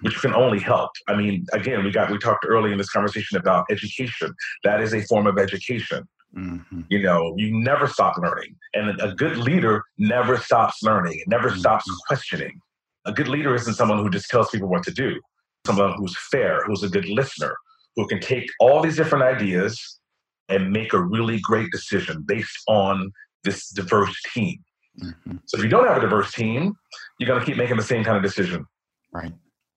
which 0.00 0.20
can 0.20 0.34
only 0.34 0.58
help. 0.58 0.90
I 1.08 1.16
mean, 1.16 1.46
again, 1.52 1.84
we 1.84 1.90
got 1.90 2.10
we 2.10 2.18
talked 2.18 2.46
early 2.48 2.72
in 2.72 2.78
this 2.78 2.90
conversation 2.90 3.36
about 3.36 3.66
education. 3.70 4.34
That 4.62 4.80
is 4.80 4.94
a 4.94 5.02
form 5.02 5.26
of 5.26 5.38
education. 5.38 6.08
Mm-hmm. 6.36 6.80
You 6.88 7.02
know, 7.02 7.34
you 7.36 7.52
never 7.52 7.86
stop 7.86 8.16
learning, 8.18 8.56
and 8.74 9.00
a 9.00 9.14
good 9.14 9.36
leader 9.36 9.82
never 9.98 10.36
stops 10.36 10.82
learning. 10.82 11.14
It 11.14 11.28
never 11.28 11.50
mm-hmm. 11.50 11.60
stops 11.60 11.84
questioning. 12.06 12.58
A 13.06 13.12
good 13.12 13.28
leader 13.28 13.54
isn't 13.54 13.74
someone 13.74 13.98
who 13.98 14.10
just 14.10 14.28
tells 14.30 14.50
people 14.50 14.68
what 14.68 14.82
to 14.84 14.90
do. 14.90 15.20
Someone 15.66 15.94
who's 15.96 16.16
fair, 16.30 16.64
who's 16.66 16.82
a 16.82 16.88
good 16.88 17.08
listener, 17.08 17.54
who 17.96 18.06
can 18.06 18.20
take 18.20 18.46
all 18.58 18.82
these 18.82 18.96
different 18.96 19.24
ideas 19.24 20.00
and 20.48 20.70
make 20.70 20.92
a 20.92 21.00
really 21.00 21.38
great 21.40 21.70
decision 21.70 22.22
based 22.26 22.58
on 22.68 23.10
this 23.44 23.70
diverse 23.70 24.14
team. 24.34 24.58
Mm-hmm. 25.02 25.36
So 25.46 25.58
if 25.58 25.64
you 25.64 25.70
don't 25.70 25.86
have 25.86 25.96
a 25.96 26.00
diverse 26.00 26.32
team, 26.32 26.74
you're 27.18 27.26
going 27.26 27.40
to 27.40 27.46
keep 27.46 27.56
making 27.56 27.76
the 27.76 27.82
same 27.82 28.04
kind 28.04 28.16
of 28.16 28.22
decision. 28.22 28.66
Right. 29.12 29.32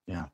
Yeah. 0.07 0.25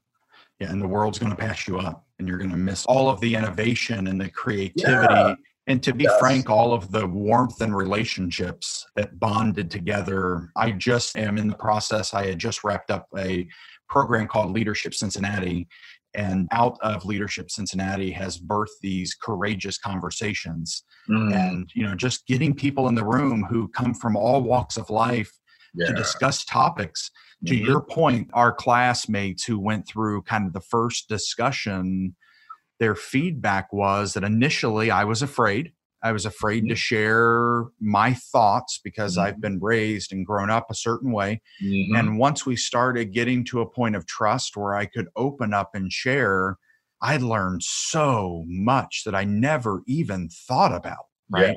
Yeah, 0.60 0.72
and 0.72 0.82
the 0.82 0.88
world's 0.88 1.20
going 1.20 1.32
to 1.32 1.38
pass 1.38 1.68
you 1.68 1.80
up, 1.80 2.06
and 2.20 2.28
you're 2.28 2.38
going 2.38 2.52
to 2.52 2.58
miss 2.58 2.86
all 2.86 3.10
of 3.10 3.20
the 3.20 3.36
innovation 3.36 4.08
and 4.08 4.22
the 4.22 4.30
creativity. 4.30 5.14
Yeah. 5.14 5.36
And 5.66 5.82
to 5.84 5.94
be 5.94 6.04
yes. 6.04 6.20
frank, 6.20 6.50
all 6.50 6.74
of 6.74 6.92
the 6.92 7.08
warmth 7.08 7.62
and 7.62 7.76
relationships 7.76 8.86
that 8.96 9.20
bonded 9.20 9.72
together. 9.72 10.50
I 10.58 10.72
just 10.72 11.18
am 11.18 11.38
in 11.38 11.48
the 11.48 11.56
process. 11.56 12.14
I 12.14 12.28
had 12.28 12.38
just 12.38 12.64
wrapped 12.64 12.92
up 12.92 13.08
a 13.18 13.48
program 13.90 14.28
called 14.28 14.52
Leadership 14.52 14.94
Cincinnati. 14.94 15.68
And 16.16 16.48
out 16.52 16.78
of 16.82 17.06
Leadership 17.06 17.50
Cincinnati 17.50 18.12
has 18.12 18.38
birthed 18.38 18.80
these 18.82 19.16
courageous 19.16 19.78
conversations. 19.78 20.84
Mm. 21.10 21.34
And, 21.34 21.70
you 21.74 21.84
know, 21.84 21.96
just 21.96 22.28
getting 22.28 22.54
people 22.54 22.88
in 22.88 22.96
the 22.96 23.06
room 23.06 23.44
who 23.50 23.68
come 23.70 23.94
from 23.94 24.16
all 24.16 24.44
walks 24.44 24.78
of 24.78 24.90
life 24.90 25.32
yeah. 25.74 25.88
to 25.88 25.94
discuss 25.94 26.46
topics. 26.46 27.10
Mm-hmm. 27.46 27.56
To 27.56 27.56
your 27.56 27.82
point, 27.82 28.30
our 28.34 28.54
classmates 28.54 29.44
who 29.44 29.60
went 29.60 29.88
through 29.88 30.24
kind 30.24 30.48
of 30.48 30.54
the 30.54 30.62
first 30.62 31.10
discussion, 31.10 32.16
their 32.80 32.96
feedback 32.96 33.72
was 33.74 34.14
that 34.14 34.24
initially 34.24 34.92
I 34.92 35.04
was 35.04 35.22
afraid. 35.22 35.74
I 36.02 36.12
was 36.12 36.26
afraid 36.26 36.62
to 36.62 36.68
mm-hmm. 36.68 36.76
share 36.76 37.66
my 37.80 38.14
thoughts 38.14 38.80
because 38.84 39.18
mm-hmm. 39.18 39.28
I've 39.28 39.42
been 39.42 39.60
raised 39.62 40.12
and 40.12 40.26
grown 40.26 40.50
up 40.50 40.70
a 40.70 40.76
certain 40.76 41.12
way. 41.12 41.42
Mm-hmm. 41.64 41.96
And 41.96 42.18
once 42.18 42.46
we 42.46 42.56
started 42.56 43.14
getting 43.14 43.46
to 43.46 43.62
a 43.62 43.70
point 43.70 43.96
of 43.96 44.06
trust 44.06 44.58
where 44.58 44.76
I 44.76 44.86
could 44.86 45.08
open 45.16 45.54
up 45.54 45.72
and 45.74 45.92
share, 45.92 46.58
I 47.02 47.18
learned 47.18 47.64
so 47.64 48.44
much 48.48 49.04
that 49.06 49.16
I 49.16 49.24
never 49.24 49.82
even 49.88 50.30
thought 50.30 50.74
about. 50.74 51.06
Right. 51.34 51.50
Yeah. 51.50 51.54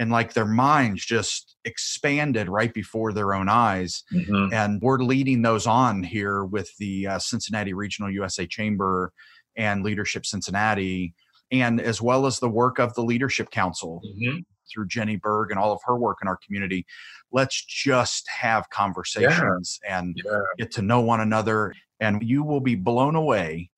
And 0.00 0.12
like 0.12 0.32
their 0.32 0.46
minds 0.46 1.04
just 1.04 1.56
expanded 1.64 2.48
right 2.48 2.72
before 2.72 3.12
their 3.12 3.34
own 3.34 3.48
eyes. 3.48 4.04
Mm-hmm. 4.12 4.54
And 4.54 4.80
we're 4.80 4.98
leading 4.98 5.42
those 5.42 5.66
on 5.66 6.04
here 6.04 6.44
with 6.44 6.70
the 6.78 7.08
uh, 7.08 7.18
Cincinnati 7.18 7.74
Regional 7.74 8.10
USA 8.10 8.46
Chamber 8.46 9.12
and 9.56 9.82
Leadership 9.82 10.24
Cincinnati 10.24 11.14
and 11.50 11.80
as 11.80 12.00
well 12.00 12.26
as 12.26 12.38
the 12.38 12.48
work 12.48 12.78
of 12.78 12.94
the 12.94 13.02
Leadership 13.02 13.50
Council 13.50 14.02
mm-hmm. 14.04 14.38
through 14.72 14.86
Jenny 14.86 15.16
Berg 15.16 15.50
and 15.50 15.58
all 15.58 15.72
of 15.72 15.80
her 15.84 15.96
work 15.96 16.18
in 16.22 16.28
our 16.28 16.38
community. 16.44 16.86
Let's 17.32 17.64
just 17.64 18.28
have 18.28 18.68
conversations 18.70 19.78
yeah. 19.84 19.98
and 19.98 20.20
yeah. 20.24 20.40
get 20.58 20.70
to 20.72 20.82
know 20.82 21.00
one 21.00 21.20
another. 21.20 21.74
And 22.00 22.22
you 22.22 22.44
will 22.44 22.60
be 22.60 22.74
blown 22.74 23.14
away 23.14 23.70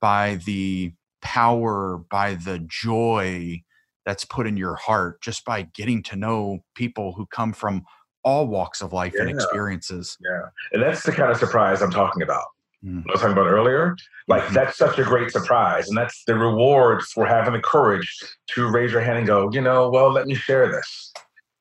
by 0.00 0.36
the 0.46 0.92
power, 1.20 1.98
by 2.10 2.34
the 2.34 2.60
joy 2.60 3.62
that's 4.08 4.24
put 4.24 4.46
in 4.46 4.56
your 4.56 4.74
heart 4.74 5.20
just 5.20 5.44
by 5.44 5.62
getting 5.74 6.02
to 6.04 6.16
know 6.16 6.60
people 6.74 7.12
who 7.12 7.26
come 7.26 7.52
from 7.52 7.84
all 8.24 8.46
walks 8.46 8.80
of 8.80 8.94
life 8.94 9.12
yeah. 9.14 9.22
and 9.22 9.30
experiences. 9.30 10.16
Yeah. 10.20 10.48
And 10.72 10.82
that's 10.82 11.02
the 11.02 11.12
kind 11.12 11.30
of 11.30 11.36
surprise 11.36 11.82
I'm 11.82 11.90
talking 11.90 12.22
about 12.22 12.46
mm. 12.84 13.02
I 13.08 13.12
was 13.12 13.20
talking 13.20 13.32
about 13.32 13.46
earlier. 13.46 13.96
Like 14.26 14.42
mm-hmm. 14.42 14.54
that's 14.54 14.76
such 14.76 14.98
a 14.98 15.04
great 15.04 15.30
surprise, 15.30 15.88
and 15.88 15.96
that's 15.96 16.24
the 16.26 16.34
reward 16.34 17.02
for 17.02 17.26
having 17.26 17.54
the 17.54 17.60
courage 17.60 18.08
to 18.54 18.70
raise 18.70 18.92
your 18.92 19.00
hand 19.00 19.18
and 19.18 19.26
go, 19.26 19.50
you 19.52 19.60
know, 19.60 19.90
well, 19.90 20.10
let 20.12 20.26
me 20.26 20.34
share 20.34 20.70
this. 20.70 21.12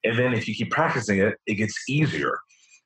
And 0.04 0.18
then 0.18 0.34
if 0.34 0.48
you 0.48 0.56
keep 0.56 0.72
practicing 0.72 1.20
it, 1.20 1.36
it 1.48 1.56
gets 1.56 1.76
easier. 1.90 2.40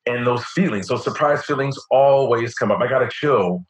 And 0.06 0.26
those 0.26 0.44
feelings, 0.46 0.88
those 0.88 1.04
surprise 1.04 1.44
feelings, 1.44 1.78
always 1.92 2.56
come 2.56 2.72
up. 2.72 2.82
I 2.82 2.88
got 2.88 3.04
a 3.04 3.10
chill. 3.12 3.64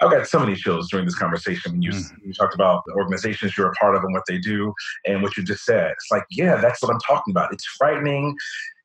I've 0.00 0.10
got 0.10 0.26
so 0.26 0.40
many 0.40 0.56
chills 0.56 0.88
during 0.90 1.06
this 1.06 1.14
conversation 1.14 1.72
when 1.72 1.82
you, 1.82 1.90
mm. 1.90 2.10
you 2.24 2.32
talked 2.32 2.54
about 2.54 2.82
the 2.86 2.92
organizations 2.94 3.56
you're 3.56 3.70
a 3.70 3.74
part 3.74 3.94
of 3.94 4.02
and 4.02 4.12
what 4.12 4.24
they 4.26 4.38
do 4.38 4.72
and 5.06 5.22
what 5.22 5.36
you 5.36 5.44
just 5.44 5.64
said. 5.64 5.92
It's 5.92 6.10
like, 6.10 6.24
yeah, 6.30 6.56
that's 6.56 6.82
what 6.82 6.92
I'm 6.92 7.00
talking 7.00 7.32
about. 7.32 7.52
It's 7.52 7.64
frightening 7.78 8.36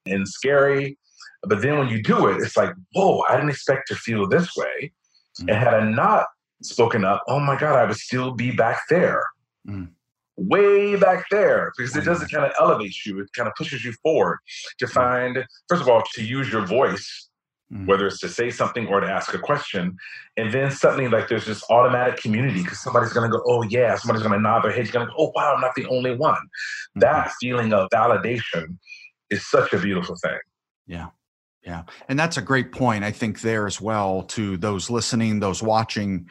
and 0.05 0.27
scary. 0.27 0.97
But 1.43 1.61
then 1.61 1.79
when 1.79 1.89
you 1.89 2.03
do 2.03 2.27
it, 2.27 2.41
it's 2.41 2.57
like, 2.57 2.73
whoa, 2.93 3.23
I 3.29 3.35
didn't 3.35 3.49
expect 3.49 3.87
to 3.87 3.95
feel 3.95 4.27
this 4.27 4.55
way. 4.55 4.93
Mm. 5.41 5.49
And 5.49 5.51
had 5.51 5.73
I 5.73 5.89
not 5.89 6.27
spoken 6.61 7.03
up, 7.03 7.23
oh 7.27 7.39
my 7.39 7.57
God, 7.57 7.75
I 7.75 7.85
would 7.85 7.95
still 7.95 8.31
be 8.31 8.51
back 8.51 8.81
there. 8.89 9.23
Mm. 9.67 9.89
Way 10.37 10.95
back 10.95 11.25
there, 11.31 11.71
because 11.75 11.95
it 11.97 12.05
doesn't 12.05 12.31
kind 12.31 12.45
of 12.45 12.53
elevate 12.59 13.05
you. 13.05 13.19
It 13.19 13.27
kind 13.35 13.47
of 13.47 13.55
pushes 13.55 13.83
you 13.83 13.93
forward 14.03 14.37
to 14.77 14.85
mm. 14.85 14.91
find, 14.91 15.45
first 15.67 15.81
of 15.81 15.89
all, 15.89 16.03
to 16.13 16.23
use 16.23 16.51
your 16.51 16.65
voice 16.65 17.28
Mm. 17.71 17.85
whether 17.85 18.07
it's 18.07 18.19
to 18.21 18.29
say 18.29 18.49
something 18.49 18.87
or 18.87 18.99
to 18.99 19.05
ask 19.05 19.31
a 19.35 19.37
question. 19.37 19.95
And 20.37 20.51
then 20.51 20.71
suddenly, 20.71 21.07
like, 21.07 21.27
there's 21.27 21.45
this 21.45 21.63
automatic 21.69 22.17
community 22.17 22.63
because 22.63 22.81
somebody's 22.81 23.13
going 23.13 23.29
to 23.29 23.37
go, 23.37 23.43
oh, 23.45 23.61
yeah, 23.61 23.95
somebody's 23.95 24.23
going 24.23 24.33
to 24.33 24.41
nod 24.41 24.63
their 24.63 24.71
head. 24.71 24.85
You're 24.85 24.93
going 24.93 25.05
to 25.05 25.11
go, 25.11 25.15
oh, 25.19 25.31
wow, 25.35 25.53
I'm 25.53 25.61
not 25.61 25.75
the 25.75 25.85
only 25.85 26.15
one. 26.15 26.33
Mm-hmm. 26.33 27.01
That 27.01 27.31
feeling 27.39 27.71
of 27.71 27.87
validation 27.93 28.79
is 29.29 29.47
such 29.47 29.71
a 29.73 29.77
beautiful 29.77 30.15
thing. 30.15 30.39
Yeah. 30.87 31.09
Yeah. 31.63 31.83
And 32.07 32.17
that's 32.17 32.37
a 32.37 32.41
great 32.41 32.71
point, 32.71 33.03
I 33.03 33.11
think, 33.11 33.41
there 33.41 33.67
as 33.67 33.79
well 33.79 34.23
to 34.29 34.57
those 34.57 34.89
listening, 34.89 35.39
those 35.39 35.61
watching. 35.61 36.27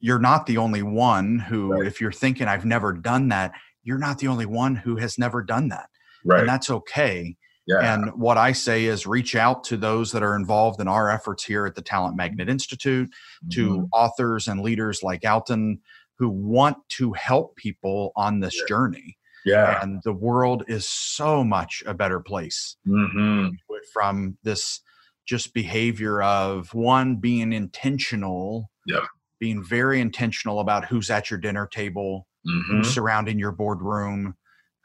You're 0.00 0.18
not 0.18 0.46
the 0.46 0.56
only 0.56 0.82
one 0.82 1.38
who, 1.38 1.74
right. 1.74 1.86
if 1.86 2.00
you're 2.00 2.10
thinking, 2.10 2.48
I've 2.48 2.64
never 2.64 2.92
done 2.92 3.28
that, 3.28 3.52
you're 3.84 3.98
not 3.98 4.18
the 4.18 4.26
only 4.26 4.46
one 4.46 4.74
who 4.74 4.96
has 4.96 5.16
never 5.16 5.44
done 5.44 5.68
that. 5.68 5.88
Right. 6.24 6.40
And 6.40 6.48
that's 6.48 6.70
okay. 6.70 7.36
Yeah. 7.66 7.94
And 7.94 8.10
what 8.14 8.36
I 8.36 8.52
say 8.52 8.86
is 8.86 9.06
reach 9.06 9.36
out 9.36 9.64
to 9.64 9.76
those 9.76 10.12
that 10.12 10.22
are 10.22 10.34
involved 10.34 10.80
in 10.80 10.88
our 10.88 11.10
efforts 11.10 11.44
here 11.44 11.66
at 11.66 11.74
the 11.74 11.82
Talent 11.82 12.16
Magnet 12.16 12.48
Institute, 12.48 13.08
mm-hmm. 13.08 13.48
to 13.50 13.88
authors 13.92 14.48
and 14.48 14.60
leaders 14.60 15.02
like 15.02 15.24
Alton 15.24 15.80
who 16.18 16.28
want 16.28 16.76
to 16.90 17.12
help 17.12 17.56
people 17.56 18.12
on 18.16 18.40
this 18.40 18.56
yeah. 18.56 18.64
journey. 18.68 19.16
Yeah. 19.44 19.82
And 19.82 20.00
the 20.04 20.12
world 20.12 20.64
is 20.68 20.86
so 20.86 21.42
much 21.42 21.82
a 21.86 21.94
better 21.94 22.20
place 22.20 22.76
mm-hmm. 22.86 23.54
from 23.92 24.36
this 24.42 24.80
just 25.26 25.54
behavior 25.54 26.22
of 26.22 26.74
one 26.74 27.16
being 27.16 27.52
intentional, 27.52 28.70
yep. 28.86 29.04
being 29.38 29.62
very 29.62 30.00
intentional 30.00 30.60
about 30.60 30.84
who's 30.84 31.08
at 31.08 31.30
your 31.30 31.38
dinner 31.38 31.66
table, 31.66 32.26
mm-hmm. 32.46 32.78
who's 32.78 32.92
surrounding 32.92 33.38
your 33.38 33.52
boardroom, 33.52 34.34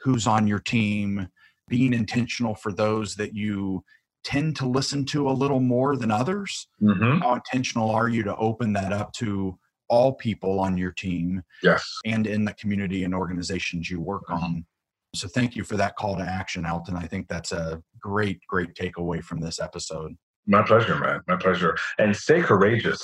who's 0.01 0.27
on 0.27 0.47
your 0.47 0.59
team, 0.59 1.27
being 1.67 1.93
intentional 1.93 2.55
for 2.55 2.71
those 2.71 3.15
that 3.15 3.33
you 3.33 3.83
tend 4.23 4.55
to 4.57 4.67
listen 4.67 5.05
to 5.05 5.29
a 5.29 5.31
little 5.31 5.59
more 5.59 5.95
than 5.95 6.11
others. 6.11 6.67
Mm-hmm. 6.81 7.19
How 7.19 7.35
intentional 7.35 7.91
are 7.91 8.09
you 8.09 8.23
to 8.23 8.35
open 8.35 8.73
that 8.73 8.91
up 8.91 9.13
to 9.13 9.57
all 9.87 10.13
people 10.13 10.59
on 10.59 10.77
your 10.77 10.91
team 10.91 11.43
yes. 11.61 11.85
and 12.05 12.25
in 12.25 12.43
the 12.43 12.53
community 12.53 13.03
and 13.03 13.13
organizations 13.13 13.89
you 13.89 14.01
work 14.01 14.29
on? 14.29 14.65
So 15.13 15.27
thank 15.27 15.55
you 15.55 15.63
for 15.63 15.77
that 15.77 15.95
call 15.95 16.17
to 16.17 16.23
action 16.23 16.65
alton. 16.65 16.97
I 16.97 17.05
think 17.07 17.27
that's 17.27 17.51
a 17.51 17.81
great 17.99 18.39
great 18.49 18.73
takeaway 18.73 19.23
from 19.23 19.39
this 19.39 19.59
episode. 19.59 20.15
My 20.45 20.61
pleasure 20.61 20.99
man. 20.99 21.21
My 21.27 21.37
pleasure. 21.37 21.77
And 21.97 22.15
stay 22.15 22.41
courageous. 22.41 23.01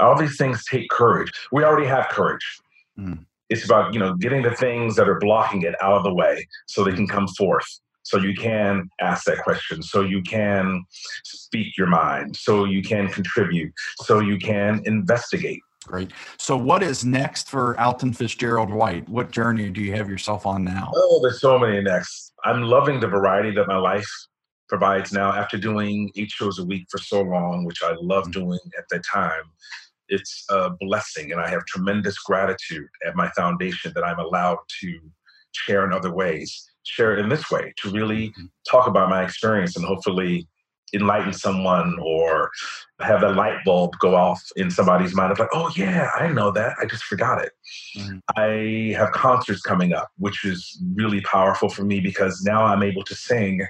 All 0.00 0.16
these 0.16 0.36
things 0.36 0.64
take 0.64 0.88
courage. 0.88 1.30
We 1.52 1.62
already 1.64 1.86
have 1.86 2.08
courage. 2.08 2.44
Mm. 2.98 3.26
It's 3.50 3.64
about 3.64 3.92
you 3.92 4.00
know 4.00 4.14
getting 4.14 4.42
the 4.42 4.54
things 4.54 4.96
that 4.96 5.08
are 5.08 5.18
blocking 5.18 5.62
it 5.62 5.74
out 5.82 5.94
of 5.94 6.02
the 6.02 6.14
way 6.14 6.46
so 6.66 6.84
they 6.84 6.92
can 6.92 7.06
come 7.06 7.28
forth 7.28 7.66
so 8.02 8.18
you 8.18 8.34
can 8.34 8.88
ask 9.00 9.24
that 9.24 9.38
question 9.38 9.82
so 9.82 10.02
you 10.02 10.22
can 10.22 10.84
speak 11.24 11.76
your 11.76 11.86
mind 11.86 12.36
so 12.36 12.64
you 12.64 12.82
can 12.82 13.08
contribute 13.08 13.72
so 14.02 14.20
you 14.20 14.38
can 14.38 14.80
investigate 14.84 15.60
Great. 15.86 16.12
So, 16.38 16.56
what 16.56 16.82
is 16.82 17.04
next 17.04 17.50
for 17.50 17.78
Alton 17.78 18.14
Fitzgerald 18.14 18.70
White? 18.70 19.06
What 19.06 19.30
journey 19.30 19.68
do 19.68 19.82
you 19.82 19.92
have 19.92 20.08
yourself 20.08 20.46
on 20.46 20.64
now? 20.64 20.90
Oh, 20.94 21.20
there's 21.22 21.42
so 21.42 21.58
many 21.58 21.82
next. 21.82 22.32
I'm 22.42 22.62
loving 22.62 23.00
the 23.00 23.06
variety 23.06 23.50
that 23.50 23.68
my 23.68 23.76
life 23.76 24.08
provides 24.66 25.12
now 25.12 25.30
after 25.32 25.58
doing 25.58 26.10
eight 26.16 26.30
shows 26.30 26.58
a 26.58 26.64
week 26.64 26.86
for 26.90 26.96
so 26.98 27.20
long, 27.20 27.64
which 27.64 27.82
I 27.82 27.94
love 28.00 28.24
mm-hmm. 28.24 28.40
doing 28.40 28.58
at 28.78 28.84
that 28.90 29.02
time. 29.04 29.42
It's 30.08 30.44
a 30.50 30.70
blessing, 30.80 31.32
and 31.32 31.40
I 31.40 31.48
have 31.48 31.64
tremendous 31.66 32.18
gratitude 32.18 32.88
at 33.06 33.16
my 33.16 33.30
foundation 33.30 33.92
that 33.94 34.04
I'm 34.04 34.18
allowed 34.18 34.58
to 34.80 35.00
share 35.52 35.84
in 35.84 35.92
other 35.92 36.12
ways, 36.12 36.70
share 36.82 37.16
in 37.16 37.28
this 37.28 37.50
way, 37.50 37.72
to 37.82 37.90
really 37.90 38.28
mm-hmm. 38.28 38.46
talk 38.70 38.86
about 38.86 39.08
my 39.08 39.22
experience 39.22 39.76
and 39.76 39.84
hopefully 39.84 40.48
enlighten 40.94 41.32
someone 41.32 41.98
or 42.00 42.50
have 43.00 43.22
a 43.22 43.30
light 43.30 43.58
bulb 43.64 43.92
go 43.98 44.14
off 44.14 44.40
in 44.56 44.70
somebody's 44.70 45.14
mind 45.14 45.32
of 45.32 45.38
like, 45.38 45.48
oh 45.52 45.70
yeah, 45.76 46.10
I 46.14 46.28
know 46.28 46.50
that. 46.52 46.76
I 46.80 46.86
just 46.86 47.04
forgot 47.04 47.42
it. 47.42 47.52
Mm-hmm. 47.98 48.18
I 48.36 48.96
have 48.96 49.12
concerts 49.12 49.60
coming 49.60 49.92
up, 49.92 50.10
which 50.18 50.44
is 50.44 50.80
really 50.94 51.20
powerful 51.22 51.68
for 51.68 51.84
me 51.84 52.00
because 52.00 52.42
now 52.44 52.64
I'm 52.64 52.82
able 52.82 53.02
to 53.04 53.14
sing 53.14 53.66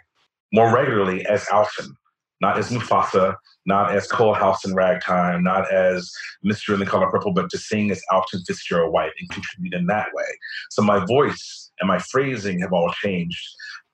more 0.53 0.73
regularly 0.73 1.27
as 1.27 1.47
Alton, 1.51 1.97
not 2.41 2.59
as 2.59 2.71
Mufasa, 2.71 3.37
not 3.67 3.95
as 3.95 4.07
Cole 4.07 4.35
Coalhouse 4.35 4.65
and 4.65 4.75
Ragtime, 4.75 5.43
not 5.43 5.71
as 5.73 6.11
Mr. 6.45 6.75
in 6.75 6.81
the 6.81 6.87
Color 6.87 7.11
Purple, 7.11 7.33
but 7.33 7.51
to 7.51 7.59
sing 7.59 7.91
as 7.91 8.03
Alton 8.11 8.43
Fitzgerald 8.47 8.93
White 8.93 9.13
and 9.19 9.29
contribute 9.31 9.75
in 9.75 9.87
that 9.87 10.09
way. 10.13 10.27
So 10.71 10.83
my 10.83 11.05
voice 11.05 11.71
and 11.81 11.89
my 11.89 11.99
phrasing 11.99 12.61
have 12.61 12.73
all 12.73 12.91
changed. 13.03 13.43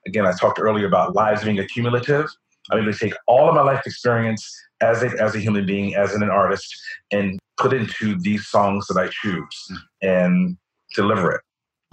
Again, 0.06 0.26
I 0.26 0.32
talked 0.32 0.58
earlier 0.58 0.86
about 0.86 1.14
lives 1.14 1.44
being 1.44 1.58
accumulative. 1.58 2.26
I'm 2.70 2.78
able 2.78 2.92
to 2.92 2.98
take 2.98 3.14
all 3.26 3.48
of 3.48 3.54
my 3.54 3.62
life 3.62 3.82
experience 3.86 4.48
as 4.80 5.02
a, 5.02 5.08
as 5.20 5.34
a 5.34 5.40
human 5.40 5.66
being, 5.66 5.94
as 5.94 6.14
an 6.14 6.22
artist, 6.22 6.74
and 7.12 7.38
put 7.58 7.72
into 7.72 8.18
these 8.18 8.46
songs 8.46 8.86
that 8.86 8.96
I 8.96 9.08
choose 9.08 9.70
and 10.02 10.56
deliver 10.94 11.32
it, 11.32 11.40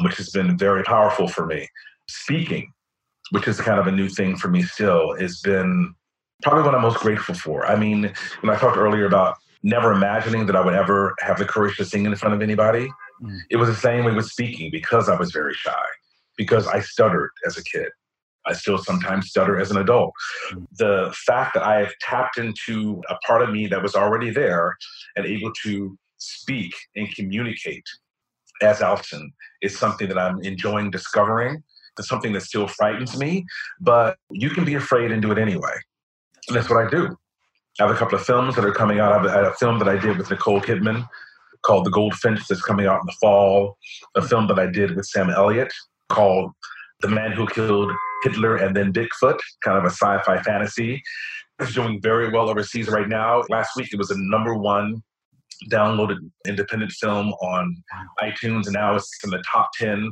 which 0.02 0.16
has 0.18 0.30
been 0.30 0.58
very 0.58 0.84
powerful 0.84 1.28
for 1.28 1.46
me. 1.46 1.68
Speaking, 2.08 2.72
which 3.32 3.48
is 3.48 3.60
kind 3.60 3.80
of 3.80 3.88
a 3.88 3.92
new 3.92 4.08
thing 4.08 4.38
for 4.38 4.48
me 4.48 4.62
still, 4.62 5.16
has 5.18 5.42
been 5.42 5.94
probably 6.44 6.64
what 6.64 6.76
I'm 6.76 6.82
most 6.82 7.00
grateful 7.00 7.36
for. 7.36 7.66
I 7.66 7.76
mean, 7.76 8.14
when 8.42 8.56
I 8.56 8.60
talked 8.60 8.78
earlier 8.78 9.06
about 9.06 9.38
never 9.64 9.92
imagining 9.92 10.46
that 10.46 10.56
I 10.56 10.62
would 10.64 10.74
ever 10.74 11.16
have 11.20 11.38
the 11.38 11.46
courage 11.46 11.78
to 11.78 11.86
sing 11.86 12.06
in 12.06 12.16
front 12.16 12.36
of 12.36 12.42
anybody. 12.42 12.88
Mm. 13.22 13.40
It 13.50 13.58
was 13.58 13.70
the 13.70 13.76
same 13.76 14.06
way 14.06 14.14
with 14.14 14.26
speaking 14.26 14.70
because 14.72 15.10
I 15.10 15.16
was 15.16 15.32
very 15.32 15.54
shy, 15.54 15.86
because 16.38 16.68
I 16.68 16.80
stuttered 16.80 17.32
as 17.46 17.58
a 17.58 17.64
kid. 17.64 17.90
I 18.46 18.54
still 18.54 18.78
sometimes 18.78 19.30
stutter 19.30 19.60
as 19.60 19.72
an 19.72 19.78
adult. 19.78 20.14
Mm. 20.52 20.68
The 20.78 21.14
fact 21.26 21.54
that 21.56 21.64
I 21.64 21.80
have 21.80 21.94
tapped 22.02 22.38
into 22.38 23.02
a 23.10 23.16
part 23.26 23.42
of 23.42 23.50
me 23.50 23.68
that 23.68 23.82
was 23.82 23.96
already 23.96 24.30
there 24.30 24.76
and 25.16 25.26
able 25.26 25.52
to 25.64 25.98
speak 26.18 26.74
and 26.96 27.14
communicate 27.14 27.84
as 28.62 28.82
Alton 28.82 29.32
is 29.62 29.78
something 29.78 30.08
that 30.08 30.18
I'm 30.18 30.42
enjoying 30.42 30.92
discovering. 30.92 31.64
It's 32.00 32.08
something 32.08 32.34
that 32.34 32.42
still 32.42 32.68
frightens 32.68 33.18
me, 33.18 33.44
but 33.82 34.18
you 34.30 34.52
can 34.52 34.66
be 34.66 34.76
afraid 34.76 35.12
and 35.12 35.22
do 35.22 35.32
it 35.32 35.40
anyway. 35.40 35.74
And 36.48 36.56
that's 36.56 36.70
what 36.70 36.86
I 36.86 36.90
do. 36.90 37.16
I 37.80 37.86
have 37.86 37.96
a 37.96 37.98
couple 37.98 38.18
of 38.18 38.26
films 38.26 38.56
that 38.56 38.66
are 38.66 38.72
coming 38.72 39.00
out. 39.00 39.12
I 39.12 39.32
have 39.32 39.48
a, 39.48 39.54
film 39.54 39.78
that 39.80 39.88
I 39.88 39.98
did 39.98 40.18
with 40.18 40.30
Nicole 40.30 40.62
Kidman 40.62 41.08
called 41.64 41.86
The 41.86 41.92
Goldfinch 41.92 42.48
that's 42.48 42.62
coming 42.62 42.88
out 42.88 43.02
in 43.02 43.06
the 43.06 43.16
fall. 43.22 43.78
A 44.16 44.22
film 44.22 44.48
that 44.48 44.58
I 44.58 44.66
did 44.66 44.96
with 44.96 45.06
Sam 45.06 45.30
Elliott 45.30 45.72
called 46.10 46.52
The 47.02 47.10
Man 47.10 47.34
Who 47.34 47.46
Killed 47.48 47.92
Hitler 48.24 48.58
and 48.58 48.76
then 48.76 48.94
Bigfoot, 48.94 49.40
kind 49.64 49.78
of 49.78 49.84
a 49.84 49.90
sci-fi 49.90 50.42
fantasy. 50.42 51.02
It's 51.60 51.74
doing 51.74 52.02
very 52.02 52.30
well 52.30 52.50
overseas 52.50 52.88
right 52.88 53.08
now. 53.08 53.44
Last 53.50 53.76
week 53.76 53.90
it 53.92 53.98
was 53.98 54.12
a 54.12 54.18
number 54.18 54.56
one 54.56 55.04
downloaded 55.72 56.18
independent 56.48 56.92
film 56.92 57.34
on 57.42 57.84
iTunes, 58.22 58.66
and 58.66 58.74
now 58.74 58.96
it's 58.96 59.10
in 59.24 59.32
the 59.32 59.44
top 59.52 59.70
10 59.80 60.12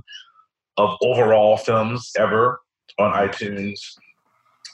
of 0.77 0.97
overall 1.01 1.57
films 1.57 2.11
ever 2.17 2.59
on 2.99 3.13
iTunes. 3.13 3.79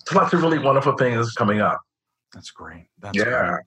So 0.08 0.16
lots 0.16 0.34
of 0.34 0.42
really 0.42 0.60
wonderful 0.60 0.96
things 0.98 1.34
coming 1.34 1.62
up. 1.62 1.80
That's 2.34 2.52
great. 2.52 2.88
That's 3.00 3.18
yeah. 3.18 3.50
Great. 3.50 3.64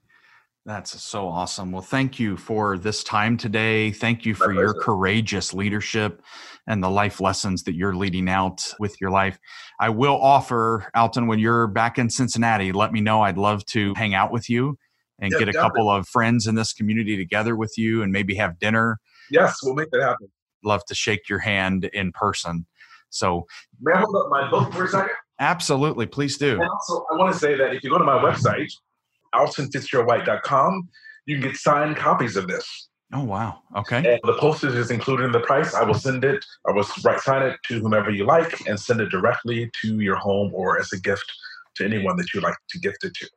That's 0.67 1.03
so 1.03 1.29
awesome. 1.29 1.73
Well, 1.73 1.83
thank 1.83 2.19
you 2.19 2.39
for 2.39 2.79
this 2.79 3.05
time 3.05 3.37
today. 3.37 3.91
Thank 3.93 4.25
you 4.25 4.35
for 4.35 4.51
your 4.51 4.73
courageous 4.73 5.53
leadership 5.53 6.23
and 6.67 6.83
the 6.83 6.89
life 6.89 7.21
lessons 7.21 7.65
that 7.65 7.75
you're 7.75 7.95
leading 7.95 8.31
out 8.31 8.73
with 8.79 8.99
your 8.99 9.11
life. 9.11 9.39
I 9.79 9.91
will 9.91 10.17
offer, 10.17 10.91
Alton, 10.95 11.27
when 11.27 11.39
you're 11.39 11.67
back 11.67 11.99
in 11.99 12.09
Cincinnati, 12.09 12.73
let 12.73 12.93
me 12.93 13.03
know. 13.03 13.21
I'd 13.21 13.37
love 13.37 13.67
to 13.67 13.93
hang 13.95 14.15
out 14.15 14.33
with 14.33 14.49
you 14.49 14.79
and 15.19 15.33
yeah, 15.33 15.41
get 15.41 15.49
a 15.51 15.53
definitely. 15.53 15.69
couple 15.69 15.91
of 15.91 16.09
friends 16.09 16.47
in 16.47 16.55
this 16.55 16.73
community 16.73 17.19
together 17.19 17.57
with 17.57 17.75
you 17.77 18.03
and 18.03 18.11
maybe 18.11 18.35
have 18.37 18.59
dinner. 18.59 18.99
Yes, 19.31 19.59
we'll 19.63 19.75
make 19.75 19.91
that 19.91 20.01
happen. 20.01 20.29
Love 20.65 20.83
to 20.87 20.95
shake 20.95 21.29
your 21.29 21.41
hand 21.41 21.85
in 21.93 22.11
person. 22.11 22.65
So, 23.11 23.45
may 23.83 23.93
I 23.93 23.99
hold 23.99 24.17
up 24.17 24.31
my 24.31 24.51
book 24.51 24.73
for 24.73 24.85
a 24.85 24.89
second? 24.89 25.15
Absolutely, 25.41 26.07
please 26.07 26.39
do. 26.39 26.53
And 26.61 26.69
also, 26.69 27.05
I 27.13 27.17
want 27.17 27.33
to 27.33 27.39
say 27.39 27.57
that 27.57 27.75
if 27.75 27.83
you 27.83 27.91
go 27.91 27.99
to 27.99 28.05
my 28.05 28.19
website, 28.19 28.73
altonfitzgeraldwhite.com, 29.35 30.89
you 31.27 31.37
can 31.37 31.51
get 31.51 31.57
signed 31.57 31.97
copies 31.97 32.37
of 32.37 32.47
this. 32.47 32.89
Oh 33.13 33.23
wow! 33.23 33.61
Okay. 33.77 33.99
And 33.99 34.21
the 34.25 34.37
postage 34.39 34.75
is 34.75 34.91
included 34.91 35.25
in 35.25 35.33
the 35.33 35.41
price. 35.41 35.75
I 35.75 35.83
will 35.83 35.95
send 35.95 36.25
it. 36.25 36.45
I 36.67 36.73
will 36.73 36.87
write 37.05 37.21
sign 37.21 37.43
it 37.43 37.59
to 37.69 37.79
whomever 37.79 38.11
you 38.11 38.27
like, 38.27 38.67
and 38.67 38.79
send 38.79 39.01
it 39.01 39.11
directly 39.11 39.71
to 39.83 40.01
your 40.01 40.17
home 40.17 40.51
or 40.53 40.81
as 40.81 40.93
a 40.93 40.99
gift 40.99 41.31
to 41.77 41.85
anyone 41.85 42.17
that 42.17 42.33
you 42.35 42.41
like 42.41 42.57
to 42.71 42.79
gift 42.79 43.05
it 43.05 43.15
to. 43.15 43.29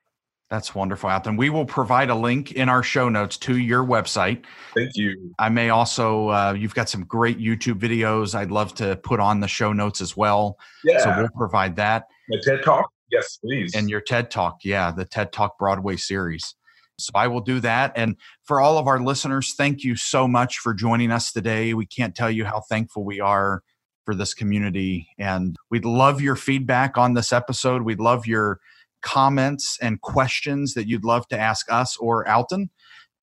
That's 0.50 0.74
wonderful, 0.74 1.10
Alton. 1.10 1.36
We 1.36 1.50
will 1.50 1.66
provide 1.66 2.10
a 2.10 2.16
link 2.16 2.54
in 2.54 2.70
our 2.70 2.82
show 2.82 3.10
notes 3.10 3.36
to 3.40 3.58
your 3.58 3.84
website. 3.84 4.46
Thank 4.74 4.96
you. 4.96 5.34
I 5.38 5.50
may 5.50 5.70
also, 5.70 6.30
uh, 6.30 6.56
you've 6.58 6.74
got 6.74 6.88
some 6.88 7.04
great 7.04 7.38
YouTube 7.38 7.80
videos 7.80 8.34
I'd 8.34 8.52
love 8.52 8.74
to 8.76 8.96
put 8.96 9.20
on 9.20 9.42
the 9.42 9.50
show 9.50 9.74
notes 9.74 10.00
as 10.00 10.16
well. 10.16 10.58
Yeah. 10.86 11.00
So 11.00 11.14
we'll 11.18 11.30
provide 11.36 11.76
that. 11.76 12.06
The 12.30 12.42
TED 12.46 12.64
Talk? 12.64 12.90
Yes, 13.12 13.38
please. 13.38 13.76
And 13.76 13.90
your 13.90 14.00
TED 14.00 14.32
Talk. 14.32 14.60
Yeah, 14.64 14.92
the 14.92 15.04
TED 15.04 15.34
Talk 15.34 15.58
Broadway 15.58 15.98
series. 15.98 16.56
So 16.98 17.12
I 17.14 17.28
will 17.28 17.42
do 17.42 17.60
that. 17.60 17.92
And 17.96 18.16
for 18.44 18.62
all 18.62 18.78
of 18.78 18.88
our 18.88 19.00
listeners, 19.00 19.54
thank 19.56 19.84
you 19.84 19.98
so 19.98 20.28
much 20.30 20.60
for 20.60 20.74
joining 20.74 21.12
us 21.12 21.32
today. 21.32 21.74
We 21.74 21.86
can't 21.86 22.16
tell 22.16 22.32
you 22.32 22.46
how 22.46 22.62
thankful 22.62 23.04
we 23.04 23.20
are 23.20 23.64
for 24.06 24.16
this 24.16 24.34
community. 24.34 25.10
And 25.20 25.58
we'd 25.70 25.86
love 25.86 26.22
your 26.22 26.38
feedback 26.38 26.98
on 26.98 27.14
this 27.14 27.34
episode. 27.34 27.82
We'd 27.82 28.00
love 28.00 28.26
your 28.26 28.60
comments 29.02 29.78
and 29.82 30.02
questions 30.02 30.74
that 30.74 30.88
you'd 30.88 31.06
love 31.06 31.28
to 31.30 31.40
ask 31.40 31.72
us 31.72 31.98
or 31.98 32.28
Alton. 32.28 32.70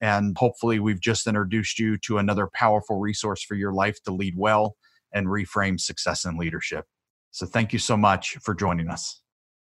And 0.01 0.37
hopefully, 0.37 0.81
we've 0.81 1.01
just 1.01 1.27
introduced 1.27 1.79
you 1.79 1.97
to 1.99 2.18
another 2.18 2.49
powerful 2.53 2.99
resource 2.99 3.43
for 3.43 3.55
your 3.55 3.72
life 3.72 4.03
to 4.05 4.12
lead 4.12 4.35
well 4.37 4.77
and 5.12 5.29
reframe 5.29 5.81
success 5.81 6.25
and 6.25 6.39
leadership. 6.39 6.85
So, 7.31 7.47
thank 7.47 7.72
you 7.72 7.79
so 7.79 7.97
much 7.97 8.37
for 8.43 8.55
joining 8.55 8.89
us. 8.89 9.24